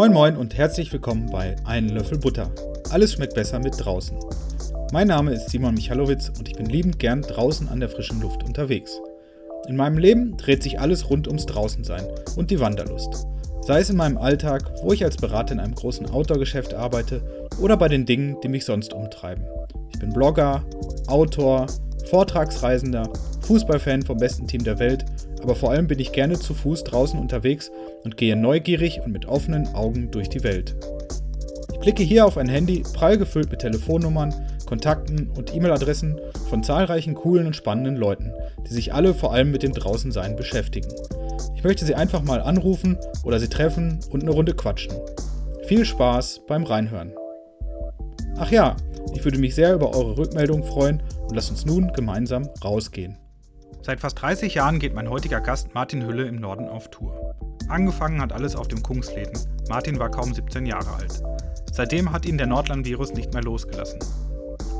[0.00, 2.50] Moin Moin und herzlich willkommen bei Einen Löffel Butter.
[2.88, 4.16] Alles schmeckt besser mit draußen.
[4.94, 8.42] Mein Name ist Simon Michalowitz und ich bin liebend gern draußen an der frischen Luft
[8.42, 8.98] unterwegs.
[9.68, 13.26] In meinem Leben dreht sich alles rund ums Draußensein und die Wanderlust.
[13.60, 17.20] Sei es in meinem Alltag, wo ich als Berater in einem großen Outdoor-Geschäft arbeite
[17.60, 19.44] oder bei den Dingen, die mich sonst umtreiben.
[19.92, 20.64] Ich bin Blogger,
[21.08, 21.66] Autor,
[22.08, 23.06] Vortragsreisender,
[23.42, 25.04] Fußballfan vom besten Team der Welt,
[25.42, 27.70] aber vor allem bin ich gerne zu Fuß draußen unterwegs
[28.04, 30.76] und gehe neugierig und mit offenen Augen durch die Welt.
[31.72, 34.34] Ich blicke hier auf ein Handy prall gefüllt mit Telefonnummern,
[34.66, 38.32] Kontakten und E-Mail-Adressen von zahlreichen coolen und spannenden Leuten,
[38.66, 40.88] die sich alle vor allem mit dem Draußensein beschäftigen.
[41.56, 44.94] Ich möchte sie einfach mal anrufen oder sie treffen und eine Runde quatschen.
[45.66, 47.12] Viel Spaß beim Reinhören.
[48.36, 48.76] Ach ja,
[49.14, 53.16] ich würde mich sehr über eure Rückmeldung freuen und lasst uns nun gemeinsam rausgehen.
[53.82, 57.34] Seit fast 30 Jahren geht mein heutiger Gast Martin Hülle im Norden auf Tour.
[57.68, 59.32] Angefangen hat alles auf dem Kungsläden.
[59.70, 61.22] Martin war kaum 17 Jahre alt.
[61.72, 64.00] Seitdem hat ihn der Nordland-Virus nicht mehr losgelassen.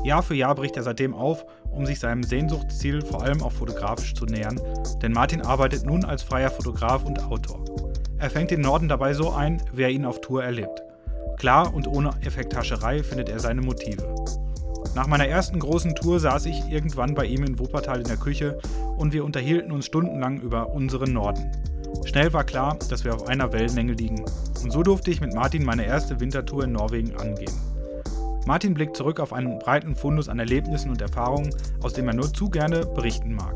[0.03, 4.13] Jahr für Jahr bricht er seitdem auf, um sich seinem Sehnsuchtsziel vor allem auch fotografisch
[4.13, 4.59] zu nähern,
[5.01, 7.65] denn Martin arbeitet nun als freier Fotograf und Autor.
[8.19, 10.83] Er fängt den Norden dabei so ein, wie er ihn auf Tour erlebt.
[11.37, 14.15] Klar und ohne Effekthascherei findet er seine Motive.
[14.93, 18.59] Nach meiner ersten großen Tour saß ich irgendwann bei ihm in Wuppertal in der Küche
[18.97, 21.49] und wir unterhielten uns stundenlang über unseren Norden.
[22.05, 24.25] Schnell war klar, dass wir auf einer Wellenlänge liegen
[24.63, 27.53] und so durfte ich mit Martin meine erste Wintertour in Norwegen angehen.
[28.45, 32.33] Martin blickt zurück auf einen breiten Fundus an Erlebnissen und Erfahrungen, aus dem er nur
[32.33, 33.55] zu gerne berichten mag.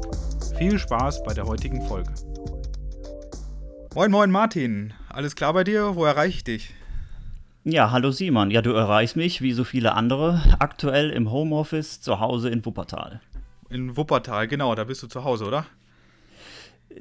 [0.57, 2.13] Viel Spaß bei der heutigen Folge.
[3.93, 4.93] Moin, moin Martin.
[5.09, 5.95] Alles klar bei dir?
[5.95, 6.75] Wo erreiche ich dich?
[7.67, 8.51] Ja, hallo Simon.
[8.51, 13.21] Ja, du erreichst mich, wie so viele andere, aktuell im Homeoffice zu Hause in Wuppertal.
[13.71, 15.65] In Wuppertal, genau, da bist du zu Hause, oder?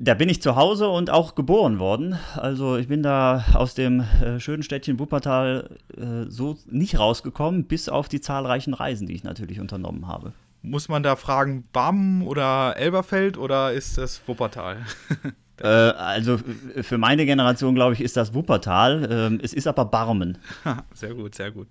[0.01, 2.19] Da bin ich zu Hause und auch geboren worden.
[2.37, 7.91] Also ich bin da aus dem äh, schönen Städtchen Wuppertal äh, so nicht rausgekommen, bis
[7.91, 10.33] auf die zahlreichen Reisen, die ich natürlich unternommen habe.
[10.63, 14.79] Muss man da fragen, Bam oder Elberfeld oder ist das Wuppertal?
[15.65, 16.39] Äh, also
[16.83, 19.09] für meine Generation, glaube ich, ist das Wuppertal.
[19.11, 20.37] Ähm, es ist aber Barmen.
[20.93, 21.69] sehr gut, sehr gut.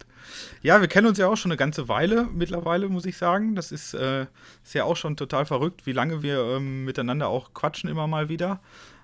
[0.63, 3.53] Ja, wir kennen uns ja auch schon eine ganze Weile mittlerweile, muss ich sagen.
[3.53, 4.25] Das ist, äh,
[4.63, 8.29] ist ja auch schon total verrückt, wie lange wir ähm, miteinander auch quatschen immer mal
[8.29, 8.61] wieder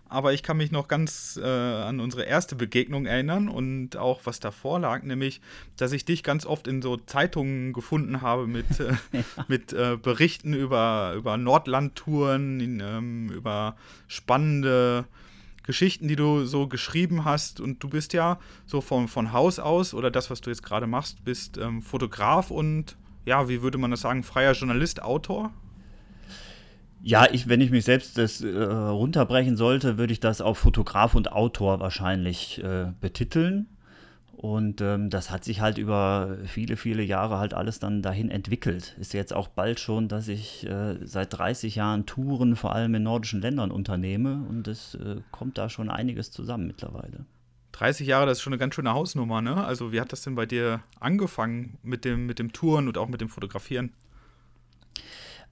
[0.10, 4.40] aber ich kann mich noch ganz äh, an unsere erste Begegnung erinnern und auch was
[4.40, 5.40] davor lag, nämlich,
[5.78, 9.24] dass ich dich ganz oft in so Zeitungen gefunden habe mit, äh, ja.
[9.48, 13.78] mit äh, Berichten über, über Nordlandtouren, ähm, über
[14.08, 15.06] spannende
[15.64, 17.60] Geschichten, die du so geschrieben hast.
[17.60, 20.88] Und du bist ja so von, von Haus aus oder das, was du jetzt gerade
[20.88, 25.54] machst, bist ähm, Fotograf und ja, wie würde man das sagen, freier Journalist, Autor?
[27.02, 31.16] Ja, ich, wenn ich mich selbst das äh, runterbrechen sollte, würde ich das auf Fotograf
[31.16, 33.68] und Autor wahrscheinlich äh, betiteln.
[34.40, 38.96] Und ähm, das hat sich halt über viele, viele Jahre halt alles dann dahin entwickelt.
[38.98, 43.04] Ist jetzt auch bald schon, dass ich äh, seit 30 Jahren Touren vor allem in
[43.04, 47.26] nordischen Ländern unternehme und es äh, kommt da schon einiges zusammen mittlerweile.
[47.74, 49.62] 30 Jahre, das ist schon eine ganz schöne Hausnummer, ne?
[49.62, 53.10] Also wie hat das denn bei dir angefangen mit dem, mit dem Touren und auch
[53.10, 53.92] mit dem Fotografieren?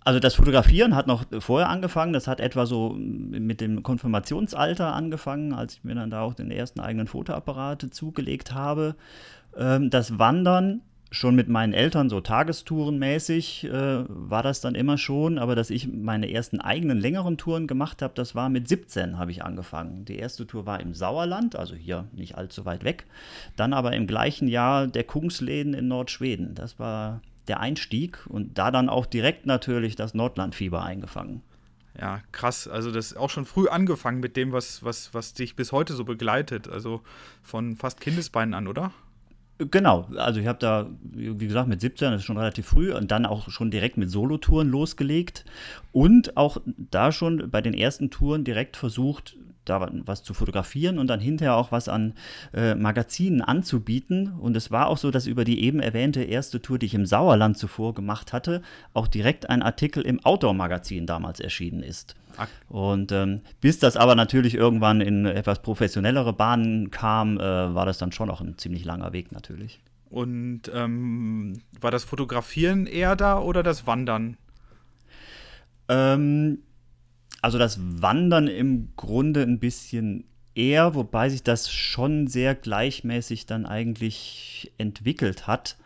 [0.07, 2.13] Also das Fotografieren hat noch vorher angefangen.
[2.13, 6.50] Das hat etwa so mit dem Konfirmationsalter angefangen, als ich mir dann da auch den
[6.50, 8.96] ersten eigenen Fotoapparat zugelegt habe.
[9.57, 10.79] Ähm, das Wandern
[11.12, 15.91] schon mit meinen Eltern so Tagestourenmäßig äh, war das dann immer schon, aber dass ich
[15.91, 20.06] meine ersten eigenen längeren Touren gemacht habe, das war mit 17 habe ich angefangen.
[20.06, 23.07] Die erste Tour war im Sauerland, also hier nicht allzu weit weg.
[23.57, 26.56] Dann aber im gleichen Jahr der Kungsläden in Nordschweden.
[26.56, 31.41] Das war der Einstieg und da dann auch direkt natürlich das Nordlandfieber eingefangen.
[32.00, 32.68] Ja, krass.
[32.68, 35.94] Also das ist auch schon früh angefangen mit dem, was, was, was dich bis heute
[35.94, 36.68] so begleitet.
[36.68, 37.02] Also
[37.41, 38.91] von fast Kindesbeinen an, oder?
[39.59, 43.09] Genau, also ich habe da, wie gesagt, mit 17, das ist schon relativ früh, und
[43.09, 45.46] dann auch schon direkt mit Solotouren losgelegt
[45.91, 46.58] und auch
[46.91, 49.35] da schon bei den ersten Touren direkt versucht,
[49.69, 52.13] da was zu fotografieren und dann hinterher auch was an
[52.53, 54.34] äh, Magazinen anzubieten.
[54.34, 57.05] Und es war auch so, dass über die eben erwähnte erste Tour, die ich im
[57.05, 58.61] Sauerland zuvor gemacht hatte,
[58.93, 62.16] auch direkt ein Artikel im Outdoor-Magazin damals erschienen ist.
[62.69, 67.97] Und ähm, bis das aber natürlich irgendwann in etwas professionellere Bahnen kam, äh, war das
[67.97, 69.79] dann schon auch ein ziemlich langer Weg natürlich.
[70.09, 74.37] Und ähm, war das Fotografieren eher da oder das Wandern?
[75.90, 76.59] Ähm,
[77.41, 80.25] also das Wandern im Grunde ein bisschen
[80.57, 85.78] eher, wobei sich das schon sehr gleichmäßig dann eigentlich entwickelt hat.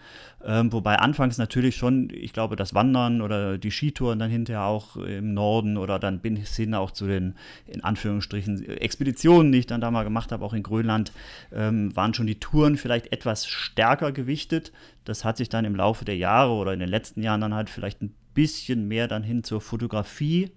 [0.44, 4.96] Ähm, wobei anfangs natürlich schon, ich glaube, das Wandern oder die Skitouren dann hinterher auch
[4.96, 7.36] im Norden oder dann bis hin auch zu den,
[7.68, 11.12] in Anführungsstrichen, Expeditionen, die ich dann da mal gemacht habe, auch in Grönland,
[11.54, 14.72] ähm, waren schon die Touren vielleicht etwas stärker gewichtet.
[15.04, 17.70] Das hat sich dann im Laufe der Jahre oder in den letzten Jahren dann halt
[17.70, 20.50] vielleicht ein bisschen mehr dann hin zur Fotografie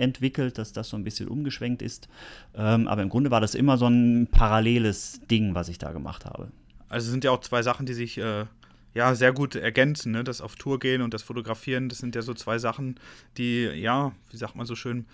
[0.00, 2.08] entwickelt, dass das so ein bisschen umgeschwenkt ist.
[2.54, 6.24] Ähm, aber im Grunde war das immer so ein paralleles Ding, was ich da gemacht
[6.24, 6.50] habe.
[6.88, 8.46] Also sind ja auch zwei Sachen, die sich äh,
[8.94, 10.12] ja sehr gut ergänzen.
[10.12, 10.24] Ne?
[10.24, 12.98] Das auf Tour gehen und das Fotografieren, das sind ja so zwei Sachen,
[13.36, 15.06] die, ja, wie sagt man so schön,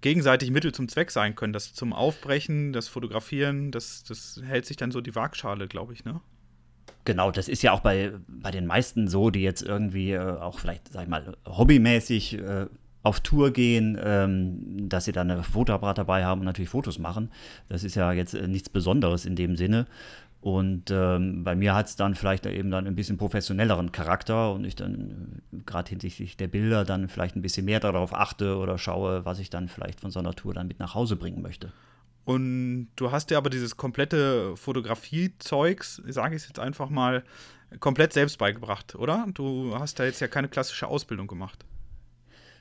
[0.00, 1.52] gegenseitig Mittel zum Zweck sein können.
[1.52, 6.04] Das zum Aufbrechen, das Fotografieren, das, das hält sich dann so die Waagschale, glaube ich,
[6.04, 6.20] ne?
[7.04, 10.58] Genau, das ist ja auch bei, bei den meisten so, die jetzt irgendwie äh, auch
[10.58, 12.66] vielleicht, sag ich mal, hobbymäßig äh,
[13.06, 17.30] auf Tour gehen, ähm, dass sie dann ein Fotoapparat dabei haben und natürlich Fotos machen.
[17.68, 19.86] Das ist ja jetzt äh, nichts Besonderes in dem Sinne.
[20.40, 24.64] Und ähm, bei mir hat es dann vielleicht eben dann ein bisschen professionelleren Charakter und
[24.64, 28.76] ich dann äh, gerade hinsichtlich der Bilder dann vielleicht ein bisschen mehr darauf achte oder
[28.76, 31.72] schaue, was ich dann vielleicht von so einer Tour dann mit nach Hause bringen möchte.
[32.24, 37.22] Und du hast dir aber dieses komplette Fotografie-Zeugs, sage ich es jetzt einfach mal,
[37.78, 39.26] komplett selbst beigebracht, oder?
[39.32, 41.64] Du hast da jetzt ja keine klassische Ausbildung gemacht.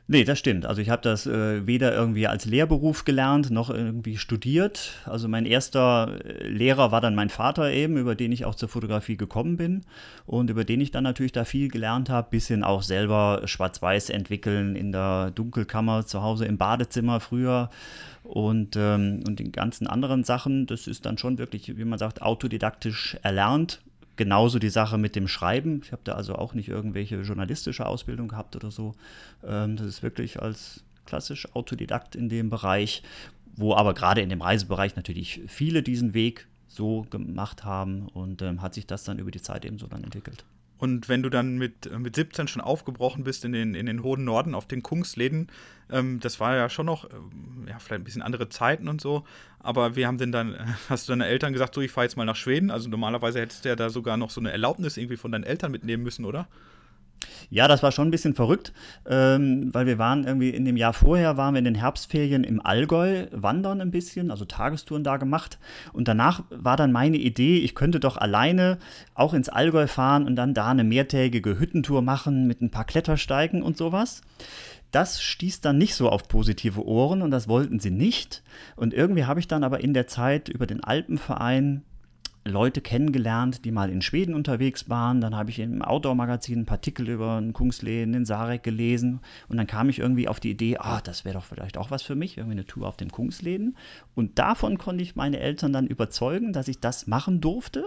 [0.07, 0.67] Nee, das stimmt.
[0.67, 4.91] Also ich habe das äh, weder irgendwie als Lehrberuf gelernt noch irgendwie studiert.
[5.05, 8.69] Also mein erster äh, Lehrer war dann mein Vater eben, über den ich auch zur
[8.69, 9.81] Fotografie gekommen bin
[10.27, 14.75] und über den ich dann natürlich da viel gelernt habe, bisschen auch selber Schwarz-Weiß entwickeln
[14.75, 17.71] in der Dunkelkammer zu Hause im Badezimmer früher
[18.21, 20.67] und, ähm, und den ganzen anderen Sachen.
[20.67, 23.81] Das ist dann schon wirklich, wie man sagt, autodidaktisch erlernt
[24.15, 25.81] Genauso die Sache mit dem Schreiben.
[25.83, 28.95] Ich habe da also auch nicht irgendwelche journalistische Ausbildung gehabt oder so.
[29.45, 33.03] Ähm, das ist wirklich als klassisch Autodidakt in dem Bereich,
[33.55, 38.61] wo aber gerade in dem Reisebereich natürlich viele diesen Weg so gemacht haben und ähm,
[38.61, 40.43] hat sich das dann über die Zeit eben so dann entwickelt.
[40.85, 44.03] Und wenn du dann mit, äh, mit 17 schon aufgebrochen bist in den, in den
[44.03, 45.47] hohen Norden auf den Kungsläden,
[45.89, 49.23] ähm, das war ja schon noch, ähm, ja, vielleicht ein bisschen andere Zeiten und so.
[49.57, 50.55] Aber wir haben denn dann,
[50.89, 52.69] hast du deine Eltern gesagt, so, ich fahre jetzt mal nach Schweden?
[52.69, 55.71] Also normalerweise hättest du ja da sogar noch so eine Erlaubnis irgendwie von deinen Eltern
[55.71, 56.47] mitnehmen müssen, oder?
[57.49, 58.73] Ja, das war schon ein bisschen verrückt,
[59.07, 62.65] ähm, weil wir waren irgendwie in dem Jahr vorher, waren wir in den Herbstferien im
[62.65, 65.59] Allgäu wandern ein bisschen, also Tagestouren da gemacht.
[65.93, 68.77] Und danach war dann meine Idee, ich könnte doch alleine
[69.13, 73.61] auch ins Allgäu fahren und dann da eine mehrtägige Hüttentour machen mit ein paar Klettersteigen
[73.61, 74.21] und sowas.
[74.91, 78.43] Das stieß dann nicht so auf positive Ohren und das wollten sie nicht.
[78.75, 81.83] Und irgendwie habe ich dann aber in der Zeit über den Alpenverein
[82.47, 85.19] Leute kennengelernt, die mal in Schweden unterwegs waren.
[85.19, 89.19] Dann habe ich im Outdoor-Magazin ein Partikel über einen Kungsleden in Sarek gelesen.
[89.47, 92.03] Und dann kam ich irgendwie auf die Idee, ah, das wäre doch vielleicht auch was
[92.03, 93.75] für mich, irgendwie eine Tour auf dem Kungsleden.
[94.13, 97.83] Und davon konnte ich meine Eltern dann überzeugen, dass ich das machen durfte.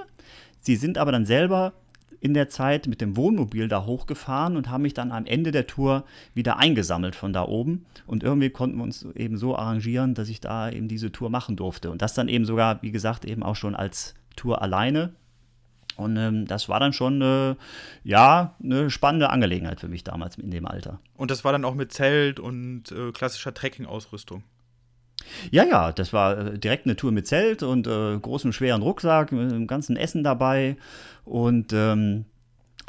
[0.58, 1.72] Sie sind aber dann selber
[2.20, 5.68] in der Zeit mit dem Wohnmobil da hochgefahren und haben mich dann am Ende der
[5.68, 7.86] Tour wieder eingesammelt von da oben.
[8.08, 11.54] Und irgendwie konnten wir uns eben so arrangieren, dass ich da eben diese Tour machen
[11.54, 11.92] durfte.
[11.92, 15.12] Und das dann eben sogar, wie gesagt, eben auch schon als Tour alleine.
[15.96, 17.56] Und ähm, das war dann schon äh,
[18.04, 21.00] ja eine spannende Angelegenheit für mich damals in dem Alter.
[21.16, 24.44] Und das war dann auch mit Zelt und äh, klassischer Trekking-Ausrüstung.
[25.50, 29.32] Ja, ja, das war äh, direkt eine Tour mit Zelt und äh, großem schweren Rucksack,
[29.32, 30.76] mit dem ganzen Essen dabei.
[31.24, 32.24] Und ähm,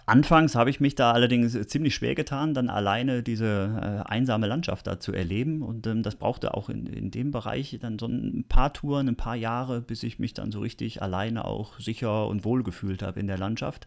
[0.10, 4.88] Anfangs habe ich mich da allerdings ziemlich schwer getan, dann alleine diese äh, einsame Landschaft
[4.88, 5.62] da zu erleben.
[5.62, 9.16] Und ähm, das brauchte auch in, in dem Bereich dann so ein paar Touren, ein
[9.16, 13.20] paar Jahre, bis ich mich dann so richtig alleine auch sicher und wohl gefühlt habe
[13.20, 13.86] in der Landschaft.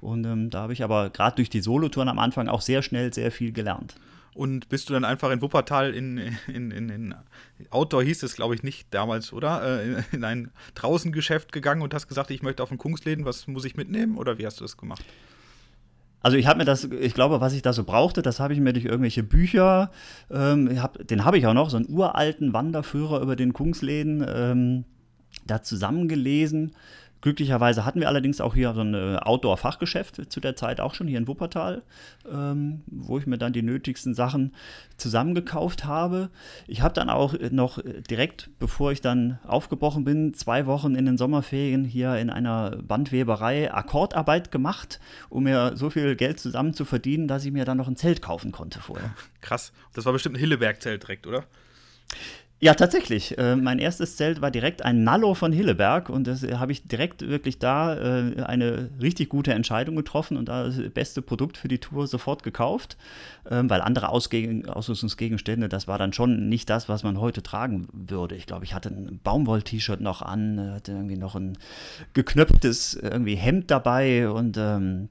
[0.00, 3.12] Und ähm, da habe ich aber gerade durch die Solotouren am Anfang auch sehr schnell
[3.12, 3.94] sehr viel gelernt.
[4.32, 7.14] Und bist du dann einfach in Wuppertal in, in, in, in
[7.68, 9.82] Outdoor hieß es, glaube ich, nicht damals, oder?
[9.82, 13.66] Äh, in ein Draußengeschäft gegangen und hast gesagt, ich möchte auf den Kungsläden, was muss
[13.66, 14.16] ich mitnehmen?
[14.16, 15.04] Oder wie hast du das gemacht?
[16.20, 18.60] Also ich habe mir das, ich glaube, was ich da so brauchte, das habe ich
[18.60, 19.90] mir durch irgendwelche Bücher,
[20.30, 24.84] ähm, hab, den habe ich auch noch, so einen uralten Wanderführer über den Kungsläden ähm,
[25.46, 26.72] da zusammengelesen.
[27.20, 31.08] Glücklicherweise hatten wir allerdings auch hier so ein äh, Outdoor-Fachgeschäft zu der Zeit auch schon
[31.08, 31.82] hier in Wuppertal,
[32.30, 34.54] ähm, wo ich mir dann die nötigsten Sachen
[34.96, 36.30] zusammengekauft habe.
[36.66, 41.18] Ich habe dann auch noch direkt, bevor ich dann aufgebrochen bin, zwei Wochen in den
[41.18, 47.28] Sommerferien hier in einer Bandweberei Akkordarbeit gemacht, um mir so viel Geld zusammen zu verdienen,
[47.28, 49.14] dass ich mir dann noch ein Zelt kaufen konnte vorher.
[49.40, 49.72] Krass.
[49.94, 51.44] Das war bestimmt ein Hilleberg-Zelt direkt, oder?
[52.60, 53.38] Ja, tatsächlich.
[53.38, 57.22] Äh, mein erstes Zelt war direkt ein Nallo von Hilleberg und das habe ich direkt
[57.28, 62.08] wirklich da äh, eine richtig gute Entscheidung getroffen und das beste Produkt für die Tour
[62.08, 62.96] sofort gekauft,
[63.48, 67.86] ähm, weil andere Ausge Ausrüstungsgegenstände, das war dann schon nicht das, was man heute tragen
[67.92, 68.34] würde.
[68.34, 71.56] Ich glaube, ich hatte ein Baumwoll-T-Shirt noch an, hatte irgendwie noch ein
[72.12, 75.08] geknöpftes irgendwie Hemd dabei und ähm,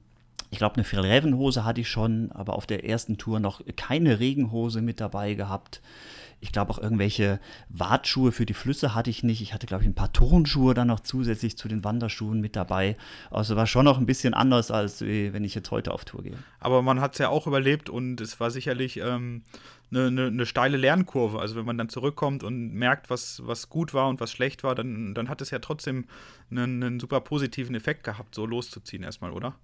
[0.50, 4.82] ich glaube, eine Fjellrävenhose hatte ich schon, aber auf der ersten Tour noch keine Regenhose
[4.82, 5.80] mit dabei gehabt.
[6.40, 9.40] Ich glaube auch irgendwelche Wartschuhe für die Flüsse hatte ich nicht.
[9.42, 12.96] Ich hatte, glaube ich, ein paar Turnschuhe dann noch zusätzlich zu den Wanderschuhen mit dabei.
[13.30, 16.38] Also war schon noch ein bisschen anders, als wenn ich jetzt heute auf Tour gehe.
[16.60, 19.42] Aber man hat es ja auch überlebt und es war sicherlich ähm,
[19.90, 21.40] eine, eine, eine, steile Lernkurve.
[21.40, 24.74] Also wenn man dann zurückkommt und merkt, was, was gut war und was schlecht war,
[24.74, 26.06] dann, dann hat es ja trotzdem
[26.50, 29.54] einen, einen super positiven Effekt gehabt, so loszuziehen erstmal, oder?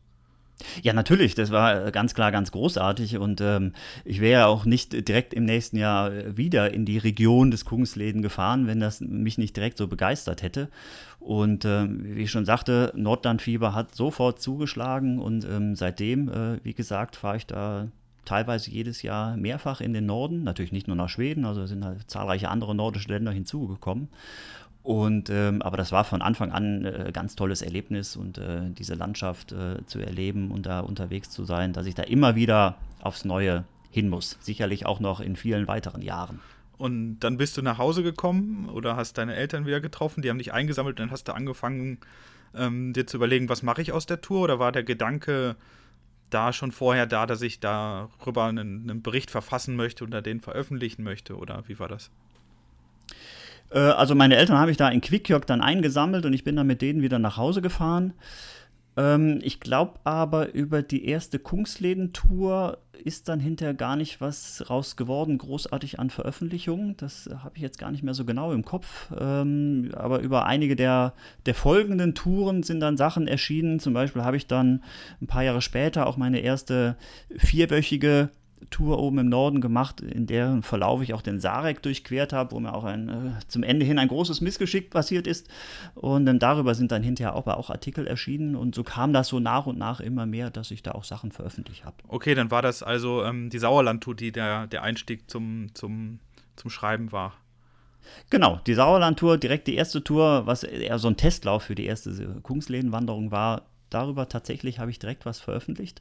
[0.82, 3.72] Ja, natürlich, das war ganz klar ganz großartig und ähm,
[4.04, 8.66] ich wäre auch nicht direkt im nächsten Jahr wieder in die Region des Kungsläden gefahren,
[8.66, 10.68] wenn das mich nicht direkt so begeistert hätte.
[11.18, 16.74] Und ähm, wie ich schon sagte, Nordlandfieber hat sofort zugeschlagen und ähm, seitdem, äh, wie
[16.74, 17.88] gesagt, fahre ich da
[18.24, 22.10] teilweise jedes Jahr mehrfach in den Norden, natürlich nicht nur nach Schweden, also sind halt
[22.10, 24.08] zahlreiche andere nordische Länder hinzugekommen.
[24.84, 28.68] Und ähm, aber das war von Anfang an ein äh, ganz tolles Erlebnis und äh,
[28.68, 32.76] diese Landschaft äh, zu erleben und da unterwegs zu sein, dass ich da immer wieder
[33.00, 34.36] aufs Neue hin muss.
[34.42, 36.40] Sicherlich auch noch in vielen weiteren Jahren.
[36.76, 40.36] Und dann bist du nach Hause gekommen oder hast deine Eltern wieder getroffen, die haben
[40.36, 41.96] dich eingesammelt und dann hast du angefangen,
[42.54, 44.42] ähm, dir zu überlegen, was mache ich aus der Tour?
[44.42, 45.56] Oder war der Gedanke
[46.28, 51.04] da schon vorher da, dass ich darüber einen, einen Bericht verfassen möchte oder den veröffentlichen
[51.04, 51.38] möchte?
[51.38, 52.10] Oder wie war das?
[53.70, 56.66] Äh, also meine Eltern habe ich da in Quickjörg dann eingesammelt und ich bin dann
[56.66, 58.14] mit denen wieder nach Hause gefahren.
[58.96, 64.96] Ähm, ich glaube aber, über die erste Kungsläden-Tour ist dann hinterher gar nicht was raus
[64.96, 66.96] geworden, großartig an Veröffentlichungen.
[66.96, 69.12] Das habe ich jetzt gar nicht mehr so genau im Kopf.
[69.18, 71.12] Ähm, aber über einige der,
[71.44, 73.80] der folgenden Touren sind dann Sachen erschienen.
[73.80, 74.82] Zum Beispiel habe ich dann
[75.20, 76.96] ein paar Jahre später auch meine erste
[77.36, 78.30] vierwöchige
[78.70, 82.60] Tour oben im Norden gemacht, in deren Verlauf ich auch den Sarek durchquert habe, wo
[82.60, 85.48] mir auch ein, äh, zum Ende hin ein großes Missgeschick passiert ist.
[85.94, 88.56] Und ähm, darüber sind dann hinterher auch, auch Artikel erschienen.
[88.56, 91.32] Und so kam das so nach und nach immer mehr, dass ich da auch Sachen
[91.32, 91.96] veröffentlicht habe.
[92.08, 96.20] Okay, dann war das also ähm, die Sauerland-Tour, die der, der Einstieg zum, zum,
[96.56, 97.34] zum Schreiben war.
[98.30, 102.40] Genau, die Sauerland-Tour, direkt die erste Tour, was eher so ein Testlauf für die erste
[102.42, 106.00] Kungslädenwanderung war, darüber tatsächlich habe ich direkt was veröffentlicht.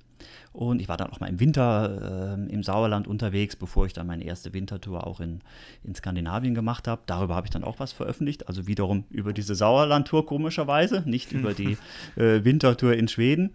[0.51, 4.07] Und ich war dann auch mal im Winter äh, im Sauerland unterwegs, bevor ich dann
[4.07, 5.41] meine erste Wintertour auch in,
[5.83, 7.01] in Skandinavien gemacht habe.
[7.05, 8.47] Darüber habe ich dann auch was veröffentlicht.
[8.47, 11.77] Also wiederum über diese Sauerland-Tour komischerweise, nicht über die
[12.15, 13.51] äh, Wintertour in Schweden.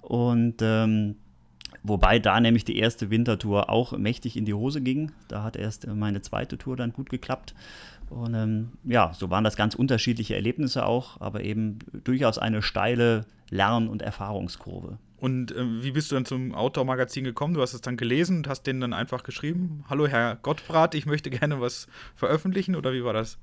[0.00, 1.16] Und ähm,
[1.82, 5.12] Wobei da nämlich die erste Wintertour auch mächtig in die Hose ging.
[5.28, 7.54] Da hat erst meine zweite Tour dann gut geklappt.
[8.10, 13.24] Und ähm, ja, so waren das ganz unterschiedliche Erlebnisse auch, aber eben durchaus eine steile
[13.50, 14.98] Lern- und Erfahrungskurve.
[15.16, 17.54] Und äh, wie bist du dann zum Outdoor-Magazin gekommen?
[17.54, 21.06] Du hast es dann gelesen und hast denen dann einfach geschrieben: Hallo Herr Gottbrat, ich
[21.06, 23.38] möchte gerne was veröffentlichen oder wie war das?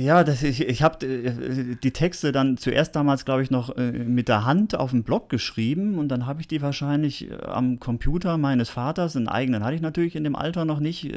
[0.00, 3.92] Ja, das, ich, ich habe äh, die Texte dann zuerst damals, glaube ich, noch äh,
[3.92, 7.80] mit der Hand auf dem Blog geschrieben und dann habe ich die wahrscheinlich äh, am
[7.80, 11.12] Computer meines Vaters, einen eigenen hatte ich natürlich in dem Alter noch nicht,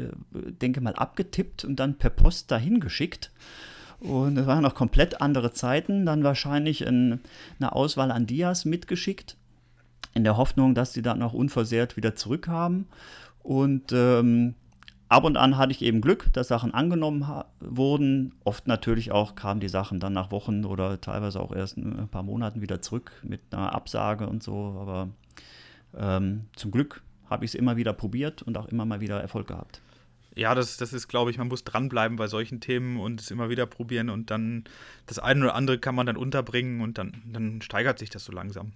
[0.62, 3.32] denke mal abgetippt und dann per Post dahin geschickt.
[4.00, 6.06] Und es waren noch komplett andere Zeiten.
[6.06, 7.22] Dann wahrscheinlich ein,
[7.60, 9.38] eine Auswahl an Dias mitgeschickt,
[10.13, 12.88] in der Hoffnung, dass die dann noch unversehrt wieder zurückhaben.
[13.44, 14.56] Und ähm,
[15.13, 17.25] ab und an hatte ich eben Glück, dass Sachen angenommen
[17.60, 18.34] wurden.
[18.43, 22.24] Oft natürlich auch kamen die Sachen dann nach Wochen oder teilweise auch erst ein paar
[22.24, 24.75] Monaten wieder zurück mit einer Absage und so.
[24.79, 25.10] Aber
[25.96, 29.48] ähm, zum Glück habe ich es immer wieder probiert und auch immer mal wieder Erfolg
[29.48, 29.82] gehabt.
[30.36, 33.50] Ja, das, das ist, glaube ich, man muss dranbleiben bei solchen Themen und es immer
[33.50, 34.63] wieder probieren und dann
[35.05, 38.32] das eine oder andere kann man dann unterbringen und dann, dann steigert sich das so
[38.32, 38.74] langsam.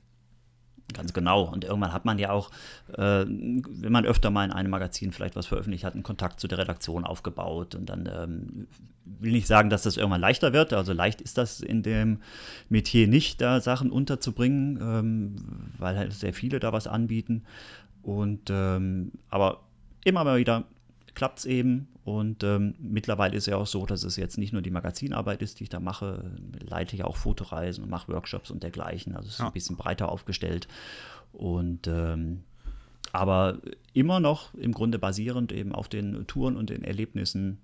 [0.94, 1.44] Ganz genau.
[1.44, 2.50] Und irgendwann hat man ja auch,
[2.94, 6.48] äh, wenn man öfter mal in einem Magazin vielleicht was veröffentlicht hat, einen Kontakt zu
[6.48, 7.76] der Redaktion aufgebaut.
[7.76, 8.68] Und dann ähm,
[9.04, 10.72] will nicht sagen, dass das irgendwann leichter wird.
[10.72, 12.22] Also leicht ist das in dem
[12.70, 15.36] Metier nicht, da Sachen unterzubringen, ähm,
[15.78, 17.44] weil halt sehr viele da was anbieten.
[18.02, 19.64] Und ähm, aber
[20.06, 20.64] immer mal wieder
[21.16, 21.90] klappt es eben.
[22.08, 25.42] Und ähm, mittlerweile ist es ja auch so, dass es jetzt nicht nur die Magazinarbeit
[25.42, 29.14] ist, die ich da mache, leite ich auch Fotoreisen und mache Workshops und dergleichen.
[29.14, 29.48] Also es ist ja.
[29.48, 30.70] ein bisschen breiter aufgestellt.
[31.34, 32.46] Und ähm,
[33.12, 33.58] aber
[33.92, 37.58] immer noch im Grunde basierend eben auf den Touren und den Erlebnissen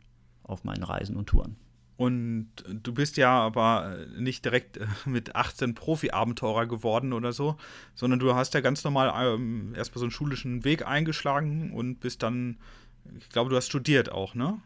[0.44, 1.56] auf meinen Reisen und Touren.
[1.96, 7.56] Und du bist ja aber nicht direkt äh, mit 18 Profi-Abenteurer geworden oder so,
[7.96, 12.24] sondern du hast ja ganz normal ähm, erstmal so einen schulischen Weg eingeschlagen und bist
[12.24, 12.58] dann
[13.18, 14.60] ich glaube, du hast studiert auch, ne?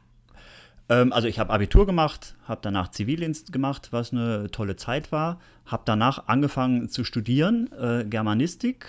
[0.89, 5.39] Ähm, also ich habe Abitur gemacht, habe danach Zivildienst gemacht, was eine tolle Zeit war.
[5.65, 8.85] Habe danach angefangen zu studieren, äh, Germanistik.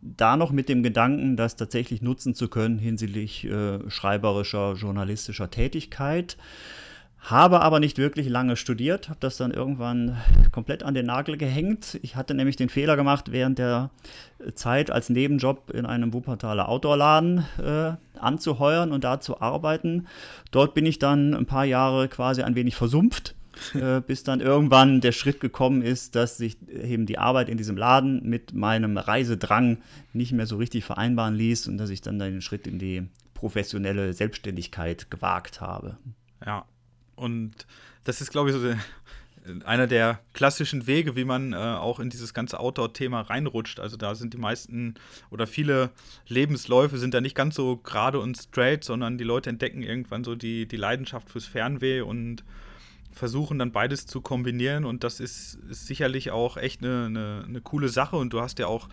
[0.00, 6.36] Da noch mit dem Gedanken, das tatsächlich nutzen zu können hinsichtlich äh, schreiberischer, journalistischer Tätigkeit.
[7.24, 10.18] Habe aber nicht wirklich lange studiert, habe das dann irgendwann
[10.52, 11.98] komplett an den Nagel gehängt.
[12.02, 13.88] Ich hatte nämlich den Fehler gemacht, während der
[14.54, 20.06] Zeit als Nebenjob in einem Wuppertaler Outdoor-Laden äh, anzuheuern und da zu arbeiten.
[20.50, 23.34] Dort bin ich dann ein paar Jahre quasi ein wenig versumpft,
[23.74, 27.78] äh, bis dann irgendwann der Schritt gekommen ist, dass sich eben die Arbeit in diesem
[27.78, 29.78] Laden mit meinem Reisedrang
[30.12, 34.12] nicht mehr so richtig vereinbaren ließ und dass ich dann den Schritt in die professionelle
[34.12, 35.96] Selbstständigkeit gewagt habe.
[36.44, 36.66] Ja,
[37.16, 37.66] und
[38.04, 38.74] das ist, glaube ich, so
[39.64, 43.78] einer der klassischen Wege, wie man äh, auch in dieses ganze Outdoor-Thema reinrutscht.
[43.78, 44.94] Also da sind die meisten
[45.30, 45.90] oder viele
[46.26, 50.34] Lebensläufe sind da nicht ganz so gerade und straight, sondern die Leute entdecken irgendwann so
[50.34, 52.42] die, die Leidenschaft fürs Fernweh und
[53.12, 54.84] versuchen dann beides zu kombinieren.
[54.86, 58.16] Und das ist, ist sicherlich auch echt eine, eine, eine coole Sache.
[58.16, 58.88] Und du hast ja auch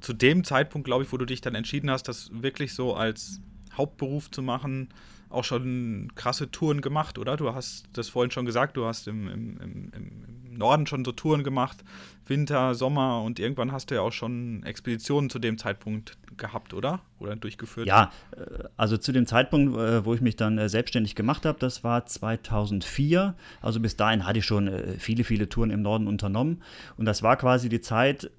[0.00, 3.40] zu dem Zeitpunkt, glaube ich, wo du dich dann entschieden hast, das wirklich so als
[3.76, 4.88] Hauptberuf zu machen,
[5.30, 7.36] auch schon krasse Touren gemacht, oder?
[7.36, 11.12] Du hast das vorhin schon gesagt, du hast im, im, im, im, Norden schon so
[11.12, 11.84] Touren gemacht,
[12.26, 17.00] Winter, Sommer und irgendwann hast du ja auch schon Expeditionen zu dem Zeitpunkt gehabt, oder?
[17.20, 17.86] Oder durchgeführt?
[17.86, 21.60] Ja, äh, also zu dem Zeitpunkt, äh, wo ich mich dann äh, selbstständig gemacht habe,
[21.60, 23.36] das war 2004.
[23.60, 24.68] Also bis dahin hatte ich schon
[24.98, 26.62] viele, viele Touren im Norden unternommen
[26.96, 28.30] und das war quasi die Zeit,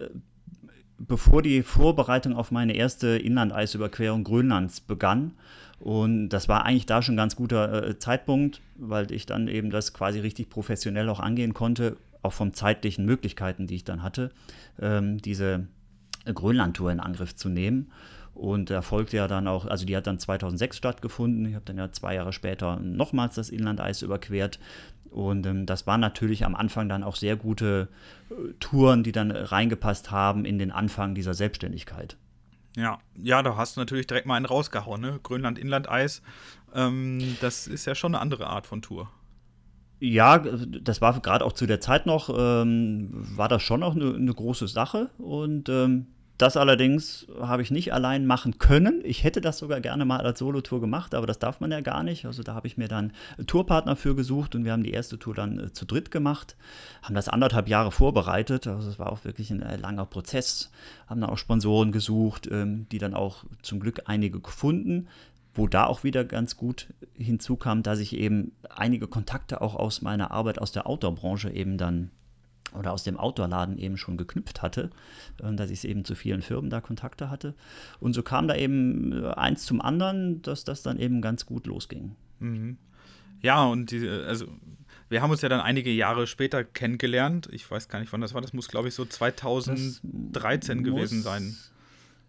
[0.99, 5.31] bevor die Vorbereitung auf meine erste Inlandeisüberquerung Grönlands begann.
[5.79, 9.69] Und das war eigentlich da schon ein ganz guter äh, Zeitpunkt, weil ich dann eben
[9.69, 14.31] das quasi richtig professionell auch angehen konnte, auch von zeitlichen Möglichkeiten, die ich dann hatte,
[14.81, 15.67] ähm, diese
[16.25, 17.91] Grönlandtour in Angriff zu nehmen.
[18.33, 21.45] Und da folgte ja dann auch, also die hat dann 2006 stattgefunden.
[21.45, 24.59] Ich habe dann ja zwei Jahre später nochmals das Inlandeis überquert.
[25.09, 27.89] Und ähm, das waren natürlich am Anfang dann auch sehr gute
[28.29, 32.15] äh, Touren, die dann reingepasst haben in den Anfang dieser Selbstständigkeit.
[32.75, 35.19] Ja, ja, da hast du natürlich direkt mal einen rausgehauen, ne?
[35.23, 36.21] Grönland-Inland-Eis.
[36.73, 39.09] Ähm, das ist ja schon eine andere Art von Tour.
[39.99, 44.15] Ja, das war gerade auch zu der Zeit noch, ähm, war das schon auch eine,
[44.15, 45.09] eine große Sache.
[45.17, 46.07] Und ähm,
[46.39, 49.01] das allerdings habe ich nicht allein machen können.
[49.03, 52.01] Ich hätte das sogar gerne mal als Solotour gemacht, aber das darf man ja gar
[52.01, 52.25] nicht.
[52.25, 53.11] Also da habe ich mir dann
[53.45, 56.55] Tourpartner für gesucht und wir haben die erste Tour dann äh, zu dritt gemacht,
[57.03, 58.67] haben das anderthalb Jahre vorbereitet.
[58.67, 60.71] Also es war auch wirklich ein äh, langer Prozess,
[61.07, 65.09] haben dann auch Sponsoren gesucht, ähm, die dann auch zum Glück einige gefunden
[65.59, 70.31] wo da auch wieder ganz gut hinzukam, dass ich eben einige Kontakte auch aus meiner
[70.31, 72.11] Arbeit aus der Outdoor-Branche eben dann
[72.73, 74.89] oder aus dem Outdoor-Laden eben schon geknüpft hatte,
[75.43, 77.55] äh, dass ich eben zu vielen Firmen da Kontakte hatte.
[77.99, 81.67] Und so kam da eben äh, eins zum anderen, dass das dann eben ganz gut
[81.67, 82.15] losging.
[82.39, 82.77] Mhm.
[83.41, 84.45] Ja, und die, also
[85.09, 87.49] wir haben uns ja dann einige Jahre später kennengelernt.
[87.51, 88.41] Ich weiß gar nicht, wann das war.
[88.41, 91.57] Das muss, glaube ich, so 2013 gewesen sein.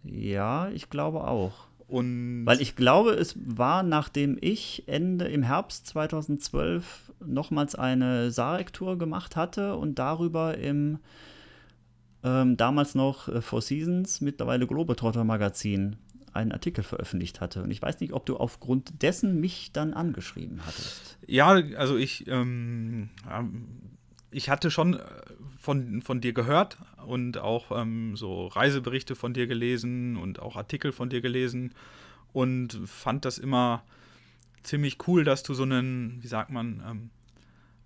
[0.03, 1.70] Ja, ich glaube auch.
[1.91, 8.97] Und Weil ich glaube, es war, nachdem ich Ende im Herbst 2012 nochmals eine Sarek-Tour
[8.97, 11.01] gemacht hatte und darüber im
[12.23, 15.97] ähm, damals noch äh, Four Seasons, mittlerweile Globetrotter Magazin
[16.33, 17.63] einen Artikel veröffentlicht hatte.
[17.65, 21.19] Und ich weiß nicht, ob du aufgrund dessen mich dann angeschrieben hattest.
[21.27, 23.67] Ja, also ich, ähm, ähm
[24.31, 25.03] ich hatte schon äh,
[25.59, 30.93] von, von dir gehört und auch ähm, so Reiseberichte von dir gelesen und auch Artikel
[30.93, 31.75] von dir gelesen
[32.33, 33.83] und fand das immer
[34.63, 37.11] ziemlich cool, dass du so einen, wie sagt man, ähm,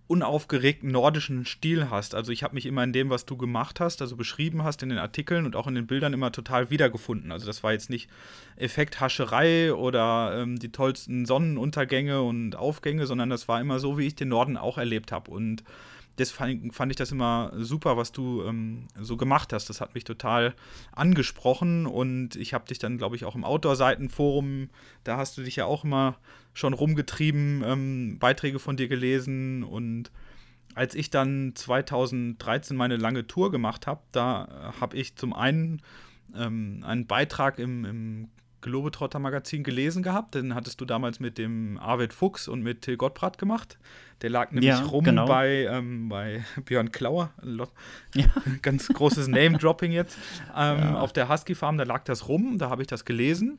[0.07, 2.15] unaufgeregten nordischen Stil hast.
[2.15, 4.91] Also ich habe mich immer in dem, was du gemacht hast, also beschrieben hast in
[4.91, 7.33] den Artikeln und auch in den Bildern immer total wiedergefunden.
[7.33, 8.11] Also das war jetzt nicht
[8.57, 14.15] Effekthascherei oder ähm, die tollsten Sonnenuntergänge und Aufgänge, sondern das war immer so, wie ich
[14.15, 15.31] den Norden auch erlebt habe.
[15.31, 15.65] Und
[16.17, 19.69] das fand, ich das immer super, was du ähm, so gemacht hast.
[19.69, 20.55] Das hat mich total
[20.93, 24.71] angesprochen und ich habe dich dann, glaube ich, auch im Outdoor-Seitenforum,
[25.03, 26.17] da hast du dich ja auch immer
[26.53, 30.13] schon rumgetrieben, ähm, Beiträge von dir gelesen und
[30.77, 35.83] als ich dann 2013 meine lange Tour gemacht habe, da habe ich zum einen
[36.37, 38.29] ähm, einen Beitrag im, im
[38.65, 40.35] Globetrotter Magazin gelesen gehabt.
[40.35, 43.79] Den hattest du damals mit dem Arvid Fuchs und mit Till Gottbrat gemacht.
[44.23, 45.27] Der lag nämlich ja, rum genau.
[45.27, 47.31] bei, ähm, bei Björn Klauer.
[48.15, 48.25] Ja.
[48.63, 50.17] Ganz großes Name-Dropping jetzt.
[50.57, 50.99] Ähm, ja.
[50.99, 52.57] Auf der Husky Farm, da lag das rum.
[52.59, 53.59] Da habe ich das gelesen.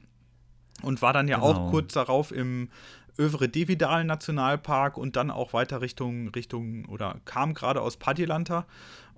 [0.82, 1.48] Und war dann ja genau.
[1.48, 2.70] auch kurz darauf im
[3.18, 8.66] Övre Dividal Nationalpark und dann auch weiter Richtung, Richtung oder kam gerade aus Padjelanta.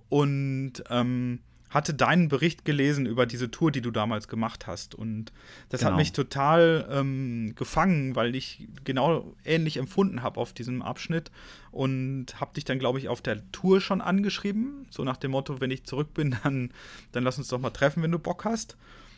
[0.10, 4.95] Und ähm, hatte deinen Bericht gelesen über diese Tour, die du damals gemacht hast.
[4.95, 5.32] Und
[5.69, 5.91] das Genau.
[5.91, 11.32] hat mich total ähm, gefangen, weil ich genau ähnlich empfunden habe auf diesem Abschnitt.
[11.71, 14.88] Und habe dich dann, glaube ich, auf der Tour schon angeschrieben.
[14.89, 16.71] So nach dem Motto, wenn ich zurück bin, dann,
[17.12, 18.77] dann lass uns doch mal treffen, wenn du Bock hast.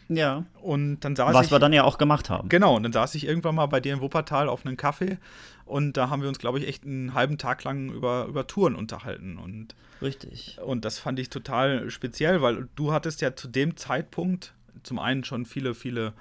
[0.10, 0.44] Ja.
[0.62, 1.52] Und dann saß Was ich.
[1.52, 2.50] wir dann ja auch gemacht haben.
[2.50, 5.18] Genau, und dann saß ich irgendwann mal bei dir in Wuppertal auf einem Kaffee
[5.66, 8.76] und da haben wir uns, glaube ich, echt einen halben Tag lang über, über Touren
[8.76, 9.38] unterhalten.
[9.38, 10.58] Und, Richtig.
[10.66, 15.24] und das fand ich total speziell, weil du hattest ja zu dem Zeitpunkt zum einen
[15.24, 16.14] schon viele, viele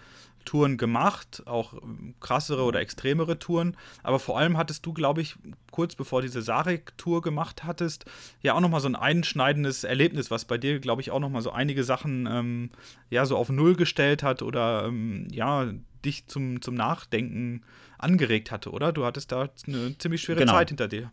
[0.48, 5.36] Touren gemacht, auch ähm, krassere oder extremere Touren, aber vor allem hattest du, glaube ich,
[5.70, 8.06] kurz bevor diese Sarek-Tour gemacht hattest,
[8.40, 11.50] ja auch nochmal so ein einschneidendes Erlebnis, was bei dir, glaube ich, auch nochmal so
[11.50, 12.70] einige Sachen ähm,
[13.10, 15.70] ja so auf Null gestellt hat oder ähm, ja,
[16.02, 17.60] dich zum, zum Nachdenken
[17.98, 18.92] angeregt hatte, oder?
[18.92, 20.52] Du hattest da eine ziemlich schwere Genau.
[20.54, 21.12] Zeit hinter dir.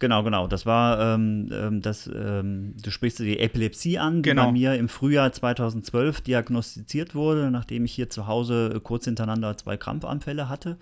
[0.00, 0.46] Genau, genau.
[0.46, 4.46] Das war, ähm, ähm, das, ähm, du sprichst die Epilepsie an, die Genau.
[4.46, 9.56] bei mir im Frühjahr 2012 diagnostiziert wurde, nachdem ich hier zu Hause äh, kurz hintereinander
[9.56, 10.76] zwei Krampfanfälle hatte.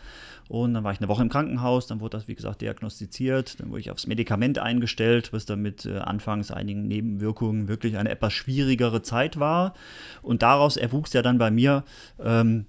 [0.48, 3.70] Und dann war ich eine Woche im Krankenhaus, dann wurde das, wie gesagt, diagnostiziert, dann
[3.70, 8.35] wurde ich aufs Medikament eingestellt, was dann mit äh, anfangs einigen Nebenwirkungen wirklich eine etwas
[8.35, 9.72] schwierigere Zeit war.
[10.20, 11.85] Und daraus erwuchs ja dann bei mir
[12.22, 12.66] ähm,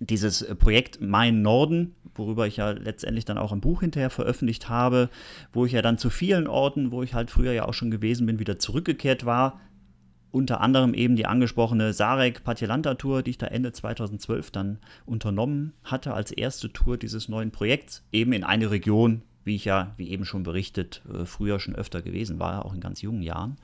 [0.00, 4.68] dieses äh, Projekt Mein Norden, worüber ich ja letztendlich dann auch ein Buch hinterher veröffentlicht
[4.68, 5.10] habe,
[5.52, 8.26] wo ich ja dann zu vielen Orten, wo ich halt früher ja auch schon gewesen
[8.26, 9.60] bin, wieder zurückgekehrt war.
[10.30, 15.72] Unter anderem eben die angesprochene Sarek Patilanta Tour, die ich da Ende 2012 dann unternommen
[15.82, 20.10] hatte als erste Tour dieses neuen Projekts, eben in eine Region, wie ich ja, wie
[20.10, 23.56] eben schon berichtet, äh, früher schon öfter gewesen war, auch in ganz jungen Jahren.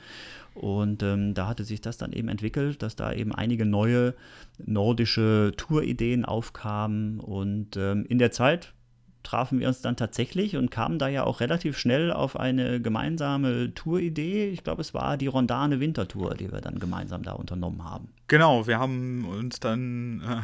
[0.55, 4.15] Und ähm, da hatte sich das dann eben entwickelt, dass da eben einige neue
[4.59, 7.21] nordische Tourideen aufkamen.
[7.21, 8.75] Und ähm, in der Zeit
[9.23, 13.73] trafen wir uns dann tatsächlich und kamen da ja auch relativ schnell auf eine gemeinsame
[13.75, 14.49] Touridee.
[14.49, 18.09] Ich glaube, es war die Rondane Wintertour, die wir dann gemeinsam da unternommen haben.
[18.29, 20.43] Genau, wir haben uns dann, äh,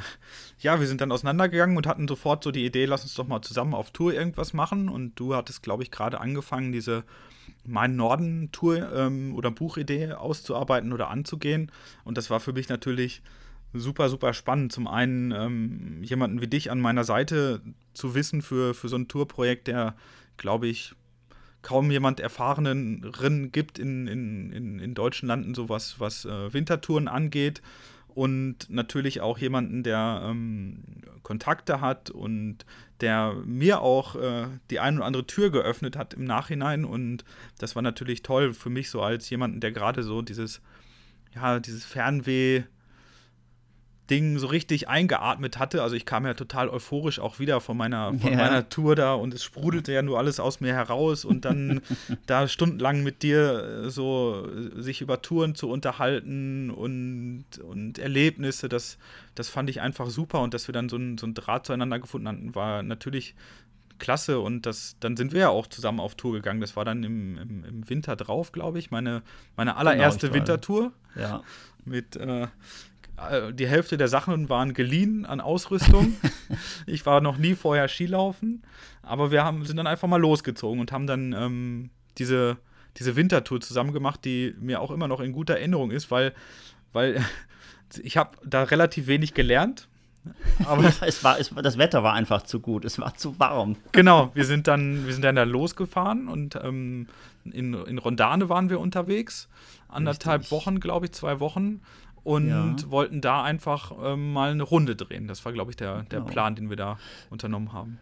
[0.60, 3.42] ja, wir sind dann auseinandergegangen und hatten sofort so die Idee, lass uns doch mal
[3.42, 4.88] zusammen auf Tour irgendwas machen.
[4.88, 7.04] Und du hattest, glaube ich, gerade angefangen, diese
[7.68, 11.70] Mein Norden-Tour ähm, oder Buchidee auszuarbeiten oder anzugehen.
[12.04, 13.22] Und das war für mich natürlich
[13.72, 14.72] super, super spannend.
[14.72, 17.60] Zum einen ähm, jemanden wie dich an meiner Seite
[17.92, 19.94] zu wissen für, für so ein Tourprojekt, der,
[20.36, 20.94] glaube ich,
[21.62, 27.08] kaum jemand Erfahreneren gibt in, in, in, in deutschen Landen, so was, was äh, Wintertouren
[27.08, 27.60] angeht.
[28.18, 30.82] Und natürlich auch jemanden, der ähm,
[31.22, 32.66] Kontakte hat und
[33.00, 36.84] der mir auch äh, die ein oder andere Tür geöffnet hat im Nachhinein.
[36.84, 37.24] Und
[37.58, 40.60] das war natürlich toll für mich so als jemanden, der gerade so dieses,
[41.32, 42.64] ja, dieses Fernweh.
[44.10, 45.82] Ding so richtig eingeatmet hatte.
[45.82, 48.38] Also ich kam ja total euphorisch auch wieder von meiner, von Ja.
[48.38, 51.80] meiner Tour da und es sprudelte ja nur alles aus mir heraus und dann
[52.26, 58.68] da stundenlang mit dir äh, so äh, sich über Touren zu unterhalten und, und Erlebnisse,
[58.68, 58.98] das,
[59.34, 61.98] das fand ich einfach super und dass wir dann so ein, so ein Draht zueinander
[61.98, 63.34] gefunden hatten, war natürlich
[63.98, 66.60] klasse und das, dann sind wir ja auch zusammen auf Tour gegangen.
[66.60, 69.22] Das war dann im, im, im Winter drauf, glaube ich, meine,
[69.56, 71.42] meine allererste ich war- Wintertour Ja.
[71.84, 72.46] mit äh,
[73.52, 76.16] die Hälfte der Sachen waren geliehen an Ausrüstung.
[76.86, 78.62] ich war noch nie vorher Skilaufen,
[79.02, 82.58] aber wir haben, sind dann einfach mal losgezogen und haben dann ähm, diese,
[82.96, 86.32] diese Wintertour zusammen gemacht, die mir auch immer noch in guter Erinnerung ist, weil,
[86.92, 87.24] weil
[88.02, 89.88] ich habe da relativ wenig gelernt.
[90.64, 93.76] Aber es war, es, das Wetter war einfach zu gut, es war zu warm.
[93.92, 97.08] Genau, wir sind dann, wir sind dann da losgefahren und ähm,
[97.44, 99.48] in, in Rondane waren wir unterwegs.
[99.88, 100.52] Anderthalb Richtig.
[100.52, 101.80] Wochen, glaube ich, zwei Wochen.
[102.28, 102.90] Und Ja.
[102.90, 105.28] wollten da einfach ähm, mal eine Runde drehen.
[105.28, 106.30] Das war, glaube ich, der, der Genau.
[106.30, 106.98] Plan, den wir da
[107.30, 107.98] unternommen haben.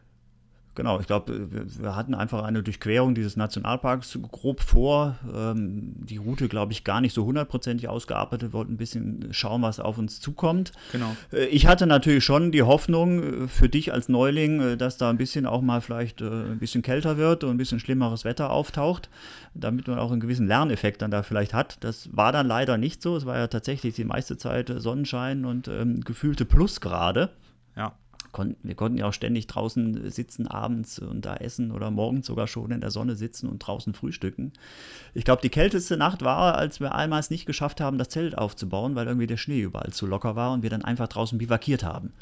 [0.76, 5.16] Genau, ich glaube, wir, wir hatten einfach eine Durchquerung dieses Nationalparks grob vor.
[5.34, 9.80] Ähm, die Route, glaube ich, gar nicht so hundertprozentig ausgearbeitet, wollten ein bisschen schauen, was
[9.80, 10.72] auf uns zukommt.
[10.92, 11.16] Genau.
[11.32, 15.10] Äh, Ich hatte natürlich schon die Hoffnung äh, für dich als Neuling, äh, dass da
[15.10, 19.08] ein bisschen auch mal vielleicht ein bisschen kälter wird und ein bisschen schlimmeres Wetter auftaucht,
[19.54, 21.78] damit man auch einen gewissen Lerneffekt dann da vielleicht hat.
[21.80, 23.16] Das war dann leider nicht so.
[23.16, 27.30] Es war ja tatsächlich die meiste Zeit Sonnenschein und ähm, gefühlte Plusgrade.
[28.26, 28.32] Ja.
[28.32, 32.46] Kon wir konnten ja auch ständig draußen sitzen abends und da essen oder morgens sogar
[32.46, 34.52] schon in der Sonne sitzen und draußen frühstücken.
[35.14, 38.36] Ich glaube, die kälteste Nacht war, als wir einmal es nicht geschafft haben, das Zelt
[38.36, 41.84] aufzubauen, weil irgendwie der Schnee überall zu locker war und wir dann einfach draußen bivakiert
[41.84, 42.12] haben,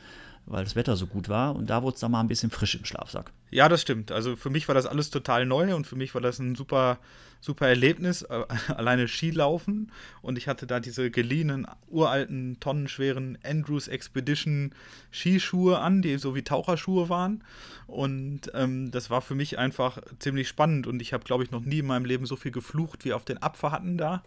[0.46, 2.74] weil das Wetter so gut war und da wurde es dann mal ein bisschen frisch
[2.74, 3.32] im Schlafsack.
[3.50, 4.12] Ja, das stimmt.
[4.12, 6.98] Also für mich war das alles total neu und für mich war das ein super,
[7.44, 8.22] super Erlebnis.
[8.22, 14.74] Äh, alleine Skilaufen und ich hatte da diese geliehenen, uralten, tonnenschweren Andrews Expedition
[15.12, 17.44] Skischuhe an, die so wie Taucherschuhe waren.
[17.86, 21.64] Und ähm, das war für mich einfach ziemlich spannend und ich habe, glaube ich, noch
[21.64, 24.22] nie in meinem Leben so viel geflucht wie auf den Abfahrten da.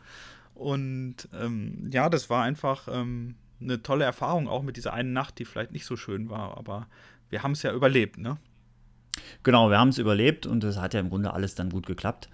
[0.54, 5.40] Und ähm, ja, das war einfach ähm, eine tolle Erfahrung, auch mit dieser einen Nacht,
[5.40, 6.88] die vielleicht nicht so schön war, aber
[7.30, 8.38] wir haben es ja überlebt, ne?
[9.44, 12.30] Genau, wir haben es überlebt und es hat ja im Grunde alles dann gut geklappt.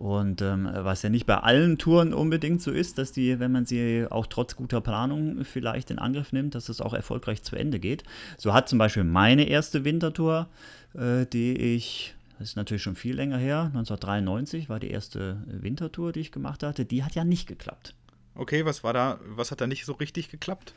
[0.00, 3.66] Und ähm, was ja nicht bei allen Touren unbedingt so ist, dass die, wenn man
[3.66, 7.78] sie auch trotz guter Planung vielleicht in Angriff nimmt, dass es auch erfolgreich zu Ende
[7.78, 8.02] geht.
[8.38, 10.48] So hat zum Beispiel meine erste Wintertour,
[10.94, 16.12] äh, die ich, das ist natürlich schon viel länger her, 1993 war die erste Wintertour,
[16.12, 17.92] die ich gemacht hatte, die hat ja nicht geklappt.
[18.34, 20.72] Okay, was war da, was hat da nicht so richtig geklappt?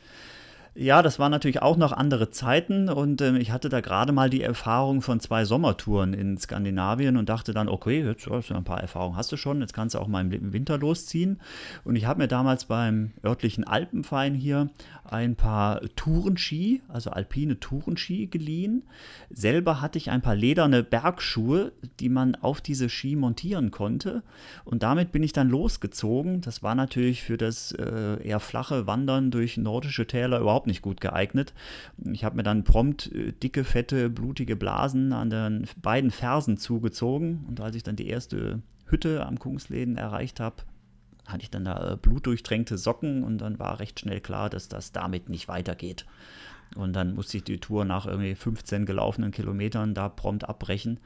[0.76, 4.28] Ja, das waren natürlich auch noch andere Zeiten und ähm, ich hatte da gerade mal
[4.28, 8.64] die Erfahrung von zwei Sommertouren in Skandinavien und dachte dann, okay, jetzt hast du ein
[8.64, 11.38] paar Erfahrungen hast du schon, jetzt kannst du auch mal im Winter losziehen.
[11.84, 14.68] Und ich habe mir damals beim örtlichen Alpenverein hier
[15.04, 18.82] ein paar Tourenski, also alpine Tourenski geliehen.
[19.30, 24.22] Selber hatte ich ein paar lederne Bergschuhe, die man auf diese Ski montieren konnte.
[24.64, 26.40] Und damit bin ich dann losgezogen.
[26.40, 30.82] Das war natürlich für das äh, eher flache Wandern durch nordische Täler überhaupt überhaupt nicht
[30.82, 31.52] gut geeignet.
[32.12, 37.44] Ich habe mir dann prompt äh, dicke, fette, blutige Blasen an den beiden Fersen zugezogen.
[37.48, 40.56] Und als ich dann die erste Hütte am Kungsläden erreicht habe,
[41.26, 44.92] hatte ich dann da äh, blutdurchtränkte Socken und dann war recht schnell klar, dass das
[44.92, 46.06] damit nicht weitergeht.
[46.76, 50.98] Und dann musste ich die Tour nach irgendwie 15 gelaufenen Kilometern da prompt abbrechen.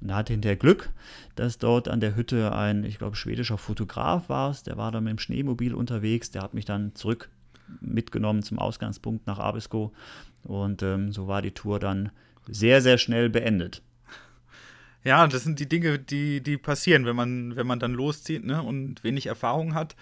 [0.00, 0.90] Und da hatte hinterher Glück,
[1.34, 4.54] dass dort an der Hütte ein, ich glaube, schwedischer Fotograf war.
[4.66, 6.30] Der war da mit dem Schneemobil unterwegs.
[6.30, 7.30] Der hat mich dann zurück
[7.80, 9.92] mitgenommen zum Ausgangspunkt nach Abisko.
[10.42, 12.10] Und ähm, so war die Tour dann
[12.46, 13.82] sehr, sehr schnell beendet.
[15.02, 18.62] Ja, das sind die Dinge, die, die passieren, wenn man, wenn man dann loszieht ne,
[18.62, 19.96] und wenig Erfahrung hat.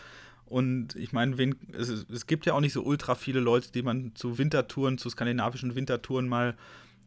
[0.47, 1.35] Und ich meine,
[1.73, 5.09] es, es, gibt ja auch nicht so ultra viele Leute, die man zu Wintertouren, zu
[5.09, 6.57] skandinavischen Wintertouren mal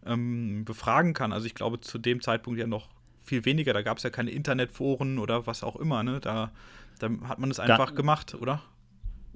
[0.06, 1.32] ähm, befragen kann.
[1.32, 2.90] Also ich glaube, zu dem Zeitpunkt ja noch
[3.24, 3.72] viel weniger.
[3.74, 6.04] Da gab es ja keine Internetforen oder was auch immer.
[6.04, 6.20] Ne?
[6.20, 6.52] Da,
[7.00, 8.62] da hat man es einfach da, gemacht, oder?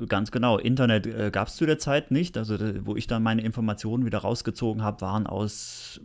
[0.07, 0.57] Ganz genau.
[0.57, 2.37] Internet äh, gab es zu der Zeit nicht.
[2.37, 5.99] Also, wo ich dann meine Informationen wieder rausgezogen habe, waren aus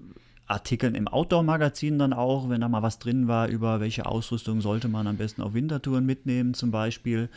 [0.46, 4.88] Artikeln im Outdoor-Magazin dann auch, wenn da mal was drin war, über welche Ausrüstung sollte
[4.88, 7.28] man am besten auf Wintertouren mitnehmen, zum Beispiel.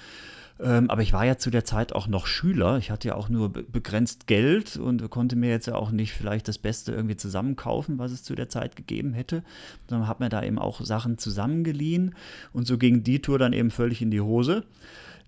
[0.60, 2.78] Ähm, aber ich war ja zu der Zeit auch noch Schüler.
[2.78, 6.14] Ich hatte ja auch nur be begrenzt Geld und konnte mir jetzt ja auch nicht
[6.14, 9.44] vielleicht das Beste irgendwie zusammenkaufen, was es zu der Zeit gegeben hätte,
[9.88, 12.16] sondern habe mir da eben auch Sachen zusammengeliehen.
[12.54, 14.64] Und so ging die Tour dann eben völlig in die Hose.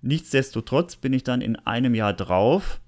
[0.02, 2.80] Nichtsdestotrotz bin ich dann in einem Jahr drauf,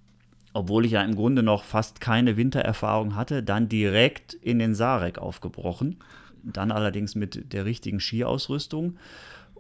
[0.53, 5.17] obwohl ich ja im Grunde noch fast keine Wintererfahrung hatte, dann direkt in den Sarek
[5.17, 5.97] aufgebrochen.
[6.43, 8.97] Dann allerdings mit der richtigen Skiausrüstung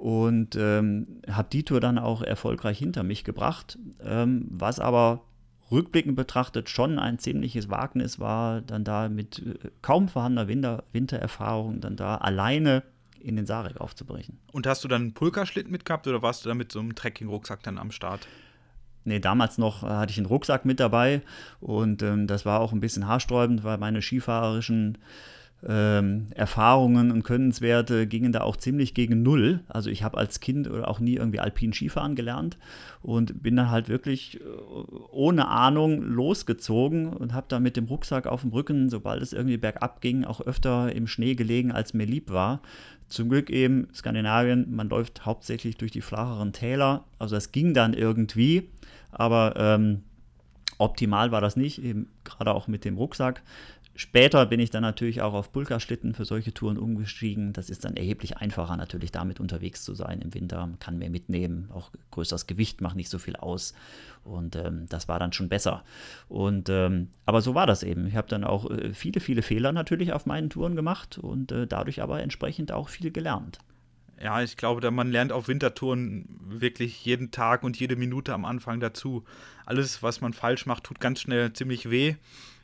[0.01, 5.21] und ähm, habe die Tour dann auch erfolgreich hinter mich gebracht, ähm, was aber
[5.69, 11.81] rückblickend betrachtet schon ein ziemliches Wagnis war, dann da mit äh, kaum vorhandener Winter Wintererfahrung
[11.81, 12.81] dann da alleine
[13.23, 14.39] in den Sarek aufzubrechen.
[14.51, 17.63] Und hast du dann einen Pulkerschlitten mitgehabt oder warst du da mit so einem Trekking-Rucksack
[17.63, 18.27] dann am Start?
[19.03, 21.21] Nee, damals noch äh, hatte ich einen Rucksack mit dabei
[21.59, 24.97] und ähm, das war auch ein bisschen haarsträubend, weil meine skifahrerischen
[25.67, 29.61] ähm, Erfahrungen und Könnenswerte gingen da auch ziemlich gegen Null.
[29.67, 32.57] Also ich habe als Kind auch nie irgendwie alpin Skifahren gelernt
[33.01, 34.43] und bin dann halt wirklich äh,
[35.11, 39.57] ohne Ahnung losgezogen und habe da mit dem Rucksack auf dem Rücken, sobald es irgendwie
[39.57, 42.61] bergab ging, auch öfter im Schnee gelegen, als mir lieb war.
[43.07, 47.93] Zum Glück eben Skandinavien, man läuft hauptsächlich durch die flacheren Täler, also das ging dann
[47.93, 48.69] irgendwie,
[49.11, 50.03] aber ähm,
[50.77, 53.43] optimal war das nicht, eben gerade auch mit dem Rucksack.
[54.01, 57.53] Später bin ich dann natürlich auch auf Pulkaschlitten für solche Touren umgestiegen.
[57.53, 60.65] Das ist dann erheblich einfacher, natürlich damit unterwegs zu sein im Winter.
[60.65, 63.75] Man kann mehr mitnehmen, auch größeres Gewicht macht nicht so viel aus.
[64.23, 65.83] Und ähm, das war dann schon besser.
[66.29, 68.07] Und ähm, aber so war das eben.
[68.07, 71.67] Ich habe dann auch äh, viele, viele Fehler natürlich auf meinen Touren gemacht und äh,
[71.67, 73.59] dadurch aber entsprechend auch viel gelernt.
[74.19, 78.79] Ja, ich glaube, man lernt auf Wintertouren wirklich jeden Tag und jede Minute am Anfang
[78.79, 79.25] dazu.
[79.67, 82.15] Alles, was man falsch macht, tut ganz schnell ziemlich weh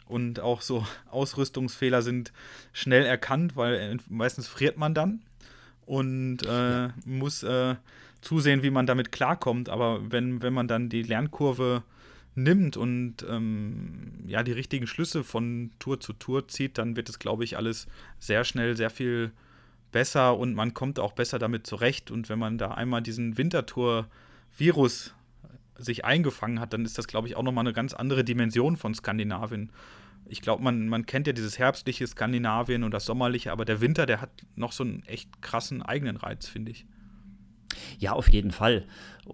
[0.07, 2.31] und auch so Ausrüstungsfehler sind
[2.73, 5.21] schnell erkannt, weil meistens friert man dann
[5.85, 7.75] und äh, muss äh,
[8.21, 9.69] zusehen, wie man damit klarkommt.
[9.69, 11.83] Aber wenn, wenn man dann die Lernkurve
[12.35, 17.19] nimmt und ähm, ja die richtigen Schlüsse von Tour zu Tour zieht, dann wird es,
[17.19, 17.87] glaube ich, alles
[18.19, 19.31] sehr schnell sehr viel
[19.91, 22.11] besser und man kommt auch besser damit zurecht.
[22.11, 25.15] Und wenn man da einmal diesen Wintertour-Virus
[25.77, 28.93] sich eingefangen hat, dann ist das, glaube ich, auch nochmal eine ganz andere Dimension von
[28.93, 29.71] Skandinavien.
[30.29, 34.05] Ich glaube, man, man kennt ja dieses herbstliche Skandinavien und das sommerliche, aber der Winter,
[34.05, 36.85] der hat noch so einen echt krassen eigenen Reiz, finde ich.
[37.99, 38.83] Ja, auf jeden Fall.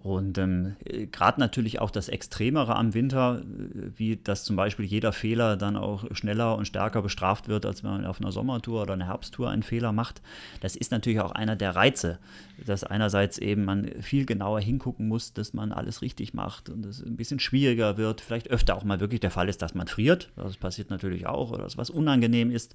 [0.02, 0.74] Und ähm,
[1.12, 5.76] gerade natürlich auch das Extremere am Winter, äh, wie dass zum Beispiel jeder Fehler dann
[5.76, 9.50] auch schneller und stärker bestraft wird, als wenn man auf einer Sommertour oder einer Herbsttour
[9.50, 10.20] einen Fehler macht.
[10.60, 12.18] Das ist natürlich auch einer der Reize,
[12.64, 17.00] dass einerseits eben man viel genauer hingucken muss, dass man alles richtig macht und es
[17.00, 18.20] ein bisschen schwieriger wird.
[18.20, 20.30] Vielleicht öfter auch mal wirklich der Fall ist, dass man friert.
[20.36, 22.74] Das passiert natürlich auch oder dass was unangenehm ist.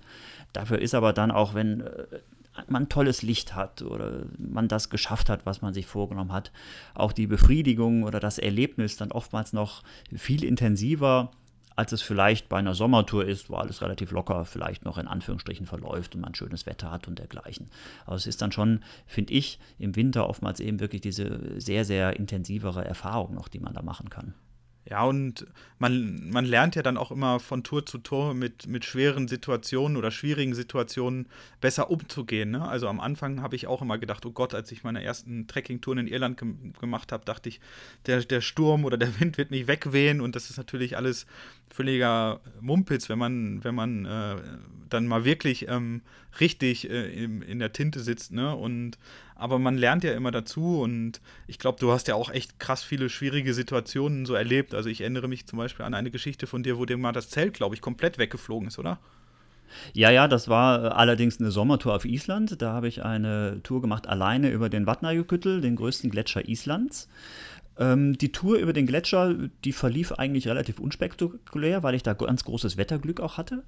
[0.54, 2.04] Dafür ist aber dann auch, wenn äh,
[2.68, 6.52] man tolles Licht hat oder man das geschafft hat, was man sich vorgenommen hat,
[6.94, 9.84] auch die Befriedigung oder das Erlebnis dann oftmals noch
[10.16, 11.32] viel intensiver,
[11.76, 15.66] als es vielleicht bei einer Sommertour ist, wo alles relativ locker vielleicht noch in Anführungsstrichen
[15.66, 17.70] verläuft und man schönes Wetter hat und dergleichen.
[18.06, 22.18] Aber es ist dann schon, finde ich, im Winter oftmals eben wirklich diese sehr, sehr
[22.18, 24.34] intensivere Erfahrung noch, die man da machen kann.
[24.86, 25.46] Ja, und
[25.78, 29.98] man, man lernt ja dann auch immer von Tour zu Tour mit, mit schweren Situationen
[29.98, 31.28] oder schwierigen Situationen
[31.62, 32.52] besser umzugehen.
[32.52, 32.68] Ne?
[32.68, 36.00] Also am Anfang habe ich auch immer gedacht, oh Gott, als ich meine ersten Trekkingtouren
[36.00, 37.60] in Irland ge gemacht habe, dachte ich,
[38.08, 41.28] der, der Sturm oder der Wind wird mich wegwehen und das ist natürlich alles
[41.70, 44.38] völliger Mumpitz, wenn man, wenn man äh,
[44.90, 46.02] dann mal wirklich ähm,
[46.40, 48.32] richtig äh, in, in der Tinte sitzt.
[48.32, 48.56] Ne?
[48.56, 48.98] Und
[49.36, 52.84] aber man lernt ja immer dazu und ich glaube, du hast ja auch echt krass
[52.84, 54.74] viele schwierige Situationen so erlebt.
[54.76, 57.30] Also ich erinnere mich zum Beispiel an eine Geschichte von dir, wo dir mal das
[57.30, 59.00] Zelt, glaube ich, komplett weggeflogen ist, oder?
[59.94, 62.62] Ja, ja, das war äh, allerdings eine Sommertour auf Island.
[62.62, 67.08] Da habe ich eine Tour gemacht alleine über den Vatnajökull, den größten Gletscher Islands.
[67.78, 72.44] Ähm, die Tour über den Gletscher, die verlief eigentlich relativ unspektakulär, weil ich da ganz
[72.44, 73.64] großes Wetterglück auch hatte.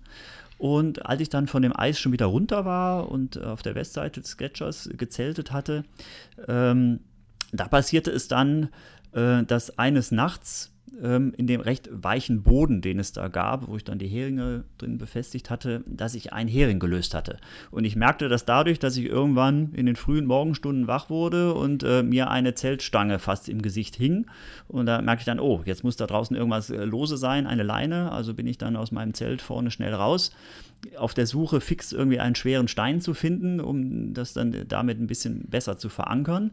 [0.62, 4.21] Und als ich dann von dem Eis schon wieder runter war und auf der Westseite
[4.21, 5.86] des Gletschers gezeltet hatte,
[6.47, 7.00] ähm,
[7.52, 8.69] da passierte es dann,
[9.12, 13.77] äh, dass eines Nachts ähm, in dem recht weichen Boden, den es da gab, wo
[13.77, 17.38] ich dann die Heringe drin befestigt hatte, dass ich einen Hering gelöst hatte.
[17.71, 21.84] Und ich merkte das dadurch, dass ich irgendwann in den frühen Morgenstunden wach wurde und
[21.84, 24.25] äh, mir eine Zeltstange fast im Gesicht hing.
[24.67, 27.63] Und da merkte ich dann, oh, jetzt muss da draußen irgendwas äh, lose sein, eine
[27.63, 28.12] Leine.
[28.12, 30.32] Also bin ich dann aus meinem Zelt vorne schnell raus
[30.97, 35.08] auf der Suche fix irgendwie einen schweren Stein zu finden, um das dann damit ein
[35.08, 36.51] bisschen besser zu verankern.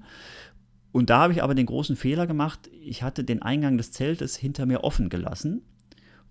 [0.93, 4.37] Und da habe ich aber den großen Fehler gemacht, ich hatte den Eingang des Zeltes
[4.37, 5.63] hinter mir offen gelassen.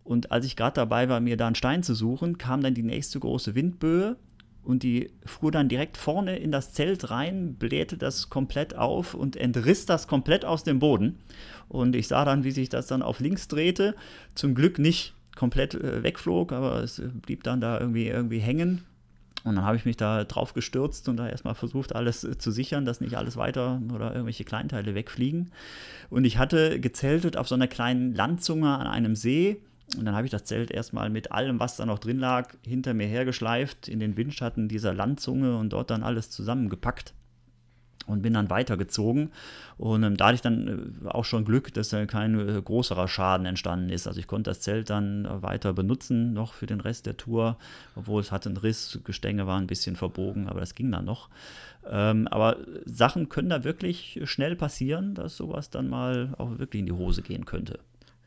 [0.03, 2.83] Und als ich gerade dabei war, mir da einen Stein zu suchen, kam dann die
[2.83, 4.15] nächste große Windböe
[4.63, 9.37] und die fuhr dann direkt vorne in das Zelt rein, blähte das komplett auf und
[9.37, 11.19] entriss das komplett aus dem Boden.
[11.69, 13.95] Und ich sah dann, wie sich das dann auf links drehte.
[14.35, 18.83] Zum Glück nicht komplett äh, wegflog, aber es blieb dann da irgendwie, irgendwie hängen.
[19.43, 22.51] Und dann habe ich mich da drauf gestürzt und da erstmal versucht, alles äh, zu
[22.51, 25.51] sichern, dass nicht alles weiter oder irgendwelche Kleinteile wegfliegen.
[26.09, 29.61] Und ich hatte gezeltet auf so einer kleinen Landzunge an einem See.
[29.97, 32.93] Und dann habe ich das Zelt erstmal mit allem, was da noch drin lag, hinter
[32.93, 37.13] mir hergeschleift in den Windschatten dieser Landzunge und dort dann alles zusammengepackt
[38.07, 39.31] und bin dann weitergezogen.
[39.77, 43.07] Und ähm, da hatte ich dann äh, auch schon Glück, dass da kein äh, größerer
[43.07, 44.07] Schaden entstanden ist.
[44.07, 47.57] Also ich konnte das Zelt dann äh, weiter benutzen, noch für den Rest der Tour,
[47.95, 51.29] obwohl es hatte einen Riss, Gestänge waren ein bisschen verbogen, aber das ging dann noch.
[51.89, 56.87] Ähm, aber Sachen können da wirklich schnell passieren, dass sowas dann mal auch wirklich in
[56.87, 57.79] die Hose gehen könnte.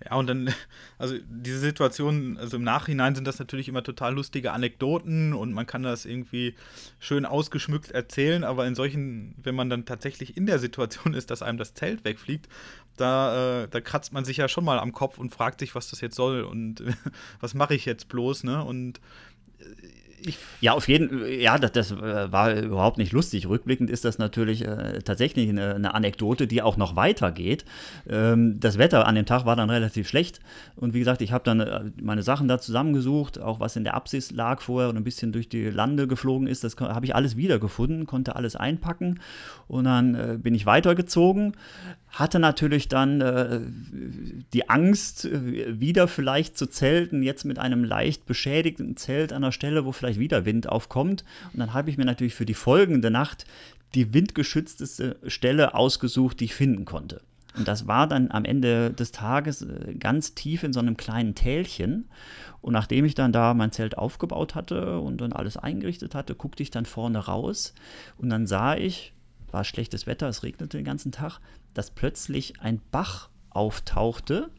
[0.04, 0.54] Ja, und dann,
[0.98, 5.66] also diese Situation, also im Nachhinein sind das natürlich immer total lustige Anekdoten und man
[5.66, 6.54] kann das irgendwie
[6.98, 11.42] schön ausgeschmückt erzählen, aber in solchen, wenn man dann tatsächlich in der Situation ist, dass
[11.42, 12.48] einem das Zelt wegfliegt,
[12.96, 15.90] da, äh, da kratzt man sich ja schon mal am Kopf und fragt sich, was
[15.90, 16.82] das jetzt soll und
[17.40, 18.64] was mache ich jetzt bloß, ne?
[18.64, 19.00] Und
[20.26, 23.48] ich ja, auf jeden ja, das, das äh, war überhaupt nicht lustig.
[23.48, 27.64] Rückblickend ist das natürlich äh, tatsächlich eine, eine, Anekdote, die auch noch weitergeht.
[28.08, 30.40] Ähm, das Wetter an dem Tag war dann relativ schlecht
[30.76, 33.94] und wie gesagt, ich habe dann äh, meine Sachen da zusammengesucht, auch was in der
[33.94, 37.36] Apsis lag vorher und ein bisschen durch die Lande geflogen ist, das habe ich alles
[37.36, 39.20] wiedergefunden, konnte alles einpacken
[39.68, 41.54] und dann äh, bin ich weitergezogen,
[42.10, 43.60] hatte natürlich dann äh,
[44.52, 49.52] die Angst, äh, wieder vielleicht zu zelten, jetzt mit einem leicht beschädigten Zelt an der
[49.52, 51.24] Stelle, wo vielleicht wieder Wind aufkommt.
[51.52, 53.44] Und dann habe ich mir natürlich für die folgende Nacht
[53.94, 57.22] die windgeschützteste Stelle ausgesucht, die ich finden konnte.
[57.56, 61.34] Und das war dann am Ende des Tages äh, ganz tief in so einem kleinen
[61.34, 62.08] Tälchen.
[62.60, 66.62] Und nachdem ich dann da mein Zelt aufgebaut hatte und dann alles eingerichtet hatte, guckte
[66.62, 67.74] ich dann vorne raus
[68.18, 69.14] und dann sah ich,
[69.50, 71.40] war schlechtes Wetter, es regnete den ganzen Tag,
[71.74, 74.50] dass plötzlich ein Bach auftauchte,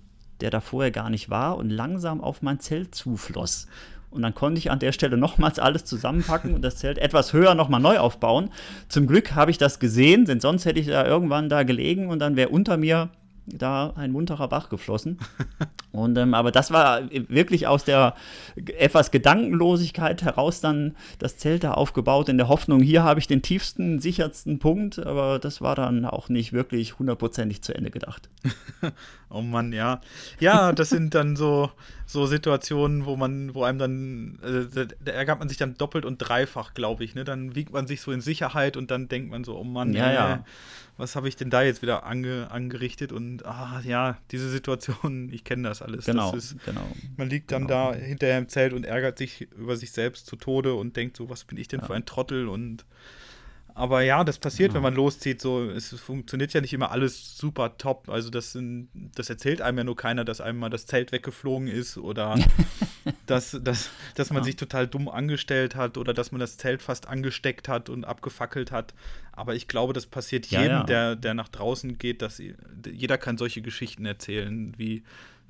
[0.41, 3.67] der da vorher gar nicht war und langsam auf mein Zelt zufloss.
[4.11, 7.55] Und dann konnte ich an der Stelle nochmals alles zusammenpacken und das Zelt etwas höher
[7.55, 8.49] nochmal neu aufbauen.
[8.87, 12.19] Zum Glück habe ich das gesehen, denn sonst hätte ich da irgendwann da gelegen und
[12.19, 13.09] dann wäre unter mir
[13.45, 15.17] da ein munterer Bach geflossen.
[15.91, 18.15] Und, ähm, aber das war wirklich aus der
[18.55, 23.41] etwas Gedankenlosigkeit heraus dann das Zelt da aufgebaut, in der Hoffnung, hier habe ich den
[23.41, 28.29] tiefsten, sichersten Punkt, aber das war dann auch nicht wirklich hundertprozentig zu Ende gedacht.
[29.31, 30.01] oh Mann, ja.
[30.39, 31.71] Ja, das sind dann so,
[32.05, 36.17] so Situationen, wo man, wo einem dann, äh, da ärgert man sich dann doppelt und
[36.17, 37.15] dreifach, glaube ich.
[37.15, 37.23] Ne?
[37.23, 40.07] Dann wiegt man sich so in Sicherheit und dann denkt man so, oh Mann, ja,
[40.07, 40.45] ey, ja
[41.01, 43.11] was habe ich denn da jetzt wieder ange, angerichtet?
[43.11, 46.05] Und ah, ja, diese Situation, ich kenne das alles.
[46.05, 46.87] Genau, das ist, genau.
[47.17, 47.91] Man liegt dann genau.
[47.91, 51.29] da hinterher im Zelt und ärgert sich über sich selbst zu Tode und denkt so,
[51.29, 51.87] was bin ich denn ja.
[51.87, 52.85] für ein Trottel und
[53.75, 54.75] aber ja, das passiert, ja.
[54.75, 55.41] wenn man loszieht.
[55.41, 58.09] So, es funktioniert ja nicht immer alles super top.
[58.09, 61.67] Also das, sind, das erzählt einem ja nur keiner, dass einem mal das Zelt weggeflogen
[61.67, 62.37] ist oder
[63.25, 64.45] dass, dass, dass man ja.
[64.45, 68.71] sich total dumm angestellt hat oder dass man das Zelt fast angesteckt hat und abgefackelt
[68.71, 68.93] hat.
[69.31, 72.41] Aber ich glaube, das passiert jedem, ja, Der, der nach draußen geht, dass
[72.85, 75.03] jeder kann solche Geschichten erzählen, wie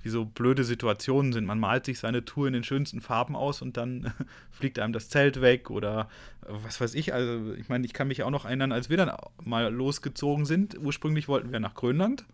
[0.03, 1.45] wie so blöde Situationen sind.
[1.45, 4.13] Man malt sich seine Tour in den schönsten Farben aus und dann
[4.51, 6.09] fliegt einem das Zelt weg oder
[6.41, 7.13] was weiß ich.
[7.13, 9.11] Also, ich meine, ich kann mich auch noch erinnern, als wir dann
[9.43, 10.77] mal losgezogen sind.
[10.79, 12.25] Ursprünglich wollten wir nach Grönland.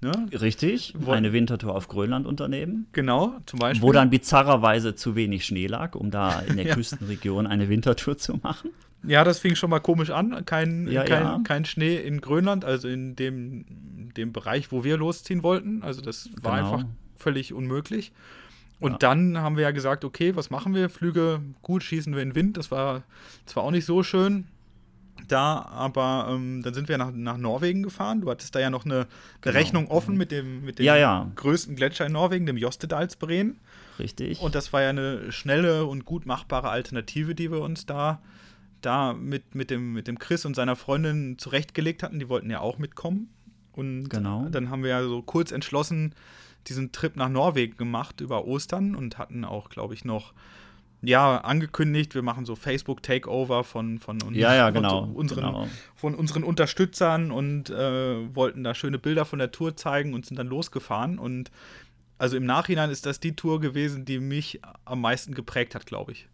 [0.00, 0.12] Ne?
[0.32, 2.86] Richtig, Wo, eine Wintertour auf Grönland unternehmen.
[2.92, 3.82] Genau, zum Beispiel.
[3.82, 6.74] Wo dann bizarrerweise zu wenig Schnee lag, um da in der ja.
[6.74, 8.70] Küstenregion eine Wintertour zu machen.
[9.04, 10.44] Ja, das fing schon mal komisch an.
[10.44, 11.40] Kein, ja, kein, ja.
[11.44, 13.64] kein Schnee in Grönland, also in dem,
[14.16, 15.82] dem Bereich, wo wir losziehen wollten.
[15.82, 16.72] Also das war genau.
[16.72, 18.12] einfach völlig unmöglich.
[18.80, 18.98] Und ja.
[18.98, 20.88] dann haben wir ja gesagt, okay, was machen wir?
[20.88, 22.56] Flüge, gut, schießen wir in Wind.
[22.56, 23.02] Das war
[23.46, 24.46] zwar auch nicht so schön
[25.26, 28.20] da, aber ähm, dann sind wir nach, nach Norwegen gefahren.
[28.20, 29.06] Du hattest da ja noch eine, eine
[29.40, 29.56] genau.
[29.56, 31.30] Rechnung offen mit dem, mit dem ja, ja.
[31.34, 33.58] größten Gletscher in Norwegen, dem Jostedalsbreen.
[33.98, 34.40] Richtig.
[34.40, 38.20] Und das war ja eine schnelle und gut machbare Alternative, die wir uns da,
[38.80, 42.18] da mit, mit, dem, mit dem Chris und seiner Freundin zurechtgelegt hatten.
[42.18, 43.30] Die wollten ja auch mitkommen.
[43.72, 44.48] Und genau.
[44.48, 46.14] dann haben wir ja so kurz entschlossen,
[46.66, 50.34] diesen Trip nach Norwegen gemacht über Ostern und hatten auch, glaube ich, noch
[51.00, 55.68] ja, angekündigt, wir machen so Facebook-Takeover von, von, ja, ja, genau, von, unseren, genau.
[55.94, 60.38] von unseren Unterstützern und äh, wollten da schöne Bilder von der Tour zeigen und sind
[60.38, 61.20] dann losgefahren.
[61.20, 61.52] Und
[62.18, 66.12] also im Nachhinein ist das die Tour gewesen, die mich am meisten geprägt hat, glaube
[66.12, 66.28] ich.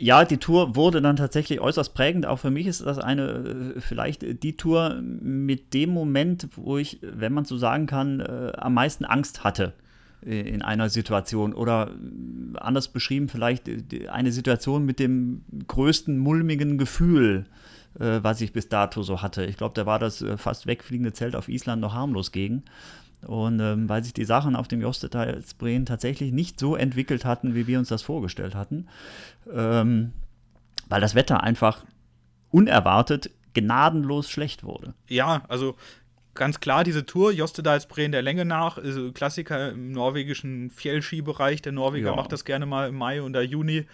[0.00, 2.24] Ja, die Tour wurde dann tatsächlich äußerst prägend.
[2.24, 7.00] Auch für mich ist das eine, äh, vielleicht die Tour mit dem Moment, wo ich,
[7.02, 9.72] wenn man so sagen kann, äh, am meisten Angst hatte
[10.24, 11.52] äh, in einer Situation.
[11.52, 11.90] Oder
[12.54, 13.68] anders beschrieben, vielleicht
[14.08, 17.46] eine Situation mit dem größten mulmigen Gefühl,
[17.94, 19.44] was ich bis dato so hatte.
[19.46, 22.62] Ich glaube, da war das fast wegfliegende Zelt auf Island noch harmlos gegen.
[23.26, 27.66] Und ähm, weil sich die Sachen auf dem Jostedalsbreen tatsächlich nicht so entwickelt hatten, wie
[27.66, 28.86] wir uns das vorgestellt hatten,
[29.52, 30.12] ähm,
[30.88, 31.84] weil das Wetter einfach
[32.50, 34.94] unerwartet gnadenlos schlecht wurde.
[35.08, 35.74] Ja, also
[36.34, 41.60] ganz klar, diese Tour, Jostedalsbreen der Länge nach, ist Klassiker im norwegischen Fjellskibereich.
[41.60, 42.16] Der Norweger ja.
[42.16, 43.86] macht das gerne mal im Mai oder Juni.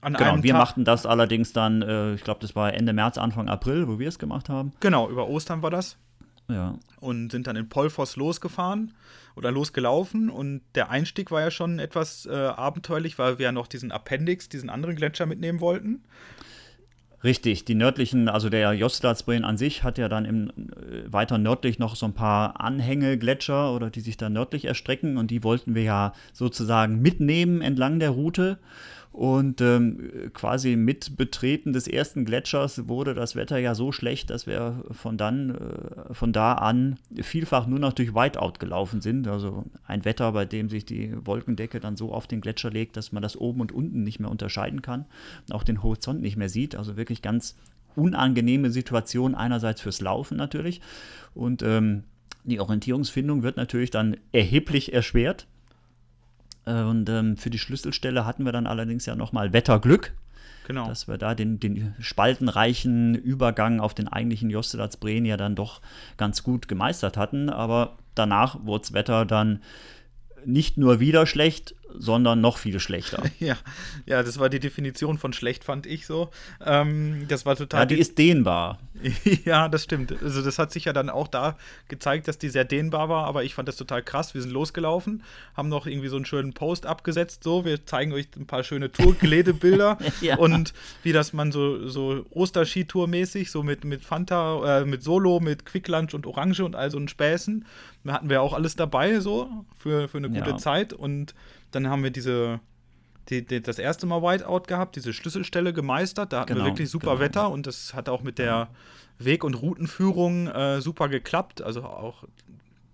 [0.00, 0.60] An genau, wir Tag.
[0.60, 4.08] machten das allerdings dann, äh, ich glaube, das war Ende März, Anfang April, wo wir
[4.08, 4.72] es gemacht haben.
[4.80, 5.96] Genau, über Ostern war das.
[6.48, 6.78] Ja.
[7.00, 8.92] Und sind dann in Polfos losgefahren
[9.34, 10.30] oder losgelaufen.
[10.30, 14.48] Und der Einstieg war ja schon etwas äh, abenteuerlich, weil wir ja noch diesen Appendix,
[14.48, 16.02] diesen anderen Gletscher mitnehmen wollten.
[17.24, 21.78] Richtig, die nördlichen, also der Jostlatsbreen an sich hat ja dann im, äh, weiter nördlich
[21.78, 25.84] noch so ein paar Anhängegletscher oder die sich da nördlich erstrecken und die wollten wir
[25.84, 28.58] ja sozusagen mitnehmen entlang der Route.
[29.12, 34.46] Und ähm, quasi mit Betreten des ersten Gletschers wurde das Wetter ja so schlecht, dass
[34.46, 39.28] wir von, dann, äh, von da an vielfach nur noch durch Whiteout gelaufen sind.
[39.28, 43.12] Also ein Wetter, bei dem sich die Wolkendecke dann so auf den Gletscher legt, dass
[43.12, 45.04] man das oben und unten nicht mehr unterscheiden kann,
[45.50, 46.74] auch den Horizont nicht mehr sieht.
[46.74, 47.56] Also wirklich ganz
[47.94, 50.80] unangenehme Situation einerseits fürs Laufen natürlich
[51.34, 52.04] und ähm,
[52.44, 55.46] die Orientierungsfindung wird natürlich dann erheblich erschwert
[56.64, 60.12] und ähm, für die Schlüsselstelle hatten wir dann allerdings ja nochmal Wetterglück.
[60.66, 60.86] Genau.
[60.86, 65.80] Dass wir da den, den spaltenreichen Übergang auf den eigentlichen Jostedalsbreen ja dann doch
[66.16, 67.50] ganz gut gemeistert hatten.
[67.50, 69.60] Aber danach wurde das Wetter dann
[70.44, 73.22] nicht nur wieder schlecht, sondern noch viel schlechter.
[73.38, 73.56] Ja,
[74.06, 76.30] ja, das war die Definition von schlecht, fand ich so.
[76.64, 77.80] Ähm, das war total.
[77.80, 78.78] Ja, die ist dehnbar.
[79.44, 80.14] ja, das stimmt.
[80.22, 81.56] Also, das hat sich ja dann auch da
[81.88, 84.34] gezeigt, dass die sehr dehnbar war, aber ich fand das total krass.
[84.34, 85.22] Wir sind losgelaufen,
[85.54, 87.42] haben noch irgendwie so einen schönen Post abgesetzt.
[87.42, 90.36] So, wir zeigen euch ein paar schöne Tour-Gelede-Bilder ja.
[90.36, 90.72] und
[91.02, 96.14] wie das man so, so Osterskitour-mäßig, so mit, mit Fanta, äh, mit Solo, mit Quicklunch
[96.14, 97.64] und Orange und all so einen Späßen.
[98.04, 100.56] Da hatten wir auch alles dabei, so für, für eine gute ja.
[100.56, 101.34] Zeit und
[101.74, 102.60] dann haben wir diese,
[103.28, 106.32] die, die, das erste Mal Whiteout gehabt, diese Schlüsselstelle gemeistert.
[106.32, 107.20] Da hatten genau, wir wirklich super genau.
[107.20, 108.68] Wetter und das hat auch mit der
[109.18, 111.62] Weg- und Routenführung äh, super geklappt.
[111.62, 112.24] Also auch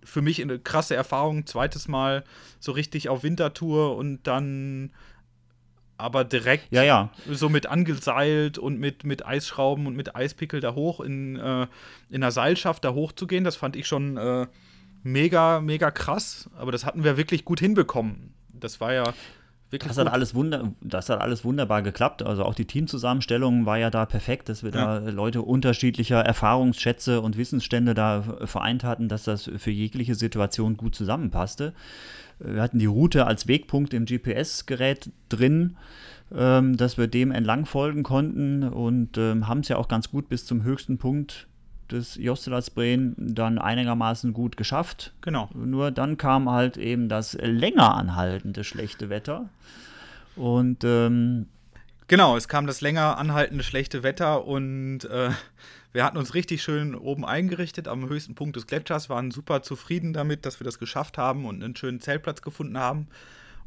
[0.05, 1.47] für mich eine krasse Erfahrung.
[1.47, 2.25] Zweites Mal
[2.61, 4.91] so richtig auf Wintertour und dann
[5.99, 7.11] aber direkt ja, ja.
[7.29, 11.67] so mit angeseilt und mit, mit Eisschrauben und mit Eispickel da hoch in, äh,
[12.09, 13.43] in einer Seilschaft da hoch zu gehen.
[13.43, 14.47] Das fand ich schon äh,
[15.03, 16.49] mega, mega krass.
[16.57, 18.33] Aber das hatten wir wirklich gut hinbekommen.
[18.61, 19.15] Das war ja
[19.71, 22.23] Wirklich das hat, alles wunder, das hat alles wunderbar geklappt.
[22.23, 25.01] Also auch die Teamzusammenstellung war ja da perfekt, dass wir ja.
[25.01, 30.95] da Leute unterschiedlicher Erfahrungsschätze und Wissensstände da vereint hatten, dass das für jegliche Situation gut
[30.95, 31.75] zusammenpasste.
[32.39, 35.77] Wir hatten die Route als Wegpunkt im GPS-Gerät drin,
[36.35, 40.31] ähm, dass wir dem entlang folgen konnten und ähm, haben es ja auch ganz gut
[40.31, 41.47] bis zum höchsten Punkt
[41.91, 45.13] des Jostelasbreen dann einigermaßen gut geschafft.
[45.21, 45.49] Genau.
[45.55, 49.49] Nur dann kam halt eben das länger anhaltende schlechte Wetter.
[50.37, 51.47] Und ähm,
[52.07, 55.31] genau, es kam das länger anhaltende schlechte Wetter und äh,
[55.93, 60.13] wir hatten uns richtig schön oben eingerichtet am höchsten Punkt des Gletschers, waren super zufrieden
[60.13, 63.09] damit, dass wir das geschafft haben und einen schönen Zeltplatz gefunden haben.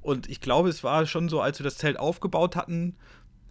[0.01, 2.95] Und ich glaube, es war schon so, als wir das Zelt aufgebaut hatten,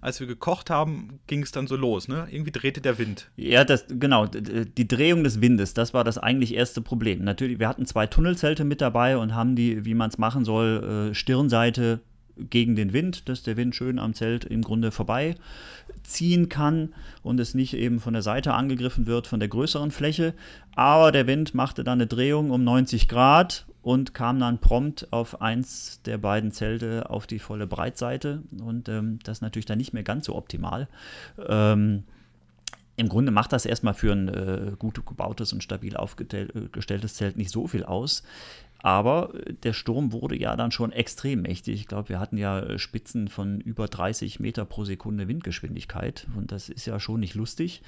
[0.00, 2.26] als wir gekocht haben, ging es dann so los, ne?
[2.30, 3.30] Irgendwie drehte der Wind.
[3.36, 7.22] Ja, das, genau, die Drehung des Windes, das war das eigentlich erste Problem.
[7.22, 11.10] Natürlich, wir hatten zwei Tunnelzelte mit dabei und haben die, wie man es machen soll,
[11.10, 12.00] äh, Stirnseite
[12.48, 17.54] gegen den Wind, dass der Wind schön am Zelt im Grunde vorbeiziehen kann und es
[17.54, 20.32] nicht eben von der Seite angegriffen wird, von der größeren Fläche.
[20.74, 25.40] Aber der Wind machte dann eine Drehung um 90 Grad und kam dann prompt auf
[25.40, 28.42] eins der beiden Zelte auf die volle Breitseite.
[28.62, 30.88] Und ähm, das ist natürlich dann nicht mehr ganz so optimal.
[31.46, 32.04] Ähm,
[32.96, 37.50] im Grunde macht das erstmal für ein äh, gut gebautes und stabil aufgestelltes Zelt nicht
[37.50, 38.22] so viel aus.
[38.82, 41.80] Aber der Sturm wurde ja dann schon extrem mächtig.
[41.80, 46.26] Ich glaube, wir hatten ja Spitzen von über 30 Meter pro Sekunde Windgeschwindigkeit.
[46.36, 47.82] Und das ist ja schon nicht lustig.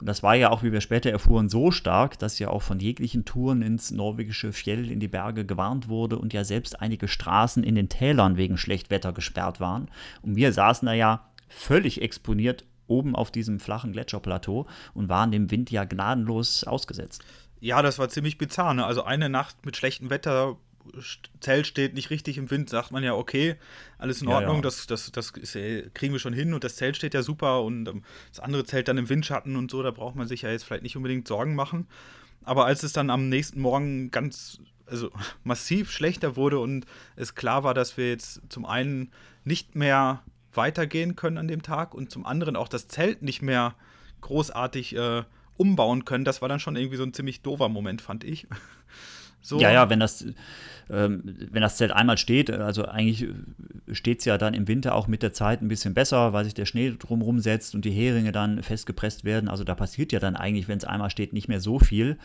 [0.00, 2.78] Und das war ja auch, wie wir später erfuhren, so stark, dass ja auch von
[2.78, 7.64] jeglichen Touren ins norwegische Fjell in die Berge gewarnt wurde und ja selbst einige Straßen
[7.64, 9.88] in den Tälern wegen Schlechtwetter gesperrt waren.
[10.20, 15.50] Und wir saßen da ja völlig exponiert oben auf diesem flachen Gletscherplateau und waren dem
[15.50, 17.24] Wind ja gnadenlos ausgesetzt.
[17.64, 18.74] Ja, das war ziemlich bizarr.
[18.74, 18.84] Ne?
[18.84, 20.58] Also eine Nacht mit schlechtem Wetter,
[21.40, 23.56] Zelt steht nicht richtig im Wind, sagt man ja, okay,
[23.96, 24.62] alles in Ordnung, ja, ja.
[24.64, 25.54] das, das, das ist,
[25.94, 28.86] kriegen wir schon hin und das Zelt steht ja super und ähm, das andere Zelt
[28.88, 31.54] dann im Windschatten und so, da braucht man sich ja jetzt vielleicht nicht unbedingt Sorgen
[31.54, 31.88] machen.
[32.42, 35.10] Aber als es dann am nächsten Morgen ganz, also
[35.42, 36.84] massiv schlechter wurde und
[37.16, 39.10] es klar war, dass wir jetzt zum einen
[39.42, 43.74] nicht mehr weitergehen können an dem Tag und zum anderen auch das Zelt nicht mehr
[44.20, 45.22] großartig äh,
[45.56, 48.46] umbauen können, das war dann schon irgendwie so ein ziemlich doofer Moment, fand ich.
[49.46, 49.60] So.
[49.60, 50.24] Ja, ja, wenn das,
[50.88, 53.28] wenn das Zelt einmal steht, also eigentlich
[53.90, 56.54] steht es ja dann im Winter auch mit der Zeit ein bisschen besser, weil sich
[56.54, 59.48] der Schnee drumherum setzt und die Heringe dann festgepresst werden.
[59.48, 62.16] Also da passiert ja dann eigentlich, wenn es einmal steht, nicht mehr so viel.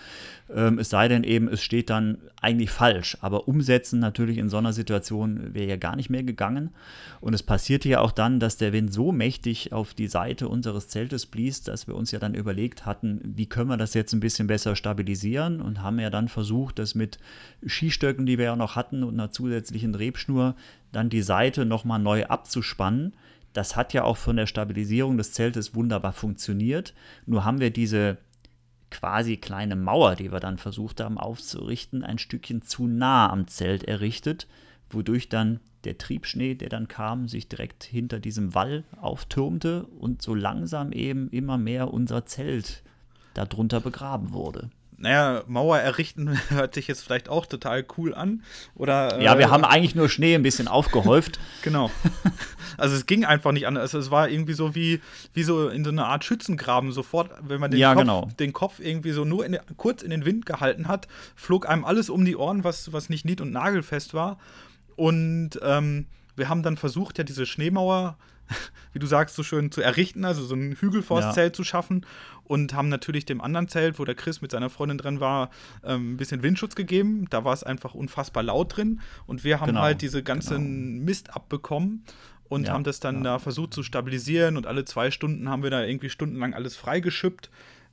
[0.53, 3.17] Ähm, es sei denn eben, es steht dann eigentlich falsch.
[3.21, 6.71] Aber umsetzen natürlich in so einer Situation wäre ja gar nicht mehr gegangen.
[7.19, 10.87] Und es passierte ja auch dann, dass der Wind so mächtig auf die Seite unseres
[10.87, 14.21] Zeltes blies, dass wir uns ja dann überlegt hatten, wie können wir das jetzt ein
[14.21, 17.19] bisschen besser stabilisieren und haben ja dann versucht, das mit
[17.65, 20.55] Skistöcken, die wir ja noch hatten und einer zusätzlichen Rebschnur,
[20.91, 23.13] dann die Seite nochmal neu abzuspannen.
[23.53, 26.93] Das hat ja auch von der Stabilisierung des Zeltes wunderbar funktioniert.
[27.25, 28.17] Nur haben wir diese
[28.91, 33.83] quasi kleine Mauer, die wir dann versucht haben aufzurichten, ein Stückchen zu nah am Zelt
[33.83, 34.47] errichtet,
[34.89, 40.33] wodurch dann der Triebschnee, der dann kam, sich direkt hinter diesem Wall auftürmte und so
[40.33, 42.83] langsam eben immer mehr unser Zelt
[43.35, 44.69] darunter begraben wurde
[44.99, 48.43] naja, Mauer errichten hört sich jetzt vielleicht auch total cool an.
[48.75, 51.39] Oder, ja, wir äh, haben eigentlich nur Schnee ein bisschen aufgehäuft.
[51.61, 51.89] genau.
[52.77, 53.95] Also es ging einfach nicht anders.
[53.95, 55.01] Also es war irgendwie so wie,
[55.33, 56.91] wie so in so einer Art Schützengraben.
[56.91, 58.29] Sofort, wenn man den, ja, Kopf, genau.
[58.39, 62.09] den Kopf irgendwie so nur in, kurz in den Wind gehalten hat, flog einem alles
[62.09, 64.37] um die Ohren, was, was nicht nied- und nagelfest war.
[64.95, 68.17] Und ähm, wir haben dann versucht, ja diese Schneemauer
[68.93, 71.53] wie du sagst, so schön zu errichten, also so ein Hügel vors ja.
[71.53, 72.05] Zu schaffen
[72.43, 75.49] und haben natürlich dem anderen Zelt, wo der Chris mit seiner Freundin drin war,
[75.83, 77.27] ähm, ein bisschen Windschutz gegeben.
[77.29, 79.81] Da war es einfach unfassbar laut drin und wir haben genau.
[79.81, 81.05] halt diese ganzen genau.
[81.05, 82.03] Mist abbekommen
[82.49, 83.23] und ja, haben das dann ja.
[83.23, 87.49] da versucht zu stabilisieren und alle zwei Stunden haben wir da irgendwie stundenlang alles freigeschüppt.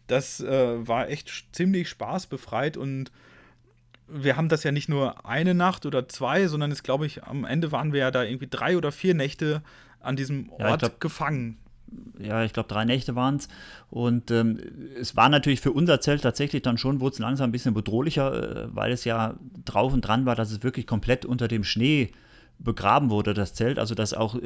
[0.07, 3.13] Das äh, war echt ziemlich spaßbefreit und
[4.09, 7.45] wir haben das ja nicht nur eine Nacht oder zwei, sondern es glaube ich, am
[7.45, 9.63] Ende waren wir ja da irgendwie drei oder vier Nächte
[10.01, 11.59] an diesem Ort ja, glaub, gefangen.
[12.19, 13.49] Ja, ich glaube, drei Nächte waren es.
[13.91, 14.59] Und ähm,
[14.99, 18.67] es war natürlich für unser Zelt tatsächlich dann schon, wurde es langsam ein bisschen bedrohlicher,
[18.67, 19.35] äh, weil es ja
[19.65, 22.11] drauf und dran war, dass es wirklich komplett unter dem Schnee
[22.59, 24.41] begraben wurde, das Zelt, also dass auch äh,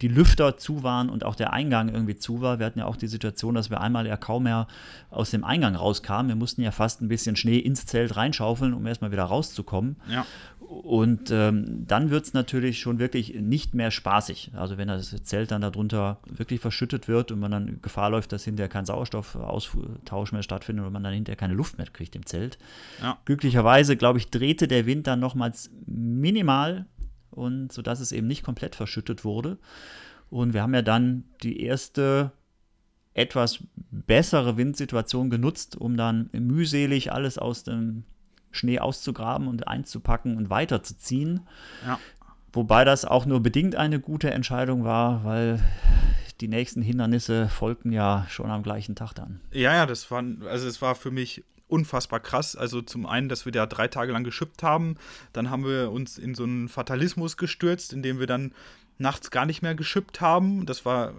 [0.00, 2.58] die Lüfter zu waren und auch der Eingang irgendwie zu war.
[2.58, 4.68] Wir hatten ja auch die Situation, dass wir einmal ja kaum mehr
[5.10, 6.28] aus dem Eingang rauskamen.
[6.28, 9.96] Wir mussten ja fast ein bisschen Schnee ins Zelt reinschaufeln, um erstmal wieder rauszukommen.
[10.08, 10.24] Ja.
[10.66, 14.50] Und ähm, dann wird es natürlich schon wirklich nicht mehr spaßig.
[14.54, 18.44] Also wenn das Zelt dann darunter wirklich verschüttet wird und man dann Gefahr läuft, dass
[18.44, 22.58] hinterher kein Sauerstoffaustausch mehr stattfindet und man dann hinterher keine Luft mehr kriegt im Zelt.
[23.00, 23.16] Ja.
[23.26, 26.86] Glücklicherweise, glaube ich, drehte der Wind dann nochmals minimal
[27.30, 29.58] und sodass es eben nicht komplett verschüttet wurde.
[30.30, 32.32] Und wir haben ja dann die erste
[33.14, 33.60] etwas
[33.90, 38.02] bessere Windsituation genutzt, um dann mühselig alles aus dem
[38.56, 41.46] Schnee auszugraben und einzupacken und weiterzuziehen.
[41.86, 41.98] Ja.
[42.52, 45.60] Wobei das auch nur bedingt eine gute Entscheidung war, weil
[46.40, 49.40] die nächsten Hindernisse folgten ja schon am gleichen Tag dann.
[49.52, 52.56] Ja, ja, das war, also es war für mich unfassbar krass.
[52.56, 54.96] Also zum einen, dass wir da drei Tage lang geschippt haben,
[55.32, 58.52] dann haben wir uns in so einen Fatalismus gestürzt, indem wir dann
[58.98, 60.66] nachts gar nicht mehr geschippt haben.
[60.66, 61.12] Das war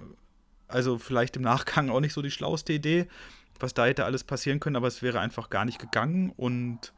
[0.68, 3.08] also vielleicht im Nachgang auch nicht so die schlauste Idee,
[3.60, 6.94] was da hätte alles passieren können, aber es wäre einfach gar nicht gegangen und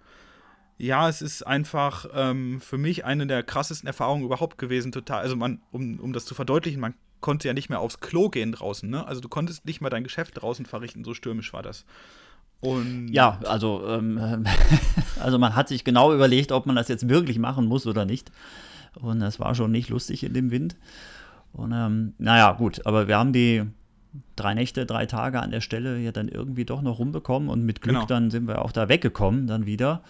[0.80, 5.22] ja, es ist einfach ähm, für mich eine der krassesten Erfahrungen überhaupt gewesen, total.
[5.22, 8.54] Also man, um, um das zu verdeutlichen, man konnte ja nicht mehr aufs Klo gehen
[8.54, 9.06] draußen, ne?
[9.06, 11.86] Also du konntest nicht mal dein Geschäft draußen verrichten, so stürmisch war das.
[12.62, 14.46] Und ja, also, ähm,
[15.20, 18.32] also man hat sich genau überlegt, ob man das jetzt wirklich machen muss oder nicht.
[18.96, 20.78] Und das war schon nicht lustig in dem Wind.
[21.52, 23.64] Und ähm, naja, gut, aber wir haben die
[24.38, 27.82] drei Nächte, drei Tage an der Stelle ja dann irgendwie doch noch rumbekommen und mit
[27.82, 28.06] Glück genau.
[28.06, 30.04] dann sind wir auch da weggekommen dann wieder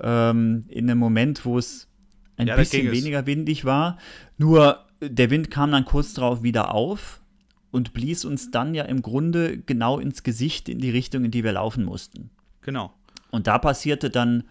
[0.00, 1.88] ähm, in einem Moment, wo es
[2.36, 3.98] ein ja, bisschen weniger windig war.
[4.38, 7.20] Nur der Wind kam dann kurz darauf wieder auf
[7.70, 11.44] und blies uns dann ja im Grunde genau ins Gesicht in die Richtung, in die
[11.44, 12.30] wir laufen mussten.
[12.60, 12.92] Genau.
[13.30, 14.44] Und da passierte dann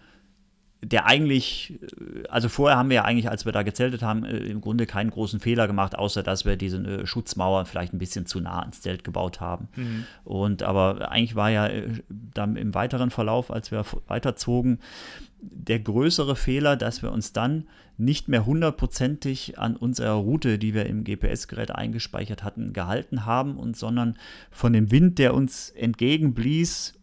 [0.82, 4.38] der eigentlich, äh, also vorher haben wir ja eigentlich, als wir da gezeltet haben, äh,
[4.38, 8.26] im Grunde keinen großen Fehler gemacht, außer dass wir diese äh, Schutzmauer vielleicht ein bisschen
[8.26, 9.68] zu nah ans Zelt gebaut haben.
[9.76, 10.04] Mhm.
[10.24, 11.70] Und aber eigentlich war ja
[12.08, 14.80] dann im weiteren Verlauf, als wir weiterzogen,
[15.40, 17.64] der größere Fehler, dass wir uns dann
[17.98, 23.76] nicht mehr hundertprozentig an unserer Route, die wir im GPS-Gerät eingespeichert hatten, gehalten haben und
[23.76, 24.16] sondern
[24.50, 26.94] von dem Wind, der uns entgegenblies,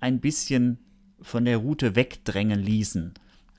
[0.00, 0.78] ein bisschen
[1.20, 3.14] von der Route wegdrängen ließen.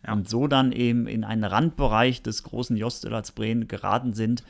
[0.06, 0.14] Ja.
[0.14, 4.44] Und so dann eben in einen Randbereich des großen Jostelatsbreen geraten sind,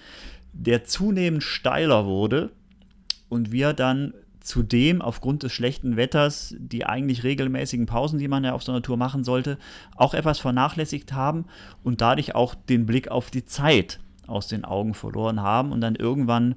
[0.53, 2.51] der zunehmend steiler wurde
[3.29, 8.53] und wir dann zudem aufgrund des schlechten Wetters die eigentlich regelmäßigen Pausen, die man ja
[8.53, 9.57] auf so einer Tour machen sollte,
[9.95, 11.45] auch etwas vernachlässigt haben
[11.83, 15.95] und dadurch auch den Blick auf die Zeit aus den Augen verloren haben und dann
[15.95, 16.55] irgendwann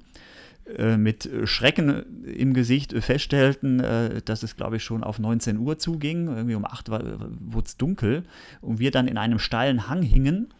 [0.97, 6.27] mit Schrecken im Gesicht feststellten, äh, dass es, glaube ich, schon auf 19 Uhr zuging.
[6.27, 8.23] Irgendwie um 8 wurde es dunkel
[8.61, 10.53] und wir dann in einem steilen Hang hingen,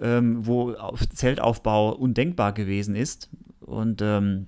[0.00, 0.76] ähm, wo
[1.12, 3.30] Zeltaufbau undenkbar gewesen ist.
[3.60, 4.46] Und ähm,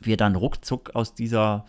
[0.00, 1.66] wir dann ruckzuck aus dieser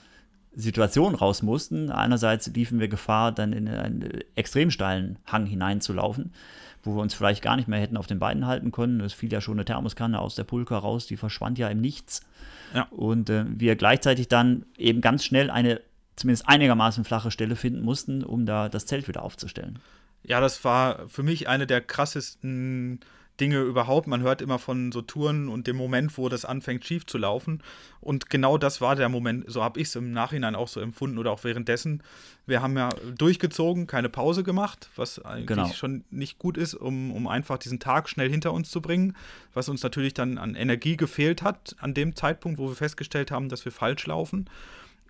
[0.53, 1.91] Situation raus mussten.
[1.91, 6.32] Einerseits liefen wir Gefahr, dann in einen extrem steilen Hang hineinzulaufen,
[6.84, 9.01] wo wir uns vielleicht gar nicht mehr hätten auf den Beinen halten können.
[9.01, 12.21] Es fiel ja schon eine Thermoskanne aus der Pulka raus, die verschwand ja im Nichts.
[12.74, 12.84] Ja.
[12.89, 15.82] Und äh, wir gleichzeitig dann eben ganz schnell eine
[16.15, 19.80] zumindest einigermaßen flache Stelle finden mussten, um da das Zelt wieder aufzustellen.
[20.24, 22.99] Ja, das war für mich eine der krassesten
[23.39, 24.07] Dinge überhaupt.
[24.07, 27.61] Man hört immer von so Touren und dem Moment, wo das anfängt schief zu laufen.
[28.01, 31.17] Und genau das war der Moment, so habe ich es im Nachhinein auch so empfunden
[31.17, 32.03] oder auch währenddessen.
[32.45, 35.67] Wir haben ja durchgezogen, keine Pause gemacht, was eigentlich genau.
[35.69, 39.15] schon nicht gut ist, um, um einfach diesen Tag schnell hinter uns zu bringen,
[39.53, 43.49] was uns natürlich dann an Energie gefehlt hat, an dem Zeitpunkt, wo wir festgestellt haben,
[43.49, 44.49] dass wir falsch laufen.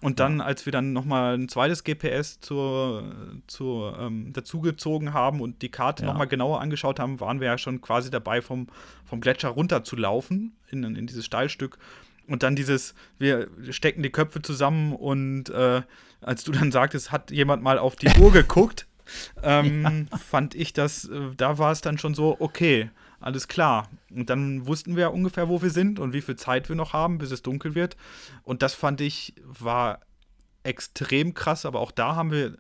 [0.02, 3.16] Und dann, als wir dann nochmal ein zweites GPS zur,
[3.48, 6.10] zur, ähm, dazugezogen haben und die Karte ja.
[6.10, 8.68] nochmal genauer angeschaut haben, waren wir ja schon quasi dabei, vom,
[9.06, 11.80] vom Gletscher runter zu laufen in, in dieses Steilstück.
[12.28, 15.82] Und dann dieses, wir stecken die Köpfe zusammen und äh,
[16.22, 18.86] als du dann sagtest, hat jemand mal auf die Uhr geguckt,
[19.42, 20.18] ähm, ja.
[20.18, 22.90] fand ich das, äh, da war es dann schon so, okay,
[23.20, 23.90] alles klar.
[24.12, 27.18] Und dann wussten wir ungefähr, wo wir sind und wie viel Zeit wir noch haben,
[27.18, 27.98] bis es dunkel wird.
[28.44, 30.02] Und das fand ich, war
[30.64, 32.58] extrem krass, aber auch da haben wir,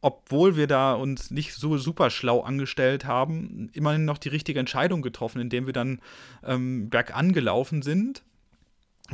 [0.00, 5.00] obwohl wir da uns nicht so super schlau angestellt haben, immerhin noch die richtige Entscheidung
[5.00, 6.00] getroffen, indem wir dann
[6.44, 8.22] ähm, bergan sind.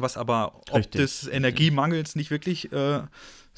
[0.01, 3.03] Was aber ob des Energiemangels nicht wirklich äh,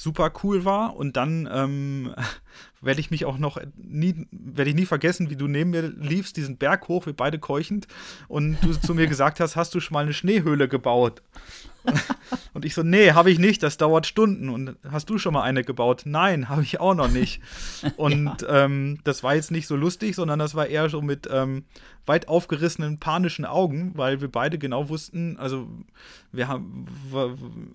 [0.01, 0.97] super cool war.
[0.97, 2.14] Und dann ähm,
[2.80, 6.36] werde ich mich auch noch nie, werde ich nie vergessen, wie du neben mir liefst,
[6.36, 7.86] diesen Berg hoch, wir beide keuchend,
[8.28, 11.22] und du zu mir gesagt hast, hast du schon mal eine Schneehöhle gebaut?
[12.55, 14.49] und ich so, nee, habe ich nicht, das dauert Stunden.
[14.49, 16.03] Und hast du schon mal eine gebaut?
[16.05, 17.41] Nein, habe ich auch noch nicht.
[17.97, 18.64] Und ja.
[18.64, 21.64] ähm, das war jetzt nicht so lustig, sondern das war eher so mit ähm,
[22.07, 25.68] weit aufgerissenen, panischen Augen, weil wir beide genau wussten, also
[26.33, 26.87] wir haben,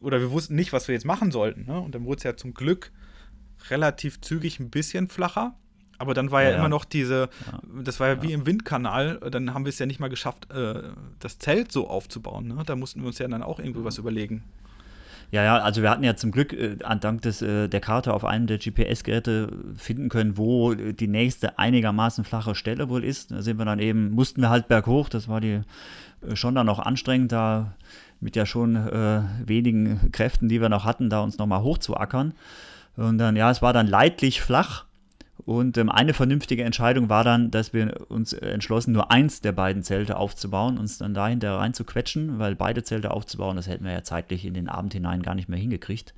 [0.01, 1.65] oder wir wussten nicht, was wir jetzt machen sollten.
[1.65, 1.79] Ne?
[1.79, 2.91] Und dann wurde es ja zum Glück
[3.69, 5.55] relativ zügig ein bisschen flacher.
[5.97, 7.59] Aber dann war ja, ja immer noch diese, ja.
[7.83, 10.83] das war ja, wie im Windkanal, dann haben wir es ja nicht mal geschafft, äh,
[11.19, 12.47] das Zelt so aufzubauen.
[12.47, 12.63] Ne?
[12.65, 14.43] Da mussten wir uns ja dann auch irgendwie was überlegen.
[15.31, 18.23] Ja, ja, also wir hatten ja zum Glück äh, dank des, äh, der Karte auf
[18.25, 23.31] einem der GPS-Geräte finden können, wo die nächste einigermaßen flache Stelle wohl ist.
[23.31, 25.61] Da sind wir dann eben, mussten wir halt berghoch, das war die
[26.21, 27.73] äh, schon dann noch anstrengend, da
[28.19, 32.33] mit ja schon äh, wenigen Kräften, die wir noch hatten, da uns nochmal hochzuackern.
[32.95, 34.85] Und dann, ja, es war dann leidlich flach.
[35.45, 39.83] Und ähm, eine vernünftige Entscheidung war dann, dass wir uns entschlossen, nur eins der beiden
[39.83, 43.91] Zelte aufzubauen, uns dann dahinter rein zu quetschen, weil beide Zelte aufzubauen, das hätten wir
[43.91, 46.15] ja zeitlich in den Abend hinein gar nicht mehr hingekriegt.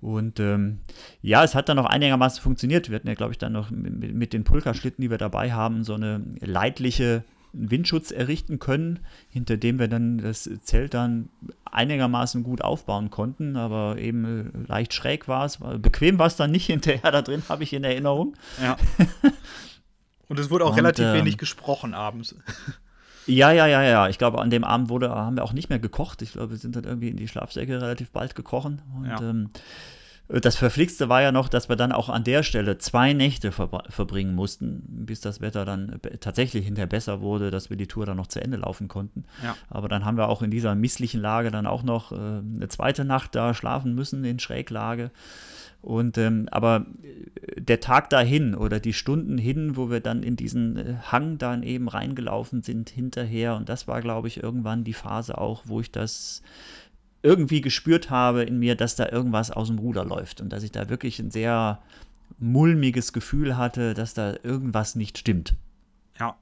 [0.00, 0.80] Und ähm,
[1.22, 2.90] ja, es hat dann noch einigermaßen funktioniert.
[2.90, 5.84] Wir hatten ja, glaube ich, dann noch mit, mit den Pulkerschlitten, die wir dabei haben,
[5.84, 7.22] so eine leidliche
[7.52, 11.28] Windschutz errichten können, hinter dem wir dann das Zelt dann
[11.64, 15.58] einigermaßen gut aufbauen konnten, aber eben äh, leicht schräg war es.
[15.78, 18.34] Bequem war es dann nicht hinterher da drin, habe ich in Erinnerung.
[18.60, 18.76] Ja.
[20.28, 22.34] Und es wurde auch Und, relativ ähm, wenig gesprochen abends.
[23.26, 24.08] Ja, ja, ja, ja.
[24.08, 26.22] Ich glaube, an dem Abend wurde, haben wir auch nicht mehr gekocht.
[26.22, 28.82] Ich glaube, wir sind dann irgendwie in die Schlafsäcke relativ bald gekrochen.
[28.96, 29.20] Und ja.
[29.20, 29.50] ähm,
[30.40, 33.84] das Verflixte war ja noch, dass wir dann auch an der Stelle zwei Nächte ver
[33.88, 38.16] verbringen mussten, bis das Wetter dann tatsächlich hinterher besser wurde, dass wir die Tour dann
[38.16, 39.24] noch zu Ende laufen konnten.
[39.42, 39.56] Ja.
[39.68, 43.04] Aber dann haben wir auch in dieser misslichen Lage dann auch noch äh, eine zweite
[43.04, 45.10] Nacht da schlafen müssen in Schräglage.
[45.82, 50.36] Und ähm, aber äh, der Tag dahin oder die Stunden hin, wo wir dann in
[50.36, 54.92] diesen äh, Hang dann eben reingelaufen sind hinterher, und das war, glaube ich, irgendwann die
[54.92, 56.42] Phase auch, wo ich das
[57.22, 60.72] irgendwie gespürt habe in mir, dass da irgendwas aus dem Ruder läuft und dass ich
[60.72, 61.80] da wirklich ein sehr
[62.38, 65.54] mulmiges Gefühl hatte, dass da irgendwas nicht stimmt.
[66.18, 66.36] Ja.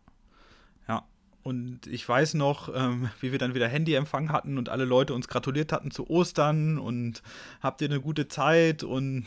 [0.89, 1.05] Ja.
[1.43, 5.29] Und ich weiß noch, ähm, wie wir dann wieder Handyempfang hatten und alle Leute uns
[5.29, 7.23] gratuliert hatten zu Ostern und
[7.61, 9.25] habt ihr eine gute Zeit und,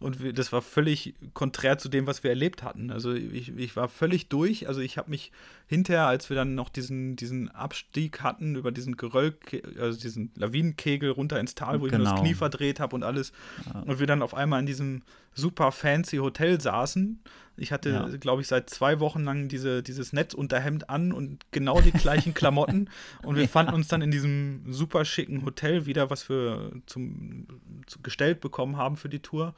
[0.00, 2.90] und wir, das war völlig konträr zu dem, was wir erlebt hatten.
[2.90, 4.66] Also ich, ich war völlig durch.
[4.66, 5.30] Also ich habe mich
[5.70, 9.36] hinterher, als wir dann noch diesen, diesen Abstieg hatten über diesen Geröll,
[9.78, 11.86] also diesen Lawinenkegel runter ins Tal, wo genau.
[11.86, 12.22] ich mir das genau.
[12.22, 13.30] Knie verdreht habe und alles.
[13.72, 13.78] Ja.
[13.82, 15.02] Und wir dann auf einmal in diesem
[15.32, 17.20] super fancy Hotel saßen.
[17.56, 18.08] Ich hatte, ja.
[18.16, 22.90] glaube ich, seit zwei Wochen lang diese, dieses Netzunterhemd an und genau die gleichen Klamotten.
[23.22, 23.48] und wir ja.
[23.48, 27.46] fanden uns dann in diesem super schicken Hotel wieder, was wir zum,
[27.86, 29.54] zu, gestellt bekommen haben für die Tour.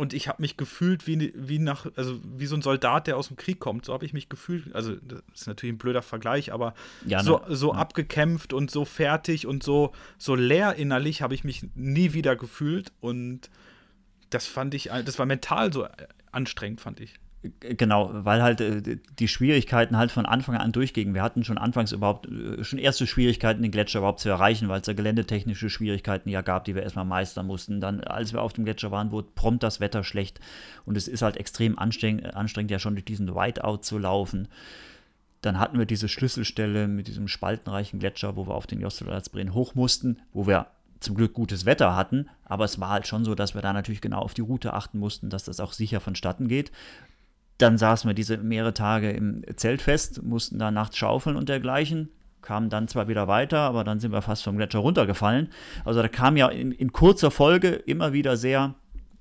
[0.00, 3.28] Und ich habe mich gefühlt wie, wie nach, also wie so ein Soldat, der aus
[3.28, 3.84] dem Krieg kommt.
[3.84, 4.74] So habe ich mich gefühlt.
[4.74, 6.72] Also, das ist natürlich ein blöder Vergleich, aber
[7.04, 7.24] ja, ne?
[7.24, 7.78] so, so ja.
[7.78, 12.92] abgekämpft und so fertig und so, so leer innerlich habe ich mich nie wieder gefühlt.
[13.00, 13.50] Und
[14.30, 15.86] das fand ich, das war mental so
[16.32, 17.16] anstrengend, fand ich.
[17.42, 21.14] Genau, weil halt äh, die Schwierigkeiten halt von Anfang an durchgingen.
[21.14, 24.80] Wir hatten schon anfangs überhaupt äh, schon erste Schwierigkeiten, den Gletscher überhaupt zu erreichen, weil
[24.80, 27.80] es da geländetechnische Schwierigkeiten ja gab, die wir erstmal meistern mussten.
[27.80, 30.38] Dann, als wir auf dem Gletscher waren, wurde prompt das Wetter schlecht
[30.84, 34.48] und es ist halt extrem anstrengend, ja schon durch diesen Whiteout zu laufen.
[35.40, 39.74] Dann hatten wir diese Schlüsselstelle mit diesem spaltenreichen Gletscher, wo wir auf den Jostedalsbreen hoch
[39.74, 40.66] mussten, wo wir
[41.00, 44.02] zum Glück gutes Wetter hatten, aber es war halt schon so, dass wir da natürlich
[44.02, 46.70] genau auf die Route achten mussten, dass das auch sicher vonstatten geht.
[47.60, 52.08] Dann saßen wir diese mehrere Tage im Zelt fest, mussten da nachts schaufeln und dergleichen,
[52.40, 55.50] kamen dann zwar wieder weiter, aber dann sind wir fast vom Gletscher runtergefallen.
[55.84, 58.74] Also da kam ja in, in kurzer Folge immer wieder sehr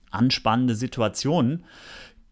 [0.10, 1.66] anspannende Situationen.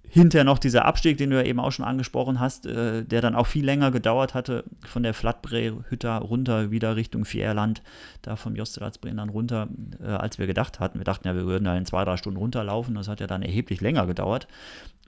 [0.09, 3.35] Hinterher noch dieser Abstieg, den du ja eben auch schon angesprochen hast, äh, der dann
[3.35, 7.83] auch viel länger gedauert hatte, von der Flatbre-Hütte runter wieder Richtung Fierland,
[8.21, 9.67] da vom Josteratsbreen dann runter,
[10.01, 10.99] äh, als wir gedacht hatten.
[10.99, 12.95] Wir dachten ja, wir würden da in zwei, drei Stunden runterlaufen.
[12.95, 14.47] Das hat ja dann erheblich länger gedauert.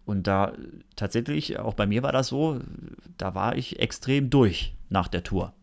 [0.09, 0.53] Und da
[0.95, 2.61] tatsächlich, auch bei mir war das so,
[3.19, 5.53] da war ich extrem durch nach der Tour.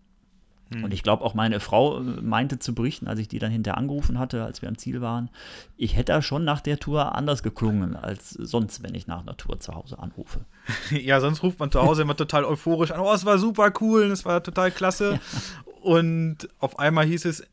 [0.72, 0.84] Hm.
[0.84, 3.76] Und ich glaube, auch meine Frau äh, meinte zu berichten, als ich die dann hinterher
[3.76, 5.30] angerufen hatte, als wir am Ziel waren,
[5.76, 9.36] ich hätte da schon nach der Tour anders geklungen als sonst, wenn ich nach einer
[9.36, 10.44] Tour zu Hause anrufe.
[10.92, 14.04] Ja, sonst ruft man zu Hause immer total euphorisch an, oh, es war super cool,
[14.04, 15.14] es war total klasse.
[15.14, 15.20] Ja.
[15.82, 17.44] Und auf einmal hieß es,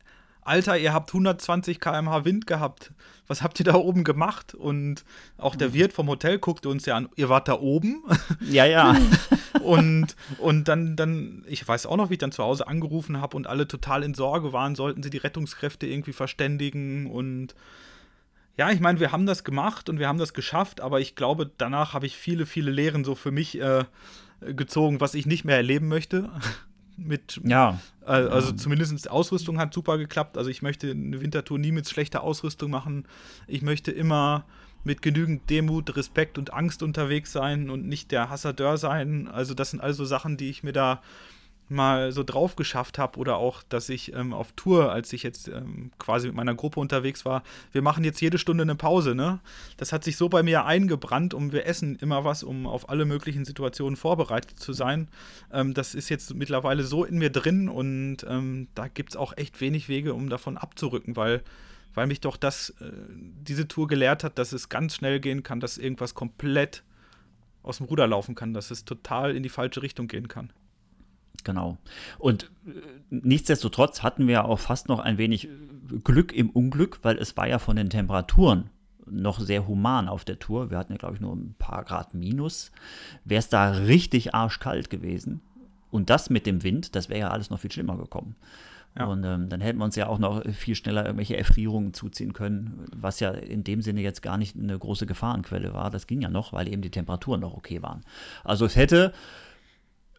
[0.42, 2.92] Alter, ihr habt 120 km/h Wind gehabt.
[3.26, 4.54] Was habt ihr da oben gemacht?
[4.54, 5.04] Und
[5.38, 5.74] auch der mhm.
[5.74, 8.02] Wirt vom Hotel guckte uns ja an, ihr wart da oben?
[8.50, 8.96] Ja, ja.
[9.62, 13.36] und, und dann, dann, ich weiß auch noch, wie ich dann zu Hause angerufen habe
[13.36, 17.54] und alle total in Sorge waren, sollten sie die Rettungskräfte irgendwie verständigen und
[18.56, 21.50] Ja, ich meine, wir haben das gemacht und wir haben das geschafft, aber ich glaube,
[21.56, 23.84] danach habe ich viele, viele Lehren so für mich äh,
[24.40, 26.30] gezogen, was ich nicht mehr erleben möchte.
[26.96, 27.80] Mit ja.
[28.02, 28.56] Äh, also ja.
[28.56, 30.38] zumindest die Ausrüstung hat super geklappt.
[30.38, 33.06] Also ich möchte eine Wintertour nie mit schlechter Ausrüstung machen.
[33.46, 34.44] Ich möchte immer
[34.84, 39.28] mit genügend Demut, Respekt und Angst unterwegs sein und nicht der Hassadeur sein.
[39.28, 41.02] Also das sind also Sachen, die ich mir da
[41.68, 45.48] mal so drauf geschafft habe oder auch, dass ich ähm, auf Tour, als ich jetzt
[45.48, 47.42] ähm, quasi mit meiner Gruppe unterwegs war,
[47.72, 49.40] wir machen jetzt jede Stunde eine Pause, ne?
[49.76, 53.04] Das hat sich so bei mir eingebrannt und wir essen immer was, um auf alle
[53.04, 55.08] möglichen Situationen vorbereitet zu sein.
[55.52, 59.36] Ähm, das ist jetzt mittlerweile so in mir drin und ähm, da gibt es auch
[59.36, 61.42] echt wenig Wege, um davon abzurücken, weil
[61.96, 65.60] weil mich doch das, äh, diese Tour gelehrt hat, dass es ganz schnell gehen kann,
[65.60, 66.82] dass irgendwas komplett
[67.62, 70.52] aus dem Ruder laufen kann, dass es total in die falsche Richtung gehen kann.
[71.42, 71.76] Genau.
[72.18, 72.70] Und äh,
[73.10, 75.48] nichtsdestotrotz hatten wir auch fast noch ein wenig
[76.04, 78.70] Glück im Unglück, weil es war ja von den Temperaturen
[79.06, 80.70] noch sehr human auf der Tour.
[80.70, 82.72] Wir hatten ja, glaube ich, nur ein paar Grad minus.
[83.24, 85.42] Wäre es da richtig arschkalt gewesen
[85.94, 88.34] und das mit dem Wind, das wäre ja alles noch viel schlimmer gekommen.
[88.98, 89.06] Ja.
[89.06, 92.84] Und ähm, dann hätten wir uns ja auch noch viel schneller irgendwelche Erfrierungen zuziehen können,
[92.92, 95.90] was ja in dem Sinne jetzt gar nicht eine große Gefahrenquelle war.
[95.90, 98.00] Das ging ja noch, weil eben die Temperaturen noch okay waren.
[98.42, 99.12] Also es hätte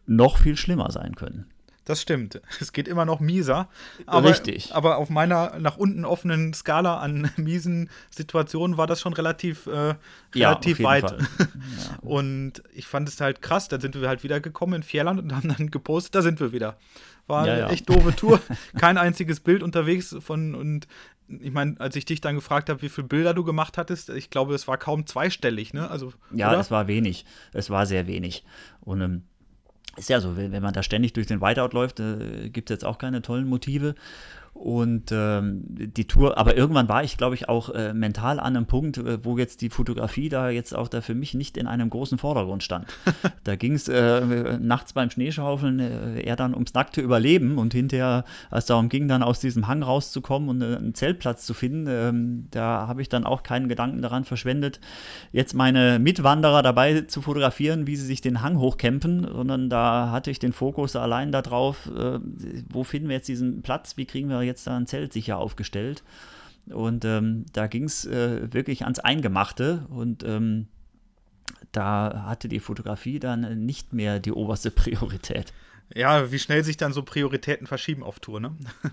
[0.06, 1.46] noch viel schlimmer sein können.
[1.86, 2.40] Das stimmt.
[2.60, 3.68] Es geht immer noch mieser.
[4.06, 4.74] Aber, Richtig.
[4.74, 9.94] Aber auf meiner nach unten offenen Skala an miesen Situationen war das schon relativ, äh,
[10.34, 11.12] relativ ja, weit.
[11.12, 11.16] Ja.
[12.00, 13.68] Und ich fand es halt krass.
[13.68, 16.50] Dann sind wir halt wieder gekommen in Fierland und haben dann gepostet, da sind wir
[16.50, 16.76] wieder.
[17.28, 18.40] War ja, eine echt doofe Tour.
[18.76, 20.88] Kein einziges Bild unterwegs von und
[21.28, 24.30] ich meine, als ich dich dann gefragt habe, wie viele Bilder du gemacht hattest, ich
[24.30, 25.90] glaube, es war kaum zweistellig, ne?
[25.90, 26.60] Also, ja, oder?
[26.60, 27.24] es war wenig.
[27.52, 28.44] Es war sehr wenig.
[28.80, 29.22] Und ähm,
[29.96, 32.84] ist ja so, wenn man da ständig durch den Whiteout läuft, äh, gibt es jetzt
[32.84, 33.94] auch keine tollen Motive.
[34.58, 38.66] Und ähm, die Tour, aber irgendwann war ich, glaube ich, auch äh, mental an einem
[38.66, 41.90] Punkt, äh, wo jetzt die Fotografie da jetzt auch da für mich nicht in einem
[41.90, 42.86] großen Vordergrund stand.
[43.44, 48.24] da ging es äh, nachts beim Schneeschaufeln äh, eher dann ums nackte Überleben und hinterher,
[48.50, 51.86] als es darum ging, dann aus diesem Hang rauszukommen und äh, einen Zeltplatz zu finden,
[51.88, 54.80] ähm, da habe ich dann auch keinen Gedanken daran verschwendet,
[55.32, 60.30] jetzt meine Mitwanderer dabei zu fotografieren, wie sie sich den Hang hochkämpfen, sondern da hatte
[60.30, 62.18] ich den Fokus allein darauf, äh,
[62.70, 66.02] wo finden wir jetzt diesen Platz, wie kriegen wir jetzt da ein Zelt sicher aufgestellt.
[66.70, 70.66] Und ähm, da ging es äh, wirklich ans Eingemachte und ähm,
[71.70, 75.52] da hatte die Fotografie dann nicht mehr die oberste Priorität.
[75.94, 78.56] Ja, wie schnell sich dann so Prioritäten verschieben auf Tour, ne?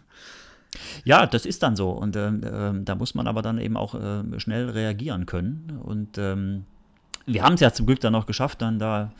[1.03, 1.91] Ja, das ist dann so.
[1.91, 5.79] Und ähm, ähm, da muss man aber dann eben auch äh, schnell reagieren können.
[5.83, 6.65] Und ähm,
[7.27, 9.11] wir haben es ja zum Glück dann noch geschafft, dann da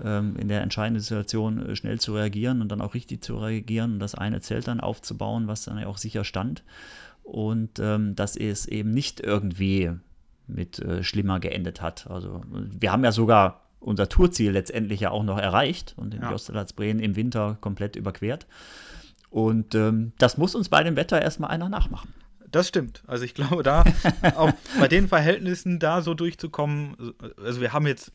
[0.00, 3.98] in der entscheidenden Situation äh, schnell zu reagieren und dann auch richtig zu reagieren und
[3.98, 6.64] das eine Zelt dann aufzubauen, was dann ja auch sicher stand.
[7.22, 9.92] Und ähm, dass es eben nicht irgendwie
[10.46, 12.10] mit äh, schlimmer geendet hat.
[12.10, 16.30] Also wir haben ja sogar unser Tourziel letztendlich ja auch noch erreicht und den ja.
[16.30, 18.46] Jostelatzbreen im Winter komplett überquert.
[19.30, 22.12] Und ähm, das muss uns bei dem Wetter erstmal einer nachmachen.
[22.50, 23.02] Das stimmt.
[23.06, 23.84] Also ich glaube, da
[24.36, 26.96] auch bei den Verhältnissen da so durchzukommen,
[27.42, 28.12] also wir haben jetzt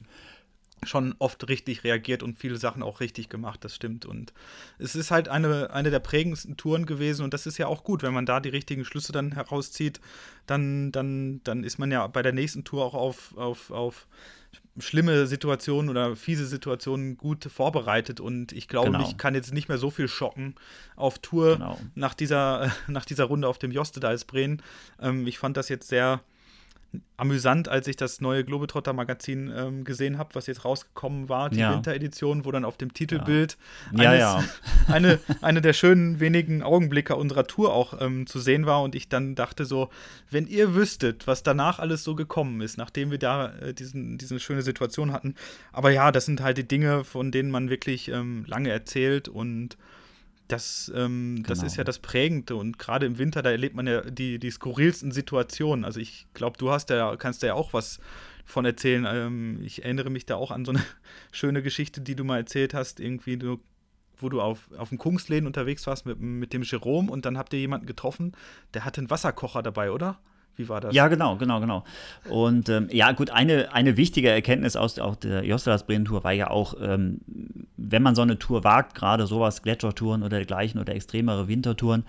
[0.83, 4.05] schon oft richtig reagiert und viele Sachen auch richtig gemacht, das stimmt.
[4.05, 4.33] Und
[4.77, 8.03] es ist halt eine, eine der prägendsten Touren gewesen und das ist ja auch gut,
[8.03, 9.99] wenn man da die richtigen Schlüsse dann herauszieht,
[10.45, 14.07] dann, dann, dann ist man ja bei der nächsten Tour auch auf, auf, auf
[14.77, 19.03] schlimme Situationen oder fiese Situationen gut vorbereitet und ich glaube, genau.
[19.03, 20.55] ich kann jetzt nicht mehr so viel schocken
[20.95, 21.79] auf Tour genau.
[21.95, 24.61] nach, dieser, nach dieser Runde auf dem Jostedalsbreen.
[25.01, 26.21] Ähm, ich fand das jetzt sehr
[27.17, 31.73] amüsant, als ich das neue Globetrotter-Magazin ähm, gesehen habe, was jetzt rausgekommen war, die ja.
[31.73, 33.57] Winteredition, wo dann auf dem Titelbild
[33.95, 34.09] ja.
[34.09, 34.43] Eines, ja,
[34.87, 39.09] eine, eine der schönen wenigen Augenblicke unserer Tour auch ähm, zu sehen war und ich
[39.09, 39.89] dann dachte so,
[40.31, 44.39] wenn ihr wüsstet, was danach alles so gekommen ist, nachdem wir da äh, diesen, diese
[44.39, 45.35] schöne Situation hatten.
[45.71, 49.77] Aber ja, das sind halt die Dinge, von denen man wirklich ähm, lange erzählt und
[50.49, 51.47] das, ähm, genau.
[51.47, 54.51] das ist ja das Prägende und gerade im Winter, da erlebt man ja die, die
[54.51, 55.85] skurrilsten Situationen.
[55.85, 57.99] Also ich glaube, du hast ja, kannst da ja auch was
[58.45, 59.05] von erzählen.
[59.07, 60.83] Ähm, ich erinnere mich da auch an so eine
[61.31, 63.59] schöne Geschichte, die du mal erzählt hast, irgendwie, du,
[64.17, 67.53] wo du auf, auf dem Kungsläden unterwegs warst mit, mit dem Jerome und dann habt
[67.53, 68.33] ihr jemanden getroffen,
[68.73, 70.19] der hatte einen Wasserkocher dabei, oder?
[70.59, 70.93] Wie war das?
[70.93, 71.85] Ja, genau, genau, genau.
[72.29, 76.49] Und ähm, ja, gut, eine, eine wichtige Erkenntnis aus auch der Jostelas Bremen-Tour war ja
[76.49, 77.21] auch, ähm,
[77.77, 82.03] wenn man so eine Tour wagt, gerade sowas, Gletschertouren oder dergleichen oder extremere Wintertouren,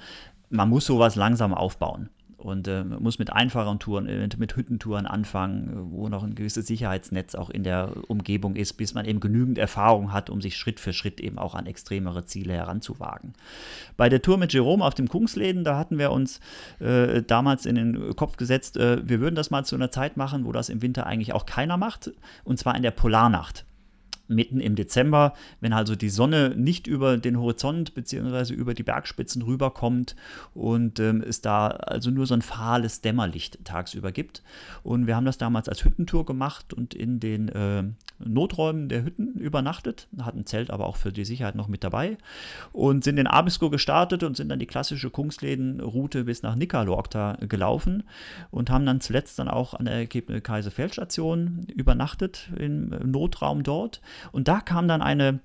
[0.48, 2.08] man muss sowas langsam aufbauen.
[2.40, 7.50] Und äh, muss mit einfachen Touren, mit Hüttentouren anfangen, wo noch ein gewisses Sicherheitsnetz auch
[7.50, 11.20] in der Umgebung ist, bis man eben genügend Erfahrung hat, um sich Schritt für Schritt
[11.20, 13.34] eben auch an extremere Ziele heranzuwagen.
[13.96, 16.40] Bei der Tour mit Jerome auf dem Kungsläden, da hatten wir uns
[16.80, 20.44] äh, damals in den Kopf gesetzt, äh, wir würden das mal zu einer Zeit machen,
[20.44, 22.12] wo das im Winter eigentlich auch keiner macht,
[22.44, 23.64] und zwar in der Polarnacht
[24.30, 28.54] mitten im Dezember, wenn also die Sonne nicht über den Horizont bzw.
[28.54, 30.16] über die Bergspitzen rüberkommt
[30.54, 34.42] und ähm, es da also nur so ein fahles Dämmerlicht tagsüber gibt.
[34.82, 37.84] Und wir haben das damals als Hüttentour gemacht und in den äh,
[38.18, 42.18] Noträumen der Hütten übernachtet, hatten Zelt aber auch für die Sicherheit noch mit dabei
[42.72, 48.04] und sind in Abisko gestartet und sind dann die klassische Kungsläden-Route bis nach Nikalorta gelaufen
[48.50, 54.00] und haben dann zuletzt dann auch an der Kaiserfeldstation übernachtet im Notraum dort
[54.32, 55.40] und da kam dann eine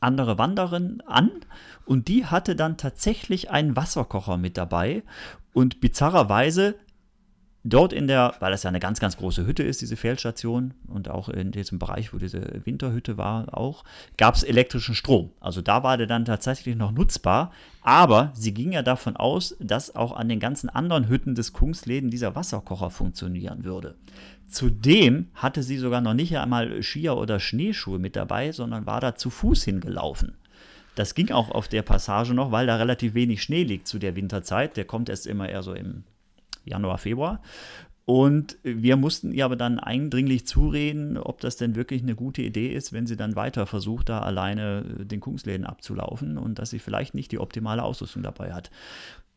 [0.00, 1.30] andere Wanderin an
[1.84, 5.02] und die hatte dann tatsächlich einen Wasserkocher mit dabei
[5.52, 6.74] und bizarrerweise
[7.64, 11.08] Dort in der, weil das ja eine ganz, ganz große Hütte ist, diese Feldstation, und
[11.08, 13.84] auch in diesem Bereich, wo diese Winterhütte war, auch,
[14.16, 15.30] gab es elektrischen Strom.
[15.38, 17.52] Also da war der dann tatsächlich noch nutzbar.
[17.80, 22.10] Aber sie ging ja davon aus, dass auch an den ganzen anderen Hütten des Kungsläden
[22.10, 23.94] dieser Wasserkocher funktionieren würde.
[24.52, 29.14] Zudem hatte sie sogar noch nicht einmal Skier oder Schneeschuhe mit dabei, sondern war da
[29.14, 30.34] zu Fuß hingelaufen.
[30.94, 34.14] Das ging auch auf der Passage noch, weil da relativ wenig Schnee liegt zu der
[34.14, 34.76] Winterzeit.
[34.76, 36.04] Der kommt erst immer eher so im
[36.64, 37.40] Januar, Februar.
[38.04, 42.74] Und wir mussten ihr aber dann eindringlich zureden, ob das denn wirklich eine gute Idee
[42.74, 47.14] ist, wenn sie dann weiter versucht, da alleine den Kungsläden abzulaufen und dass sie vielleicht
[47.14, 48.70] nicht die optimale Ausrüstung dabei hat.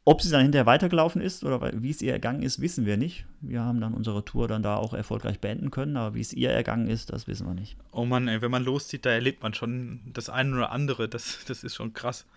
[0.08, 3.26] Ob sie dann hinterher weitergelaufen ist oder wie es ihr ergangen ist, wissen wir nicht.
[3.42, 6.52] Wir haben dann unsere Tour dann da auch erfolgreich beenden können, aber wie es ihr
[6.52, 7.76] ergangen ist, das wissen wir nicht.
[7.92, 11.10] Oh Mann, ey, wenn man loszieht, da erlebt man schon das eine oder andere.
[11.10, 12.28] Das, das ist schon krass.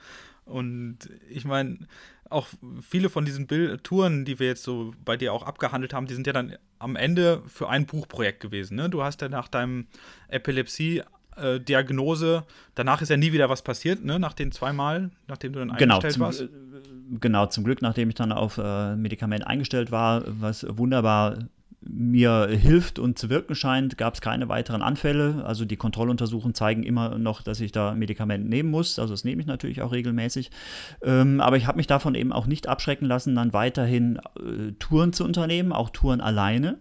[0.46, 1.80] Und ich meine,
[2.30, 2.46] auch
[2.80, 6.14] viele von diesen Bild Touren, die wir jetzt so bei dir auch abgehandelt haben, die
[6.14, 8.76] sind ja dann am Ende für ein Buchprojekt gewesen.
[8.76, 8.88] Ne?
[8.88, 9.88] Du hast ja nach deinem
[11.38, 14.18] Epilepsie-Diagnose, danach ist ja nie wieder was passiert, ne?
[14.18, 16.48] nach den zweimal, nachdem du dann genau, eingestellt zum, warst.
[17.20, 21.38] Genau, zum Glück, nachdem ich dann auf äh, Medikament eingestellt war, was wunderbar
[21.80, 25.44] mir hilft und zu wirken scheint, gab es keine weiteren Anfälle.
[25.46, 28.98] Also die Kontrolluntersuchungen zeigen immer noch, dass ich da Medikamente nehmen muss.
[28.98, 30.50] Also das nehme ich natürlich auch regelmäßig.
[31.02, 35.12] Ähm, aber ich habe mich davon eben auch nicht abschrecken lassen, dann weiterhin äh, Touren
[35.12, 36.78] zu unternehmen, auch Touren alleine.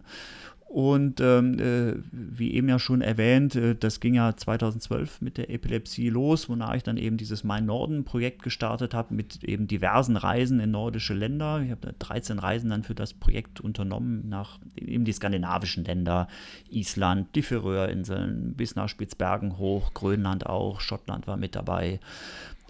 [0.69, 5.49] Und ähm, äh, wie eben ja schon erwähnt, äh, das ging ja 2012 mit der
[5.49, 10.59] Epilepsie los, wonach ich dann eben dieses Mein Norden-Projekt gestartet habe mit eben diversen Reisen
[10.59, 11.61] in nordische Länder.
[11.61, 16.27] Ich habe 13 Reisen dann für das Projekt unternommen, nach eben die skandinavischen Länder,
[16.69, 22.01] Island, die Färöerinseln, bis nach Spitzbergen hoch, Grönland auch, Schottland war mit dabei.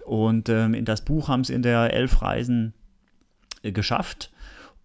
[0.06, 2.74] Und ähm, in das Buch haben es in der elf Reisen
[3.62, 4.30] äh, geschafft.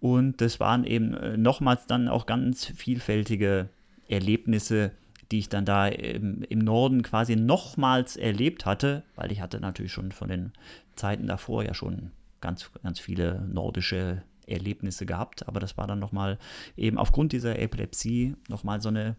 [0.04, 3.70] Und das waren eben äh, nochmals dann auch ganz vielfältige
[4.10, 4.92] Erlebnisse,
[5.32, 9.94] die ich dann da im, im, Norden quasi nochmals erlebt hatte, weil ich hatte natürlich
[9.94, 10.52] schon von den
[10.98, 16.38] Zeiten davor ja schon ganz, ganz viele nordische Erlebnisse gehabt, aber das war dann nochmal
[16.76, 19.16] eben aufgrund dieser Epilepsie nochmal so eine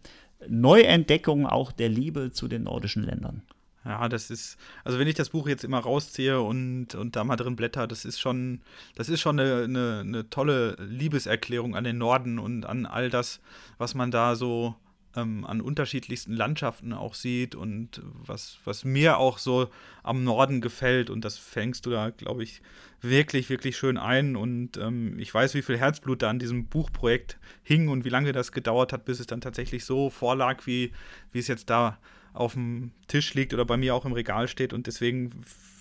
[0.47, 3.41] Neuentdeckung auch der Liebe zu den nordischen Ländern.
[3.85, 7.37] Ja, das ist, also wenn ich das Buch jetzt immer rausziehe und, und da mal
[7.37, 8.63] drin blätter, das ist schon,
[8.95, 13.41] das ist schon eine, eine, eine tolle Liebeserklärung an den Norden und an all das,
[13.77, 14.75] was man da so
[15.17, 19.69] ähm, an unterschiedlichsten Landschaften auch sieht und was, was mir auch so
[20.03, 21.11] am Norden gefällt.
[21.11, 22.63] Und das fängst du da, glaube ich,
[23.01, 24.37] wirklich, wirklich schön ein.
[24.37, 28.33] Und ähm, ich weiß, wie viel Herzblut da an diesem Buchprojekt hing und wie lange
[28.33, 30.93] das gedauert hat, bis es dann tatsächlich so vorlag, wie,
[31.33, 31.99] wie es jetzt da
[32.35, 34.73] auf dem Tisch liegt oder bei mir auch im Regal steht.
[34.73, 35.31] Und deswegen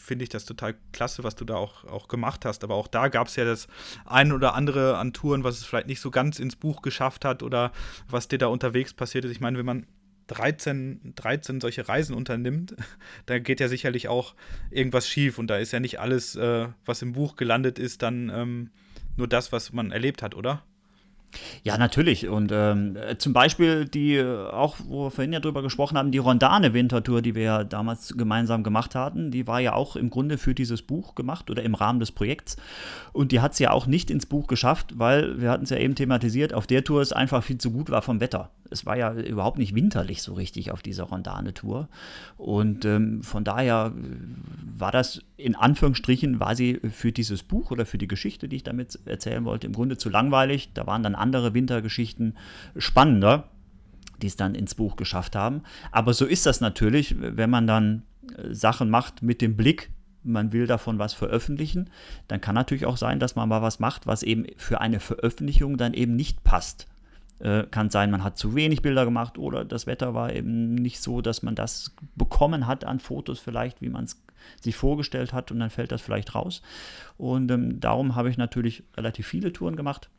[0.03, 2.63] finde ich das total klasse, was du da auch, auch gemacht hast.
[2.63, 3.67] Aber auch da gab es ja das
[4.05, 7.41] ein oder andere an Touren, was es vielleicht nicht so ganz ins Buch geschafft hat
[7.41, 7.71] oder
[8.07, 9.31] was dir da unterwegs passiert ist.
[9.31, 9.85] Ich meine, wenn man
[10.27, 12.75] 13, 13 solche Reisen unternimmt,
[13.25, 14.35] da geht ja sicherlich auch
[14.69, 15.39] irgendwas schief.
[15.39, 18.69] Und da ist ja nicht alles, äh, was im Buch gelandet ist, dann ähm,
[19.17, 20.63] nur das, was man erlebt hat, oder?
[21.63, 22.27] Ja, natürlich.
[22.27, 27.21] Und ähm, zum Beispiel die, auch wo wir vorhin ja drüber gesprochen haben, die Rondane-Wintertour,
[27.21, 30.81] die wir ja damals gemeinsam gemacht hatten, die war ja auch im Grunde für dieses
[30.81, 32.57] Buch gemacht oder im Rahmen des Projekts.
[33.11, 35.77] Und die hat es ja auch nicht ins Buch geschafft, weil wir hatten es ja
[35.77, 38.49] eben thematisiert, auf der Tour es einfach viel zu gut war vom Wetter.
[38.73, 41.87] Es war ja überhaupt nicht winterlich so richtig auf dieser Rondane-Tour.
[42.37, 43.93] Und ähm, von daher
[44.77, 48.63] war das in Anführungsstrichen, war sie für dieses Buch oder für die Geschichte, die ich
[48.63, 50.71] damit erzählen wollte, im Grunde zu langweilig.
[50.73, 52.35] Da waren dann andere Wintergeschichten
[52.75, 53.47] spannender,
[54.21, 55.61] die es dann ins Buch geschafft haben.
[55.91, 58.03] Aber so ist das natürlich, wenn man dann
[58.35, 59.91] äh, Sachen macht mit dem Blick
[60.23, 61.89] man will davon was veröffentlichen,
[62.27, 65.77] dann kann natürlich auch sein, dass man mal was macht, was eben für eine Veröffentlichung
[65.77, 66.87] dann eben nicht passt.
[67.39, 71.01] Äh, kann sein, man hat zu wenig Bilder gemacht oder das Wetter war eben nicht
[71.01, 74.23] so, dass man das bekommen hat an Fotos vielleicht, wie man es
[74.61, 76.61] sich vorgestellt hat und dann fällt das vielleicht raus.
[77.17, 80.09] Und ähm, darum habe ich natürlich relativ viele Touren gemacht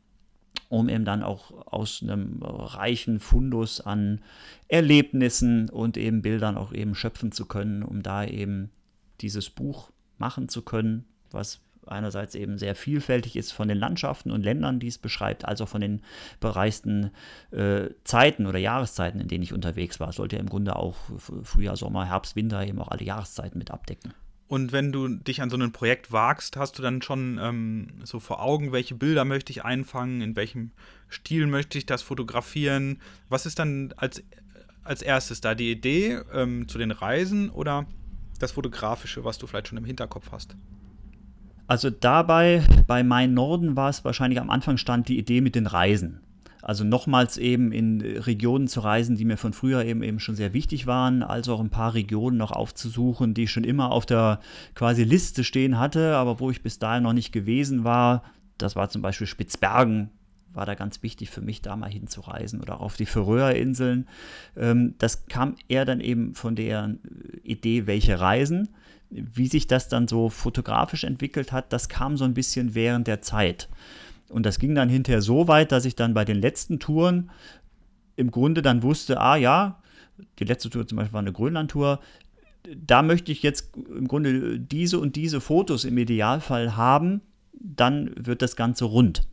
[0.68, 4.20] um eben dann auch aus einem reichen Fundus an
[4.68, 8.70] Erlebnissen und eben Bildern auch eben schöpfen zu können, um da eben
[9.20, 14.42] dieses Buch machen zu können, was einerseits eben sehr vielfältig ist von den Landschaften und
[14.42, 16.02] Ländern, die es beschreibt, als auch von den
[16.40, 17.10] bereisten
[17.50, 20.12] äh, Zeiten oder Jahreszeiten, in denen ich unterwegs war.
[20.12, 20.96] Sollte ja im Grunde auch
[21.42, 24.14] Frühjahr, Sommer, Herbst, Winter eben auch alle Jahreszeiten mit abdecken.
[24.46, 28.20] Und wenn du dich an so ein Projekt wagst, hast du dann schon ähm, so
[28.20, 30.72] vor Augen, welche Bilder möchte ich einfangen, in welchem
[31.08, 33.00] Stil möchte ich das fotografieren?
[33.28, 34.22] Was ist dann als,
[34.82, 37.86] als erstes da die Idee ähm, zu den Reisen oder
[38.38, 40.56] das Fotografische, was du vielleicht schon im Hinterkopf hast?
[41.66, 45.66] Also dabei, bei Mein Norden war es wahrscheinlich am Anfang stand die Idee mit den
[45.66, 46.20] Reisen.
[46.60, 50.54] Also nochmals eben in Regionen zu reisen, die mir von früher eben, eben schon sehr
[50.54, 54.40] wichtig waren, also auch ein paar Regionen noch aufzusuchen, die ich schon immer auf der
[54.74, 58.22] quasi Liste stehen hatte, aber wo ich bis dahin noch nicht gewesen war.
[58.56, 60.08] Das war zum Beispiel Spitzbergen,
[60.54, 64.08] war da ganz wichtig für mich, da mal hinzureisen oder auf die Färöerinseln.
[64.56, 66.94] Ähm, das kam eher dann eben von der
[67.42, 68.70] Idee, welche Reisen.
[69.14, 73.22] Wie sich das dann so fotografisch entwickelt hat, das kam so ein bisschen während der
[73.22, 73.68] Zeit.
[74.28, 77.30] Und das ging dann hinterher so weit, dass ich dann bei den letzten Touren
[78.16, 79.80] im Grunde dann wusste, ah ja,
[80.38, 82.00] die letzte Tour zum Beispiel war eine Grönland-Tour,
[82.74, 87.20] da möchte ich jetzt im Grunde diese und diese Fotos im Idealfall haben,
[87.52, 89.26] dann wird das Ganze rund.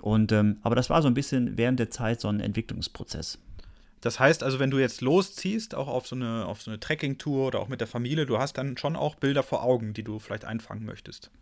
[0.00, 3.38] Und, ähm, aber das war so ein bisschen während der Zeit so ein Entwicklungsprozess.
[4.06, 7.58] Das heißt also, wenn du jetzt losziehst, auch auf so eine, so eine Trekking-Tour oder
[7.58, 10.44] auch mit der Familie, du hast dann schon auch Bilder vor Augen, die du vielleicht
[10.44, 11.32] einfangen möchtest.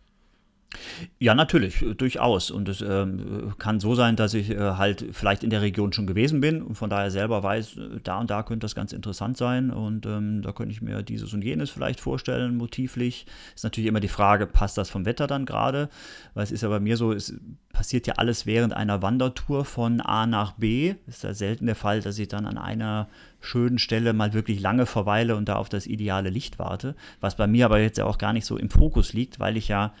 [1.19, 2.51] Ja, natürlich, durchaus.
[2.51, 6.07] Und es ähm, kann so sein, dass ich äh, halt vielleicht in der Region schon
[6.07, 9.37] gewesen bin und von daher selber weiß, äh, da und da könnte das ganz interessant
[9.37, 13.25] sein und ähm, da könnte ich mir dieses und jenes vielleicht vorstellen, motivlich.
[13.55, 15.89] Ist natürlich immer die Frage, passt das vom Wetter dann gerade?
[16.33, 17.33] Weil es ist ja bei mir so, es
[17.71, 20.95] passiert ja alles während einer Wandertour von A nach B.
[21.07, 23.07] Ist ja selten der Fall, dass ich dann an einer
[23.39, 26.95] schönen Stelle mal wirklich lange verweile und da auf das ideale Licht warte.
[27.21, 29.67] Was bei mir aber jetzt ja auch gar nicht so im Fokus liegt, weil ich
[29.67, 29.93] ja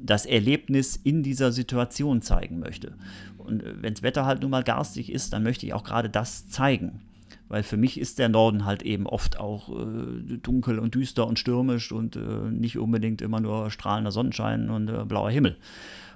[0.00, 2.94] das Erlebnis in dieser Situation zeigen möchte.
[3.36, 6.08] Und äh, wenn das Wetter halt nun mal garstig ist, dann möchte ich auch gerade
[6.08, 7.00] das zeigen.
[7.48, 11.38] Weil für mich ist der Norden halt eben oft auch äh, dunkel und düster und
[11.38, 15.56] stürmisch und äh, nicht unbedingt immer nur strahlender Sonnenschein und äh, blauer Himmel.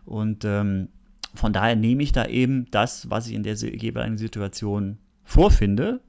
[0.05, 0.89] Und ähm,
[1.35, 6.01] von daher nehme ich da eben das, was ich in der jeweiligen Situation vorfinde,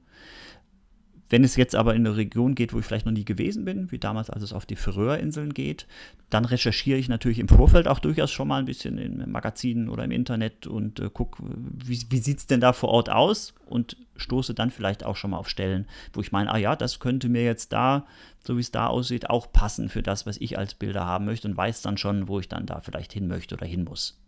[1.30, 3.90] wenn es jetzt aber in eine Region geht, wo ich vielleicht noch nie gewesen bin,
[3.90, 5.86] wie damals, als es auf die Färöerinseln geht,
[6.30, 10.04] dann recherchiere ich natürlich im Vorfeld auch durchaus schon mal ein bisschen in Magazinen oder
[10.04, 13.96] im Internet und äh, gucke, wie, wie sieht es denn da vor Ort aus und
[14.16, 17.28] stoße dann vielleicht auch schon mal auf Stellen, wo ich meine, ah ja, das könnte
[17.28, 18.06] mir jetzt da,
[18.46, 21.48] so wie es da aussieht, auch passen für das, was ich als Bilder haben möchte
[21.48, 24.20] und weiß dann schon, wo ich dann da vielleicht hin möchte oder hin muss.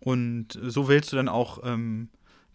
[0.00, 2.08] Und so wählst du dann auch ähm,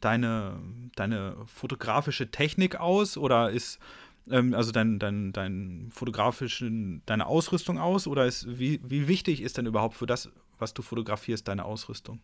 [0.06, 0.60] deine,
[0.96, 3.80] deine fotografische Technik aus oder ist
[4.30, 9.58] ähm, also dein, dein, dein fotografischen, deine Ausrüstung aus oder ist, wie, wie wichtig ist
[9.58, 10.30] denn überhaupt für das,
[10.60, 12.20] was du fotografierst, deine Ausrüstung?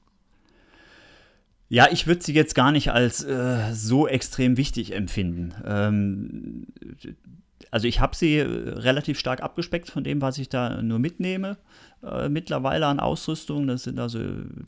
[1.67, 5.53] Ja, ich würde sie jetzt gar nicht als äh, so extrem wichtig empfinden.
[5.63, 6.67] Ähm,
[7.69, 11.57] also ich habe sie relativ stark abgespeckt von dem, was ich da nur mitnehme.
[12.01, 13.67] Äh, mittlerweile an Ausrüstung.
[13.67, 14.19] Das sind also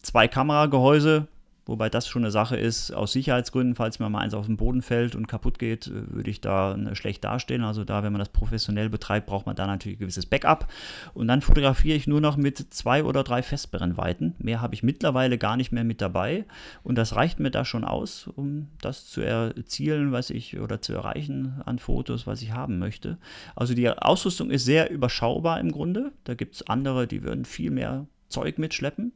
[0.04, 1.28] zwei Kameragehäuse,
[1.72, 4.82] Wobei das schon eine Sache ist, aus Sicherheitsgründen, falls mir mal eins auf den Boden
[4.82, 7.64] fällt und kaputt geht, äh, würde ich da äh, schlecht dastehen.
[7.64, 10.68] Also da, wenn man das professionell betreibt, braucht man da natürlich ein gewisses Backup.
[11.14, 14.36] Und dann fotografiere ich nur noch mit zwei oder drei Festbrennweiten.
[14.38, 16.44] Mehr habe ich mittlerweile gar nicht mehr mit dabei.
[16.84, 20.92] Und das reicht mir da schon aus, um das zu erzielen, was ich oder zu
[20.92, 23.18] erreichen an Fotos, was ich haben möchte.
[23.56, 26.12] Also die Ausrüstung ist sehr überschaubar im Grunde.
[26.26, 29.14] Da gibt es andere, die würden viel mehr Zeug mitschleppen.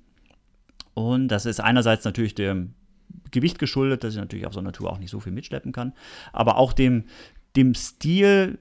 [0.96, 2.74] Und das ist einerseits natürlich dem
[3.30, 5.94] Gewicht geschuldet, dass ich natürlich auf so einer Tour auch nicht so viel mitschleppen kann,
[6.34, 7.04] aber auch dem,
[7.56, 8.58] dem Stil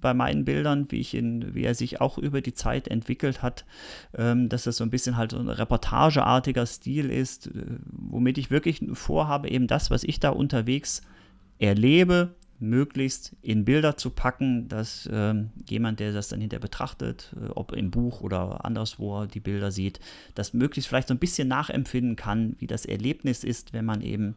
[0.00, 3.64] bei meinen Bildern, wie, ich ihn, wie er sich auch über die Zeit entwickelt hat,
[4.14, 7.52] ähm, dass das so ein bisschen halt so ein reportageartiger Stil ist, äh,
[7.86, 11.02] womit ich wirklich vorhabe, eben das, was ich da unterwegs
[11.58, 17.50] erlebe, möglichst in Bilder zu packen, dass ähm, jemand, der das dann hinterher betrachtet, äh,
[17.50, 20.00] ob im Buch oder anderswo die Bilder sieht,
[20.34, 24.34] das möglichst vielleicht so ein bisschen nachempfinden kann, wie das Erlebnis ist, wenn man eben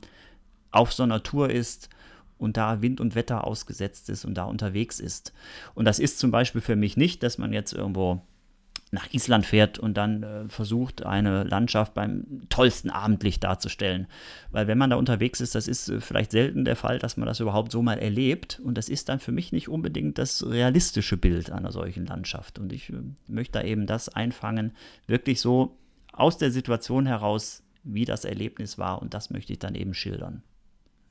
[0.71, 1.89] auf so einer Tour ist
[2.37, 5.33] und da Wind und Wetter ausgesetzt ist und da unterwegs ist.
[5.73, 8.21] Und das ist zum Beispiel für mich nicht, dass man jetzt irgendwo
[8.91, 14.07] nach Island fährt und dann äh, versucht, eine Landschaft beim tollsten Abendlicht darzustellen.
[14.51, 17.27] Weil wenn man da unterwegs ist, das ist äh, vielleicht selten der Fall, dass man
[17.27, 18.59] das überhaupt so mal erlebt.
[18.63, 22.57] Und das ist dann für mich nicht unbedingt das realistische Bild einer solchen Landschaft.
[22.57, 24.71] Und ich äh, möchte da eben das einfangen,
[25.05, 25.77] wirklich so
[26.11, 29.01] aus der Situation heraus, wie das Erlebnis war.
[29.01, 30.41] Und das möchte ich dann eben schildern.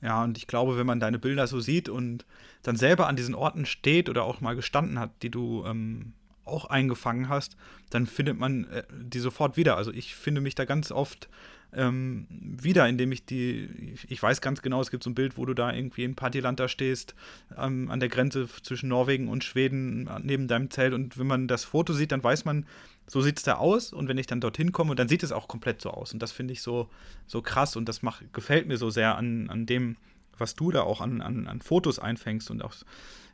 [0.01, 2.25] Ja, und ich glaube, wenn man deine Bilder so sieht und
[2.63, 6.13] dann selber an diesen Orten steht oder auch mal gestanden hat, die du ähm,
[6.49, 7.57] auch eingefangen hast,
[7.91, 9.77] dann findet man äh, die sofort wieder.
[9.77, 11.29] Also ich finde mich da ganz oft
[11.73, 15.45] ähm, wieder, indem ich die, ich weiß ganz genau, es gibt so ein Bild, wo
[15.45, 17.15] du da irgendwie in Partyland da stehst,
[17.57, 20.95] ähm, an der Grenze zwischen Norwegen und Schweden neben deinem Zelt.
[20.95, 22.67] Und wenn man das Foto sieht, dann weiß man,
[23.07, 23.93] so sieht es da aus.
[23.93, 26.13] Und wenn ich dann dorthin komme, dann sieht es auch komplett so aus.
[26.13, 26.89] Und das finde ich so,
[27.27, 27.77] so krass.
[27.77, 29.97] Und das macht, gefällt mir so sehr an, an dem,
[30.39, 32.73] was du da auch an, an, an Fotos einfängst und auch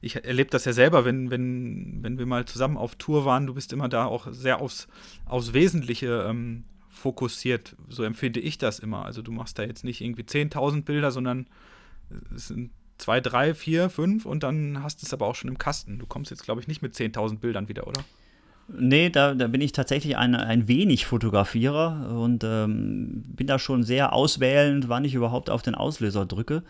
[0.05, 3.55] ich erlebe das ja selber, wenn, wenn, wenn wir mal zusammen auf Tour waren, du
[3.55, 4.86] bist immer da auch sehr aufs,
[5.24, 7.74] aufs Wesentliche ähm, fokussiert.
[7.89, 9.05] So empfinde ich das immer.
[9.05, 11.47] Also du machst da jetzt nicht irgendwie 10.000 Bilder, sondern
[12.35, 15.59] es sind zwei, drei, vier, fünf und dann hast du es aber auch schon im
[15.59, 15.98] Kasten.
[15.98, 18.05] Du kommst jetzt, glaube ich, nicht mit 10.000 Bildern wieder, oder?
[18.68, 23.82] Nee, da, da bin ich tatsächlich ein, ein wenig Fotografierer und ähm, bin da schon
[23.82, 26.62] sehr auswählend, wann ich überhaupt auf den Auslöser drücke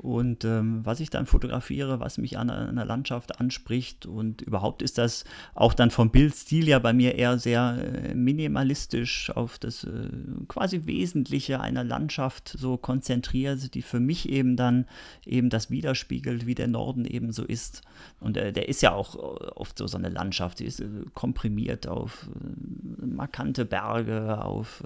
[0.00, 4.96] und ähm, was ich dann fotografiere, was mich an einer Landschaft anspricht und überhaupt ist
[4.96, 5.24] das
[5.54, 10.08] auch dann vom Bildstil ja bei mir eher sehr äh, minimalistisch auf das äh,
[10.48, 14.86] quasi Wesentliche einer Landschaft so konzentriert, die für mich eben dann
[15.26, 17.82] eben das widerspiegelt, wie der Norden eben so ist.
[18.20, 20.88] Und äh, der ist ja auch äh, oft so, so eine Landschaft, die ist äh,
[21.12, 22.26] komprimiert auf
[23.02, 24.82] äh, markante Berge, auf,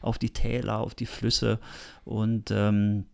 [0.00, 1.58] auf die Täler, auf die Flüsse
[2.04, 3.04] und ähm,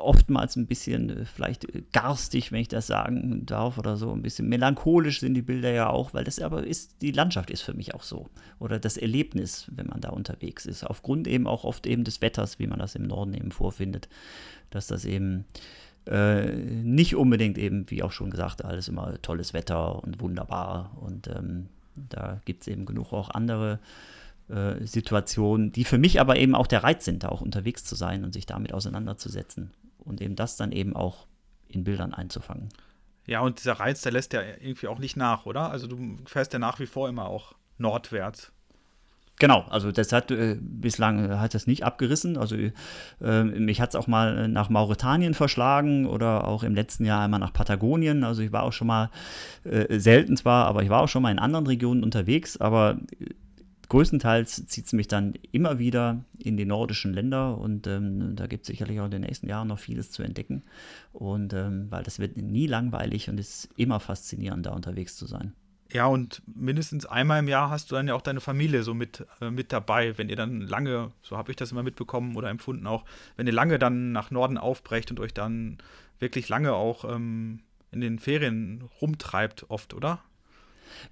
[0.00, 4.12] oftmals ein bisschen äh, vielleicht äh, garstig, wenn ich das sagen darf, oder so.
[4.12, 7.62] Ein bisschen melancholisch sind die Bilder ja auch, weil das aber ist, die Landschaft ist
[7.62, 8.28] für mich auch so.
[8.58, 10.84] Oder das Erlebnis, wenn man da unterwegs ist.
[10.84, 14.08] Aufgrund eben auch oft eben des Wetters, wie man das im Norden eben vorfindet,
[14.70, 15.44] dass das eben
[16.06, 20.96] äh, nicht unbedingt eben, wie auch schon gesagt, alles immer tolles Wetter und wunderbar.
[21.00, 23.78] Und ähm, da gibt es eben genug auch andere
[24.48, 27.94] äh, Situationen, die für mich aber eben auch der Reiz sind, da auch unterwegs zu
[27.94, 29.70] sein und sich damit auseinanderzusetzen
[30.08, 31.26] und eben das dann eben auch
[31.68, 32.70] in Bildern einzufangen.
[33.26, 35.70] Ja, und dieser Reiz, der lässt ja irgendwie auch nicht nach, oder?
[35.70, 38.52] Also du fährst ja nach wie vor immer auch nordwärts.
[39.38, 42.36] Genau, also das hat äh, bislang äh, hat das nicht abgerissen.
[42.36, 47.22] Also äh, mich hat es auch mal nach Mauretanien verschlagen oder auch im letzten Jahr
[47.22, 48.24] einmal nach Patagonien.
[48.24, 49.10] Also ich war auch schon mal
[49.64, 52.98] äh, selten zwar, aber ich war auch schon mal in anderen Regionen unterwegs, aber
[53.88, 58.62] größtenteils zieht es mich dann immer wieder in die nordischen Länder und ähm, da gibt
[58.62, 60.62] es sicherlich auch in den nächsten Jahren noch vieles zu entdecken.
[61.12, 65.54] Und ähm, weil das wird nie langweilig und ist immer faszinierend, da unterwegs zu sein.
[65.90, 69.26] Ja, und mindestens einmal im Jahr hast du dann ja auch deine Familie so mit,
[69.40, 72.86] äh, mit dabei, wenn ihr dann lange, so habe ich das immer mitbekommen oder empfunden
[72.86, 73.04] auch,
[73.36, 75.78] wenn ihr lange dann nach Norden aufbrecht und euch dann
[76.18, 77.60] wirklich lange auch ähm,
[77.90, 80.20] in den Ferien rumtreibt, oft, oder?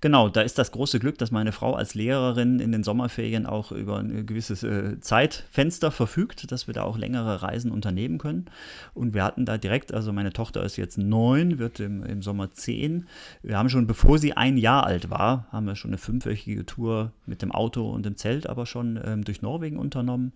[0.01, 3.73] Genau, da ist das große Glück, dass meine Frau als Lehrerin in den Sommerferien auch
[3.73, 8.47] über ein gewisses äh, Zeitfenster verfügt, dass wir da auch längere Reisen unternehmen können.
[8.95, 12.53] Und wir hatten da direkt, also meine Tochter ist jetzt neun, wird im, im Sommer
[12.53, 13.07] zehn.
[13.43, 17.13] Wir haben schon, bevor sie ein Jahr alt war, haben wir schon eine fünfwöchige Tour
[17.27, 20.33] mit dem Auto und dem Zelt aber schon ähm, durch Norwegen unternommen.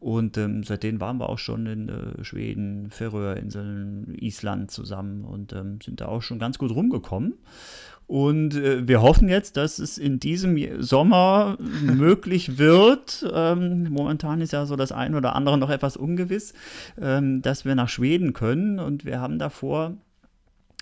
[0.00, 5.80] Und ähm, seitdem waren wir auch schon in äh, Schweden, Färöerinseln, Island zusammen und ähm,
[5.82, 7.34] sind da auch schon ganz gut rumgekommen.
[8.08, 13.24] Und äh, wir hoffen jetzt, dass es in diesem Sommer möglich wird.
[13.32, 16.54] Ähm, momentan ist ja so das eine oder andere noch etwas ungewiss,
[17.00, 18.78] ähm, dass wir nach Schweden können.
[18.78, 19.92] Und wir haben davor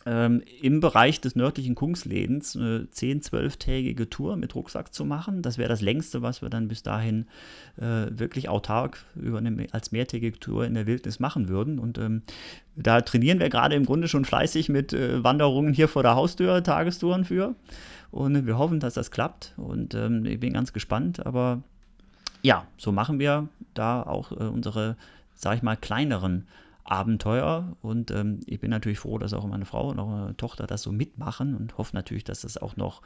[0.07, 5.43] ähm, im Bereich des nördlichen Kungsledens eine 10-, 12-tägige Tour mit Rucksack zu machen.
[5.43, 7.27] Das wäre das längste, was wir dann bis dahin
[7.77, 11.81] äh, wirklich autark über eine, als mehrtägige Tour in der Wildnis machen würden.
[11.81, 12.23] Und ähm,
[12.77, 16.63] da trainieren wir gerade im Grunde schon fleißig mit äh, Wanderungen hier vor der Haustür,
[16.63, 17.57] Tagestouren für.
[18.13, 19.55] Und wir hoffen, dass das klappt.
[19.57, 21.27] Und ähm, ich bin ganz gespannt.
[21.27, 21.63] Aber
[22.43, 24.97] ja, so machen wir da auch äh, unsere,
[25.35, 26.47] sag ich mal, kleineren
[26.91, 27.77] Abenteuer.
[27.83, 30.83] Und ähm, ich bin natürlich froh, dass auch meine Frau und auch meine Tochter das
[30.83, 33.03] so mitmachen und hoffe natürlich, dass das auch noch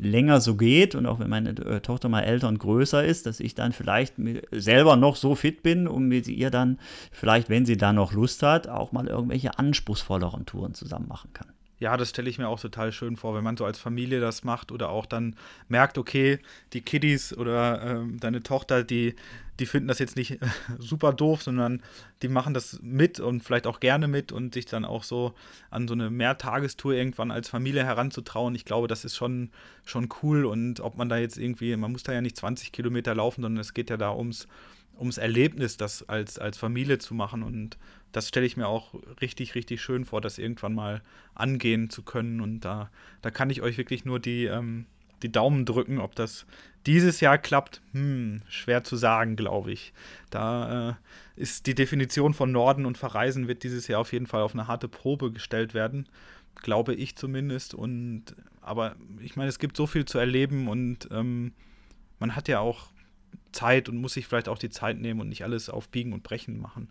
[0.00, 3.40] länger so geht und auch wenn meine äh, Tochter mal älter und größer ist, dass
[3.40, 4.14] ich dann vielleicht
[4.52, 6.78] selber noch so fit bin und mit ihr dann
[7.10, 11.48] vielleicht, wenn sie da noch Lust hat, auch mal irgendwelche anspruchsvolleren Touren zusammen machen kann.
[11.80, 14.42] Ja, das stelle ich mir auch total schön vor, wenn man so als Familie das
[14.42, 15.36] macht oder auch dann
[15.68, 16.40] merkt, okay,
[16.72, 19.14] die Kiddies oder ähm, deine Tochter, die
[19.58, 20.38] die finden das jetzt nicht
[20.78, 21.82] super doof, sondern
[22.22, 25.34] die machen das mit und vielleicht auch gerne mit und sich dann auch so
[25.70, 28.54] an so eine Mehrtagestour irgendwann als Familie heranzutrauen.
[28.54, 29.50] Ich glaube, das ist schon,
[29.84, 33.14] schon cool und ob man da jetzt irgendwie, man muss da ja nicht 20 Kilometer
[33.14, 34.48] laufen, sondern es geht ja da ums,
[34.98, 37.78] ums Erlebnis, das als, als Familie zu machen und
[38.12, 41.02] das stelle ich mir auch richtig, richtig schön vor, das irgendwann mal
[41.34, 42.90] angehen zu können und da,
[43.22, 44.86] da kann ich euch wirklich nur die, ähm,
[45.22, 46.46] die Daumen drücken, ob das
[46.86, 49.92] dieses Jahr klappt, hm, schwer zu sagen, glaube ich.
[50.30, 50.94] Da äh,
[51.36, 54.68] ist die Definition von Norden und Verreisen wird dieses Jahr auf jeden Fall auf eine
[54.68, 56.08] harte Probe gestellt werden,
[56.54, 57.74] glaube ich zumindest.
[57.74, 61.52] Und aber ich meine, es gibt so viel zu erleben und ähm,
[62.18, 62.88] man hat ja auch
[63.52, 66.22] Zeit und muss sich vielleicht auch die Zeit nehmen und nicht alles auf Biegen und
[66.22, 66.88] Brechen machen.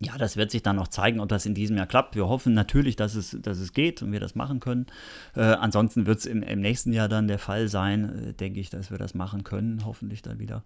[0.00, 2.14] Ja, das wird sich dann noch zeigen, ob das in diesem Jahr klappt.
[2.14, 4.86] Wir hoffen natürlich, dass es, dass es geht und wir das machen können.
[5.34, 8.70] Äh, ansonsten wird es im, im, nächsten Jahr dann der Fall sein, äh, denke ich,
[8.70, 10.62] dass wir das machen können, hoffentlich dann wieder.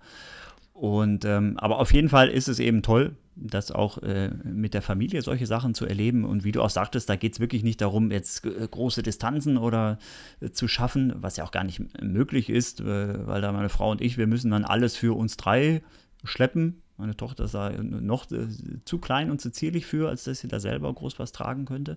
[0.74, 4.82] Und ähm, aber auf jeden Fall ist es eben toll, das auch äh, mit der
[4.82, 6.24] Familie solche Sachen zu erleben.
[6.24, 9.56] Und wie du auch sagtest, da geht es wirklich nicht darum, jetzt äh, große Distanzen
[9.56, 9.98] oder
[10.40, 13.90] äh, zu schaffen, was ja auch gar nicht möglich ist, äh, weil da meine Frau
[13.90, 15.82] und ich, wir müssen dann alles für uns drei
[16.24, 18.46] schleppen meine Tochter sei noch äh,
[18.84, 21.96] zu klein und zu zierlich für, als dass sie da selber groß was tragen könnte.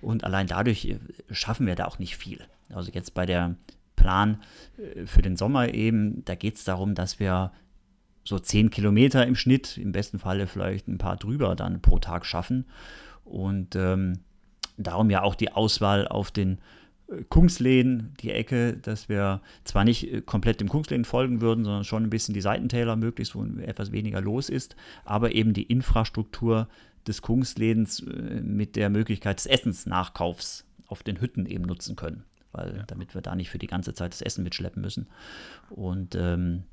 [0.00, 0.98] Und allein dadurch äh,
[1.30, 2.40] schaffen wir da auch nicht viel.
[2.72, 3.56] Also jetzt bei der
[3.96, 4.42] Plan
[4.78, 7.52] äh, für den Sommer eben, da geht es darum, dass wir
[8.24, 12.24] so zehn Kilometer im Schnitt, im besten Falle vielleicht ein paar drüber dann pro Tag
[12.24, 12.66] schaffen.
[13.24, 14.20] Und ähm,
[14.76, 16.58] darum ja auch die Auswahl auf den
[17.28, 22.04] Kungsläden, die Ecke, dass wir zwar nicht äh, komplett dem Kungsläden folgen würden, sondern schon
[22.04, 24.74] ein bisschen die Seitentäler möglichst, wo etwas weniger los ist,
[25.04, 26.68] aber eben die Infrastruktur
[27.06, 32.76] des Kungslädens äh, mit der Möglichkeit des Essensnachkaufs auf den Hütten eben nutzen können, weil
[32.76, 32.82] ja.
[32.86, 35.06] damit wir da nicht für die ganze Zeit das Essen mitschleppen müssen
[35.70, 36.64] und ähm,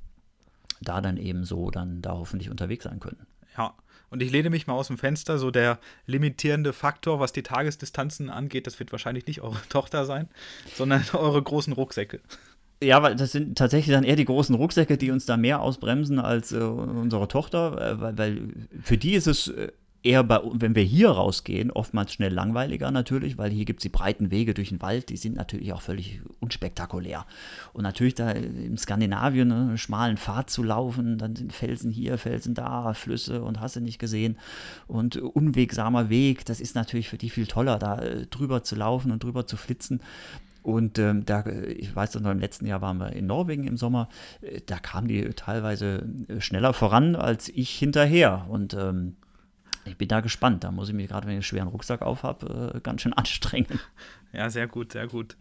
[0.81, 3.27] da dann eben so dann da hoffentlich unterwegs sein können.
[3.57, 3.73] Ja,
[4.11, 8.29] und ich lehne mich mal aus dem Fenster, so der limitierende Faktor, was die Tagesdistanzen
[8.29, 10.27] angeht, das wird wahrscheinlich nicht eure Tochter sein,
[10.75, 12.19] sondern eure großen Rucksäcke.
[12.83, 16.19] Ja, weil das sind tatsächlich dann eher die großen Rucksäcke, die uns da mehr ausbremsen
[16.19, 19.71] als äh, unsere Tochter, äh, weil, weil, für die ist es äh,
[20.03, 23.90] eher bei, wenn wir hier rausgehen, oftmals schnell langweiliger natürlich, weil hier gibt es die
[23.90, 27.26] breiten Wege durch den Wald, die sind natürlich auch völlig unspektakulär.
[27.73, 32.18] Und natürlich da im Skandinavien ne, einen schmalen Pfad zu laufen, dann sind Felsen hier,
[32.18, 34.38] Felsen da, Flüsse und hast du nicht gesehen.
[34.88, 39.11] Und unwegsamer Weg, das ist natürlich für die viel toller, da äh, drüber zu laufen
[39.11, 40.02] und drüber zu flitzen.
[40.64, 44.10] Und ähm, da, ich weiß noch, im letzten Jahr waren wir in Norwegen im Sommer,
[44.41, 48.45] äh, da kamen die teilweise äh, schneller voran als ich hinterher.
[48.49, 49.15] Und ähm,
[49.85, 50.63] ich bin da gespannt.
[50.63, 53.13] Da muss ich mich gerade, wenn ich einen schweren Rucksack auf habe, äh, ganz schön
[53.17, 53.79] anstrengen.
[54.33, 55.35] Ja, sehr gut, sehr gut.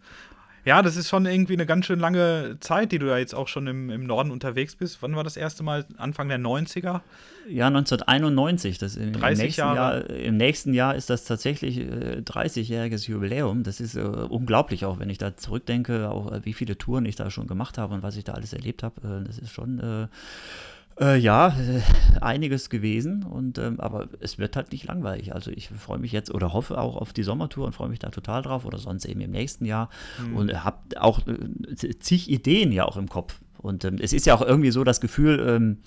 [0.63, 3.47] Ja, das ist schon irgendwie eine ganz schön lange Zeit, die du ja jetzt auch
[3.47, 5.01] schon im, im Norden unterwegs bist.
[5.01, 5.85] Wann war das erste Mal?
[5.97, 7.01] Anfang der 90er?
[7.49, 8.77] Ja, 1991.
[8.77, 9.75] Das im, 30 im nächsten Jahre.
[9.75, 13.63] Jahr, Im nächsten Jahr ist das tatsächlich äh, 30-jähriges Jubiläum.
[13.63, 17.15] Das ist äh, unglaublich, auch wenn ich da zurückdenke, auch äh, wie viele Touren ich
[17.15, 19.01] da schon gemacht habe und was ich da alles erlebt habe.
[19.01, 20.09] Äh, das ist schon
[20.99, 21.81] äh, ja, äh,
[22.19, 25.33] einiges gewesen, und, ähm, aber es wird halt nicht langweilig.
[25.33, 28.09] Also ich freue mich jetzt oder hoffe auch auf die Sommertour und freue mich da
[28.09, 29.89] total drauf oder sonst eben im nächsten Jahr
[30.25, 30.35] mhm.
[30.35, 33.39] und habe auch äh, zig Ideen ja auch im Kopf.
[33.61, 35.77] Und ähm, es ist ja auch irgendwie so das Gefühl, ähm,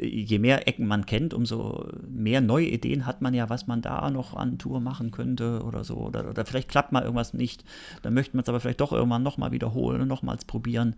[0.00, 4.10] je mehr Ecken man kennt, umso mehr neue Ideen hat man ja, was man da
[4.10, 5.96] noch an Tour machen könnte oder so.
[5.96, 7.64] Oder, oder vielleicht klappt mal irgendwas nicht.
[8.00, 10.96] Dann möchte man es aber vielleicht doch irgendwann nochmal wiederholen und nochmals probieren.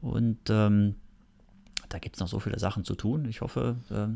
[0.00, 0.94] Und ähm,
[1.88, 3.26] da gibt es noch so viele Sachen zu tun.
[3.26, 4.08] Ich hoffe, äh,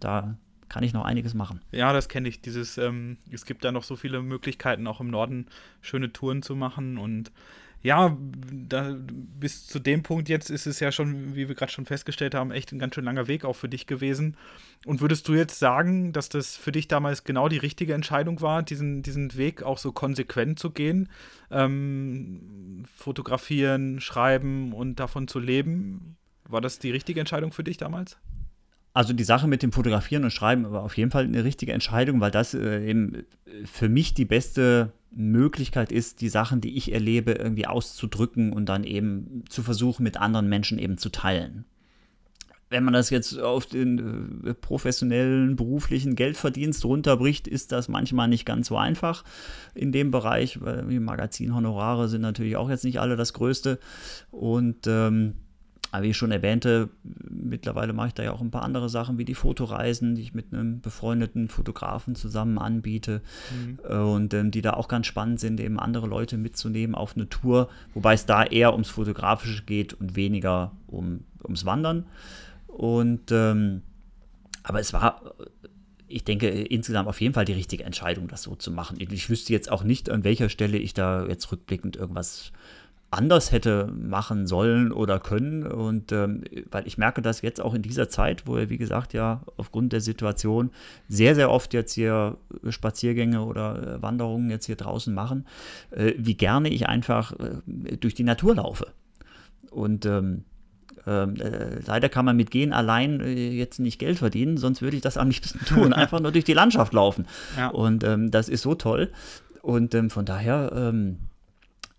[0.00, 0.36] da
[0.68, 1.60] kann ich noch einiges machen.
[1.72, 2.40] Ja, das kenne ich.
[2.40, 5.46] Dieses, ähm, es gibt da noch so viele Möglichkeiten, auch im Norden
[5.80, 6.96] schöne Touren zu machen.
[6.96, 7.32] Und
[7.82, 8.16] ja,
[8.68, 12.34] da, bis zu dem Punkt jetzt ist es ja schon, wie wir gerade schon festgestellt
[12.34, 14.36] haben, echt ein ganz schön langer Weg auch für dich gewesen.
[14.84, 18.62] Und würdest du jetzt sagen, dass das für dich damals genau die richtige Entscheidung war,
[18.62, 21.08] diesen, diesen Weg auch so konsequent zu gehen?
[21.50, 26.16] Ähm, fotografieren, schreiben und davon zu leben?
[26.50, 28.18] War das die richtige Entscheidung für dich damals?
[28.92, 32.20] Also die Sache mit dem Fotografieren und Schreiben war auf jeden Fall eine richtige Entscheidung,
[32.20, 33.24] weil das äh, eben
[33.64, 38.84] für mich die beste Möglichkeit ist, die Sachen, die ich erlebe, irgendwie auszudrücken und dann
[38.84, 41.64] eben zu versuchen, mit anderen Menschen eben zu teilen.
[42.68, 48.44] Wenn man das jetzt auf den äh, professionellen, beruflichen Geldverdienst runterbricht, ist das manchmal nicht
[48.44, 49.24] ganz so einfach
[49.74, 53.78] in dem Bereich, weil Magazinhonorare sind natürlich auch jetzt nicht alle das Größte.
[54.30, 55.34] Und ähm,
[55.90, 56.88] aber wie ich schon erwähnte,
[57.28, 60.34] mittlerweile mache ich da ja auch ein paar andere Sachen wie die Fotoreisen, die ich
[60.34, 63.78] mit einem befreundeten Fotografen zusammen anbiete mhm.
[63.88, 67.28] Äh, und ähm, die da auch ganz spannend sind, eben andere Leute mitzunehmen auf eine
[67.28, 72.04] Tour, wobei es da eher ums Fotografische geht und weniger um, ums Wandern.
[72.66, 73.82] Und ähm,
[74.62, 75.34] aber es war,
[76.06, 78.98] ich denke, insgesamt auf jeden Fall die richtige Entscheidung, das so zu machen.
[79.00, 82.52] Ich wüsste jetzt auch nicht, an welcher Stelle ich da jetzt rückblickend irgendwas
[83.10, 85.66] anders hätte machen sollen oder können.
[85.66, 89.12] Und ähm, weil ich merke das jetzt auch in dieser Zeit, wo wir, wie gesagt,
[89.12, 90.70] ja aufgrund der Situation
[91.08, 92.36] sehr, sehr oft jetzt hier
[92.68, 95.46] Spaziergänge oder äh, Wanderungen jetzt hier draußen machen,
[95.90, 98.86] äh, wie gerne ich einfach äh, durch die Natur laufe.
[99.70, 100.44] Und ähm,
[101.06, 104.96] ähm, äh, leider kann man mit Gehen allein äh, jetzt nicht Geld verdienen, sonst würde
[104.96, 105.92] ich das am liebsten tun.
[105.92, 107.26] Einfach nur durch die Landschaft laufen.
[107.56, 107.68] Ja.
[107.68, 109.10] Und ähm, das ist so toll.
[109.62, 111.18] Und ähm, von daher ähm,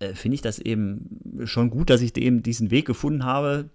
[0.02, 3.70] äh, finde ich das eben schon gut, dass ich eben diesen Weg gefunden habe,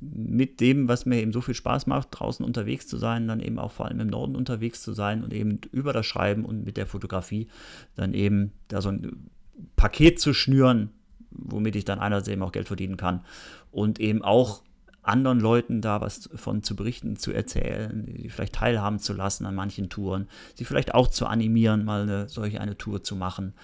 [0.00, 3.58] mit dem, was mir eben so viel Spaß macht, draußen unterwegs zu sein, dann eben
[3.58, 6.78] auch vor allem im Norden unterwegs zu sein und eben über das Schreiben und mit
[6.78, 7.48] der Fotografie
[7.96, 9.28] dann eben da so ein
[9.76, 10.90] Paket zu schnüren,
[11.30, 13.24] womit ich dann einerseits eben auch Geld verdienen kann
[13.70, 14.62] und eben auch
[15.02, 19.54] anderen Leuten da was von zu berichten, zu erzählen, sie vielleicht teilhaben zu lassen an
[19.54, 23.54] manchen Touren, sie vielleicht auch zu animieren, mal eine, solche eine Tour zu machen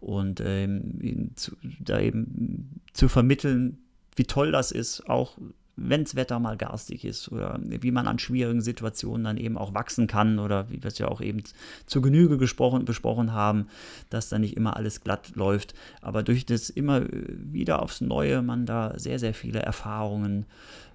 [0.00, 3.78] und ähm, zu, da eben zu vermitteln,
[4.16, 5.38] wie toll das ist, auch
[5.76, 9.72] wenn das Wetter mal garstig ist oder wie man an schwierigen Situationen dann eben auch
[9.74, 11.42] wachsen kann oder wie wir es ja auch eben
[11.86, 13.68] zur Genüge gesprochen, besprochen haben,
[14.10, 15.74] dass da nicht immer alles glatt läuft.
[16.02, 20.46] Aber durch das immer wieder aufs Neue man da sehr, sehr viele Erfahrungen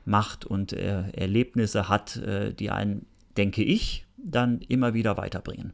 [0.06, 3.06] macht und äh, Erlebnisse hat, äh, die einen,
[3.36, 5.74] denke ich, dann immer wieder weiterbringen.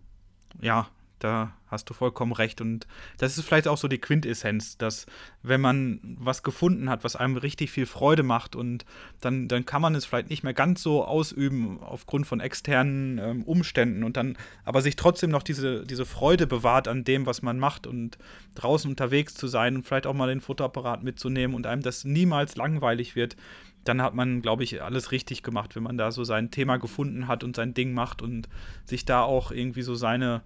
[0.61, 0.87] Ja,
[1.23, 2.61] da hast du vollkommen recht.
[2.61, 2.85] Und
[3.17, 5.05] das ist vielleicht auch so die Quintessenz, dass
[5.41, 8.85] wenn man was gefunden hat, was einem richtig viel Freude macht und
[9.21, 13.43] dann, dann kann man es vielleicht nicht mehr ganz so ausüben aufgrund von externen ähm,
[13.43, 17.57] Umständen und dann aber sich trotzdem noch diese, diese Freude bewahrt an dem, was man
[17.57, 18.17] macht und
[18.55, 22.55] draußen unterwegs zu sein und vielleicht auch mal den Fotoapparat mitzunehmen und einem das niemals
[22.55, 23.35] langweilig wird,
[23.83, 27.27] dann hat man, glaube ich, alles richtig gemacht, wenn man da so sein Thema gefunden
[27.27, 28.47] hat und sein Ding macht und
[28.85, 30.41] sich da auch irgendwie so seine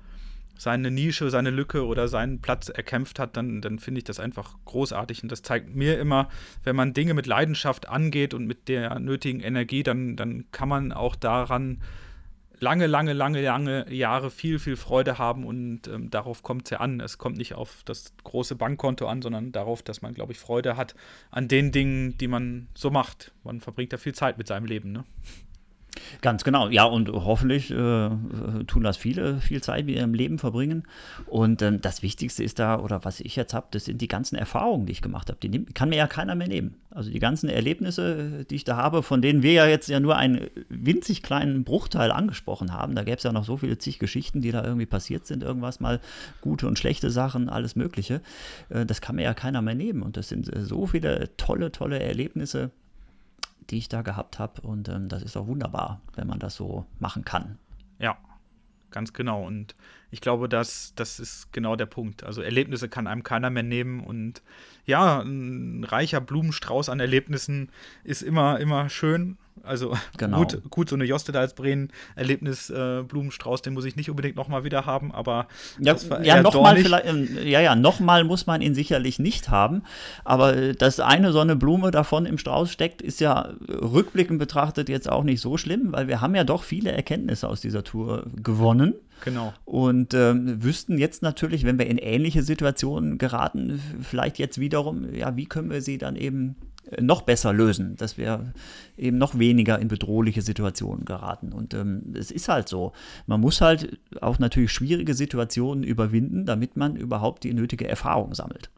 [0.57, 4.55] seine Nische, seine Lücke oder seinen Platz erkämpft hat, dann, dann finde ich das einfach
[4.65, 5.23] großartig.
[5.23, 6.29] Und das zeigt mir immer,
[6.63, 10.91] wenn man Dinge mit Leidenschaft angeht und mit der nötigen Energie, dann, dann kann man
[10.91, 11.81] auch daran
[12.59, 16.79] lange, lange, lange, lange Jahre viel, viel Freude haben und ähm, darauf kommt es ja
[16.79, 16.99] an.
[16.99, 20.77] Es kommt nicht auf das große Bankkonto an, sondern darauf, dass man, glaube ich, Freude
[20.77, 20.95] hat
[21.29, 23.31] an den Dingen, die man so macht.
[23.43, 25.03] Man verbringt da viel Zeit mit seinem Leben, ne?
[26.21, 28.09] Ganz genau, ja, und hoffentlich äh,
[28.67, 30.83] tun das viele, viel Zeit mit ihrem Leben verbringen.
[31.25, 34.35] Und ähm, das Wichtigste ist da, oder was ich jetzt habe, das sind die ganzen
[34.35, 35.39] Erfahrungen, die ich gemacht habe.
[35.41, 36.75] Die nehm, kann mir ja keiner mehr nehmen.
[36.89, 40.15] Also die ganzen Erlebnisse, die ich da habe, von denen wir ja jetzt ja nur
[40.15, 42.95] einen winzig kleinen Bruchteil angesprochen haben.
[42.95, 45.79] Da gäbe es ja noch so viele zig Geschichten, die da irgendwie passiert sind, irgendwas
[45.79, 45.99] mal
[46.41, 48.21] gute und schlechte Sachen, alles Mögliche.
[48.69, 50.01] Äh, das kann mir ja keiner mehr nehmen.
[50.01, 52.71] Und das sind äh, so viele tolle, tolle Erlebnisse
[53.69, 54.61] die ich da gehabt habe.
[54.61, 57.57] Und ähm, das ist auch wunderbar, wenn man das so machen kann.
[57.99, 58.17] Ja,
[58.91, 59.45] ganz genau.
[59.45, 59.75] Und
[60.09, 62.23] ich glaube, das, das ist genau der Punkt.
[62.23, 63.99] Also Erlebnisse kann einem keiner mehr nehmen.
[63.99, 64.41] Und
[64.85, 67.69] ja, ein reicher Blumenstrauß an Erlebnissen
[68.03, 69.37] ist immer, immer schön.
[69.63, 70.37] Also genau.
[70.39, 74.85] gut, gut, so eine Jostedalsbreen Erlebnis äh, Blumenstrauß, den muss ich nicht unbedingt nochmal wieder
[74.85, 75.47] haben, aber
[75.79, 79.81] ja, ja nochmal ähm, ja, ja, nochmal muss man ihn sicherlich nicht haben,
[80.23, 84.89] aber äh, dass eine so eine Blume davon im Strauß steckt, ist ja rückblickend betrachtet
[84.89, 88.27] jetzt auch nicht so schlimm, weil wir haben ja doch viele Erkenntnisse aus dieser Tour
[88.35, 88.93] gewonnen.
[89.23, 89.53] Genau.
[89.65, 95.35] Und ähm, wüssten jetzt natürlich, wenn wir in ähnliche Situationen geraten, vielleicht jetzt wiederum, ja,
[95.35, 96.55] wie können wir sie dann eben
[96.99, 98.53] noch besser lösen, dass wir
[98.97, 101.51] eben noch weniger in bedrohliche Situationen geraten.
[101.51, 102.93] Und ähm, es ist halt so.
[103.25, 108.69] Man muss halt auch natürlich schwierige Situationen überwinden, damit man überhaupt die nötige Erfahrung sammelt.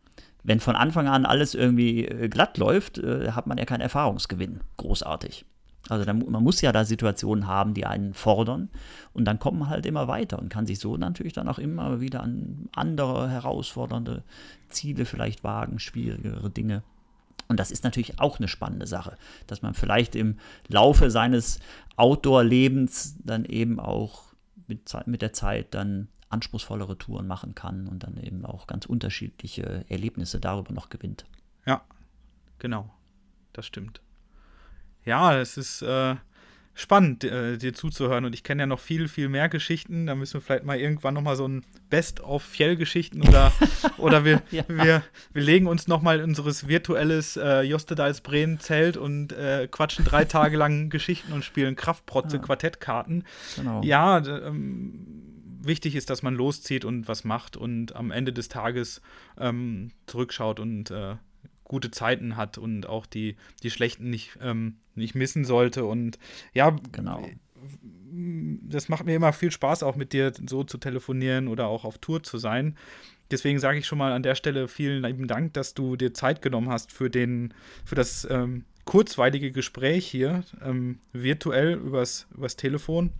[0.43, 4.61] Wenn von Anfang an alles irgendwie äh, glatt läuft, äh, hat man ja keinen Erfahrungsgewinn.
[4.77, 5.45] Großartig.
[5.87, 8.69] Also dann, man muss ja da Situationen haben, die einen fordern
[9.13, 12.01] und dann kommt man halt immer weiter und kann sich so natürlich dann auch immer
[12.01, 14.23] wieder an andere herausfordernde
[14.67, 16.83] Ziele vielleicht wagen, schwierigere Dinge.
[17.47, 20.37] Und das ist natürlich auch eine spannende Sache, dass man vielleicht im
[20.67, 21.59] Laufe seines
[21.95, 24.25] Outdoor-Lebens dann eben auch
[24.67, 29.83] mit, mit der Zeit dann anspruchsvollere Touren machen kann und dann eben auch ganz unterschiedliche
[29.89, 31.25] Erlebnisse darüber noch gewinnt.
[31.65, 31.81] Ja,
[32.59, 32.93] genau.
[33.53, 34.01] Das stimmt.
[35.09, 36.17] Ja, es ist äh,
[36.75, 38.25] spannend, äh, dir zuzuhören.
[38.25, 40.05] Und ich kenne ja noch viel, viel mehr Geschichten.
[40.05, 43.51] Da müssen wir vielleicht mal irgendwann noch mal so ein Best of Fjell-Geschichten oder,
[43.97, 44.63] oder wir, ja.
[44.67, 45.01] wir,
[45.33, 50.25] wir legen uns noch mal unseres virtuelles äh, Jostedals Bremen Zelt und äh, quatschen drei
[50.25, 52.43] Tage lang Geschichten und spielen Kraftprotze ja.
[52.43, 53.23] Quartettkarten.
[53.55, 53.81] Genau.
[53.83, 59.01] Ja, ähm, wichtig ist, dass man loszieht und was macht und am Ende des Tages
[59.39, 61.15] ähm, zurückschaut und äh,
[61.69, 65.85] gute Zeiten hat und auch die, die schlechten nicht, ähm, nicht missen sollte.
[65.85, 66.19] Und
[66.53, 67.25] ja, genau.
[68.11, 71.99] das macht mir immer viel Spaß, auch mit dir so zu telefonieren oder auch auf
[71.99, 72.75] Tour zu sein.
[73.31, 76.41] Deswegen sage ich schon mal an der Stelle vielen lieben Dank, dass du dir Zeit
[76.41, 77.53] genommen hast für, den,
[77.85, 83.11] für das ähm, kurzweilige Gespräch hier, ähm, virtuell übers, übers Telefon.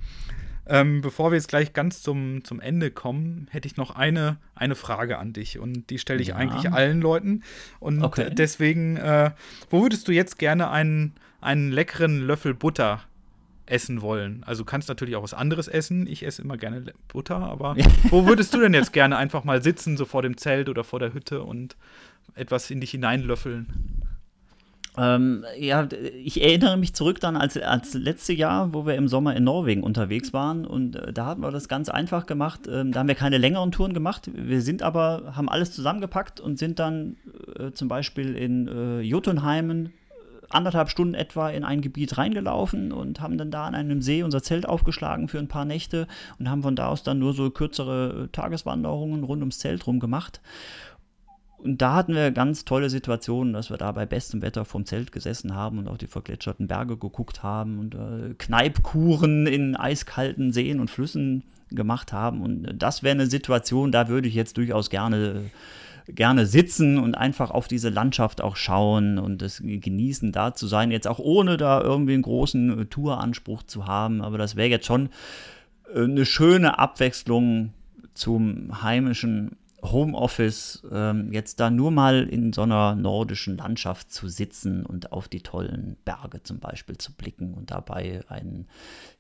[0.72, 4.76] Ähm, bevor wir jetzt gleich ganz zum, zum Ende kommen, hätte ich noch eine, eine
[4.76, 6.36] Frage an dich und die stelle ich ja.
[6.36, 7.42] eigentlich allen Leuten.
[7.80, 8.30] Und okay.
[8.32, 9.32] deswegen, äh,
[9.72, 13.02] wo würdest du jetzt gerne einen, einen leckeren Löffel Butter
[13.66, 14.44] essen wollen?
[14.46, 16.06] Also du kannst natürlich auch was anderes essen.
[16.06, 17.76] Ich esse immer gerne Butter, aber
[18.10, 21.00] wo würdest du denn jetzt gerne einfach mal sitzen, so vor dem Zelt oder vor
[21.00, 21.78] der Hütte und
[22.36, 24.06] etwas in dich hineinlöffeln?
[24.98, 25.88] Ähm, ja,
[26.24, 29.84] ich erinnere mich zurück dann als, als letzte Jahr, wo wir im Sommer in Norwegen
[29.84, 32.62] unterwegs waren und äh, da haben wir das ganz einfach gemacht.
[32.70, 34.30] Ähm, da haben wir keine längeren Touren gemacht.
[34.34, 37.18] Wir sind aber, haben alles zusammengepackt und sind dann
[37.58, 39.92] äh, zum Beispiel in äh, Jotunheimen äh,
[40.50, 44.42] anderthalb Stunden etwa in ein Gebiet reingelaufen und haben dann da an einem See unser
[44.42, 46.08] Zelt aufgeschlagen für ein paar Nächte
[46.40, 50.00] und haben von da aus dann nur so kürzere äh, Tageswanderungen rund ums Zelt rum
[50.00, 50.42] gemacht.
[51.62, 55.12] Und da hatten wir ganz tolle Situationen, dass wir da bei bestem Wetter vom Zelt
[55.12, 60.80] gesessen haben und auf die vergletscherten Berge geguckt haben und äh, Kneipkuren in eiskalten Seen
[60.80, 62.42] und Flüssen gemacht haben.
[62.42, 65.52] Und das wäre eine Situation, da würde ich jetzt durchaus gerne,
[66.08, 70.92] gerne sitzen und einfach auf diese Landschaft auch schauen und es genießen, da zu sein.
[70.92, 74.22] Jetzt auch ohne da irgendwie einen großen äh, Touranspruch zu haben.
[74.22, 75.10] Aber das wäre jetzt schon
[75.94, 77.74] äh, eine schöne Abwechslung
[78.14, 84.86] zum heimischen Homeoffice ähm, jetzt da nur mal in so einer nordischen Landschaft zu sitzen
[84.86, 88.68] und auf die tollen Berge zum Beispiel zu blicken und dabei einen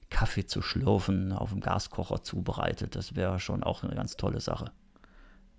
[0.09, 4.71] Kaffee zu schlürfen, auf dem Gaskocher zubereitet, das wäre schon auch eine ganz tolle Sache.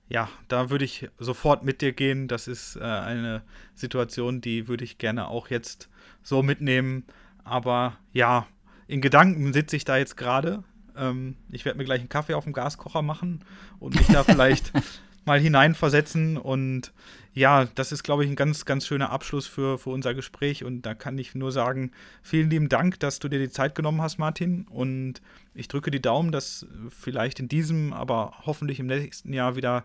[0.09, 2.27] Ja, da würde ich sofort mit dir gehen.
[2.27, 3.43] Das ist äh, eine
[3.75, 5.89] Situation, die würde ich gerne auch jetzt
[6.25, 7.05] so mitnehmen.
[7.45, 8.49] Aber ja,
[8.89, 10.65] in Gedanken sitze ich da jetzt gerade
[10.97, 13.45] ähm, ich werde mir gleich einen Kaffee auf dem Gaskocher machen
[13.79, 14.73] und mich da vielleicht
[15.25, 16.37] mal hineinversetzen.
[16.37, 16.93] Und
[17.35, 20.65] ja, das ist, glaube ich, ein ganz, ganz schöner Abschluss für, für unser Gespräch.
[20.65, 21.93] Und da kann ich nur sagen,
[22.23, 24.67] vielen lieben Dank, dass du dir die Zeit genommen hast, Martin.
[24.69, 25.21] Und
[25.55, 29.85] ich drücke die Daumen, dass vielleicht in diesem, aber hoffentlich im nächsten Jahr wieder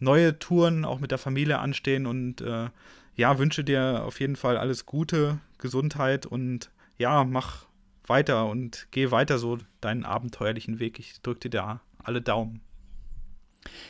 [0.00, 2.06] neue Touren auch mit der Familie anstehen.
[2.06, 2.68] Und äh,
[3.16, 7.67] ja, wünsche dir auf jeden Fall alles Gute, Gesundheit und ja, mach
[8.08, 10.98] weiter und geh weiter so deinen abenteuerlichen Weg.
[10.98, 12.60] Ich drücke dir da alle Daumen.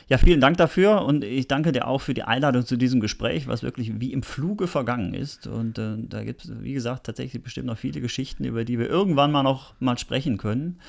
[0.07, 3.47] Ja, vielen Dank dafür und ich danke dir auch für die Einladung zu diesem Gespräch,
[3.47, 5.45] was wirklich wie im Fluge vergangen ist.
[5.45, 8.89] Und äh, da gibt es, wie gesagt, tatsächlich bestimmt noch viele Geschichten, über die wir
[8.89, 10.79] irgendwann mal noch mal sprechen können.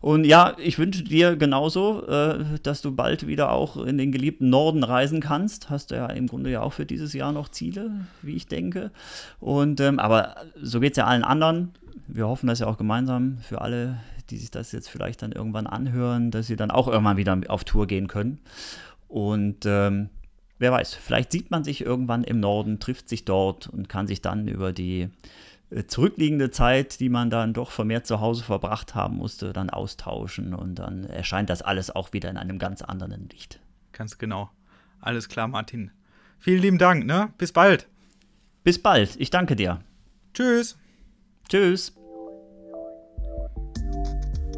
[0.00, 4.50] Und ja, ich wünsche dir genauso, äh, dass du bald wieder auch in den geliebten
[4.50, 5.70] Norden reisen kannst.
[5.70, 8.90] Hast du ja im Grunde ja auch für dieses Jahr noch Ziele, wie ich denke.
[9.38, 11.72] Und ähm, aber so geht es ja allen anderen
[12.06, 14.00] wir hoffen das ja auch gemeinsam für alle,
[14.30, 17.64] die sich das jetzt vielleicht dann irgendwann anhören, dass sie dann auch irgendwann wieder auf
[17.64, 18.38] Tour gehen können.
[19.08, 20.10] Und ähm,
[20.58, 24.22] wer weiß, vielleicht sieht man sich irgendwann im Norden, trifft sich dort und kann sich
[24.22, 25.08] dann über die
[25.70, 30.54] äh, zurückliegende Zeit, die man dann doch vermehrt zu Hause verbracht haben musste, dann austauschen
[30.54, 33.60] und dann erscheint das alles auch wieder in einem ganz anderen Licht.
[33.92, 34.50] Ganz genau.
[35.00, 35.90] Alles klar, Martin.
[36.38, 37.32] Vielen lieben Dank, ne?
[37.38, 37.88] Bis bald.
[38.64, 39.16] Bis bald.
[39.18, 39.80] Ich danke dir.
[40.32, 40.76] Tschüss.
[41.48, 41.92] Tschüss.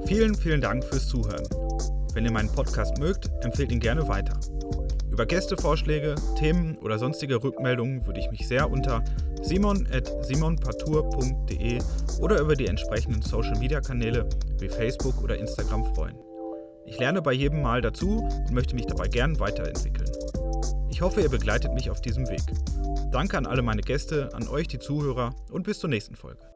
[0.07, 1.47] Vielen, vielen Dank fürs Zuhören.
[2.15, 4.39] Wenn ihr meinen Podcast mögt, empfehlt ihn gerne weiter.
[5.11, 9.03] Über Gästevorschläge, Themen oder sonstige Rückmeldungen würde ich mich sehr unter
[9.43, 11.79] simon.simonpartour.de
[12.21, 16.17] oder über die entsprechenden Social Media Kanäle wie Facebook oder Instagram freuen.
[16.85, 20.11] Ich lerne bei jedem Mal dazu und möchte mich dabei gern weiterentwickeln.
[20.89, 22.43] Ich hoffe, ihr begleitet mich auf diesem Weg.
[23.11, 26.56] Danke an alle meine Gäste, an euch die Zuhörer und bis zur nächsten Folge.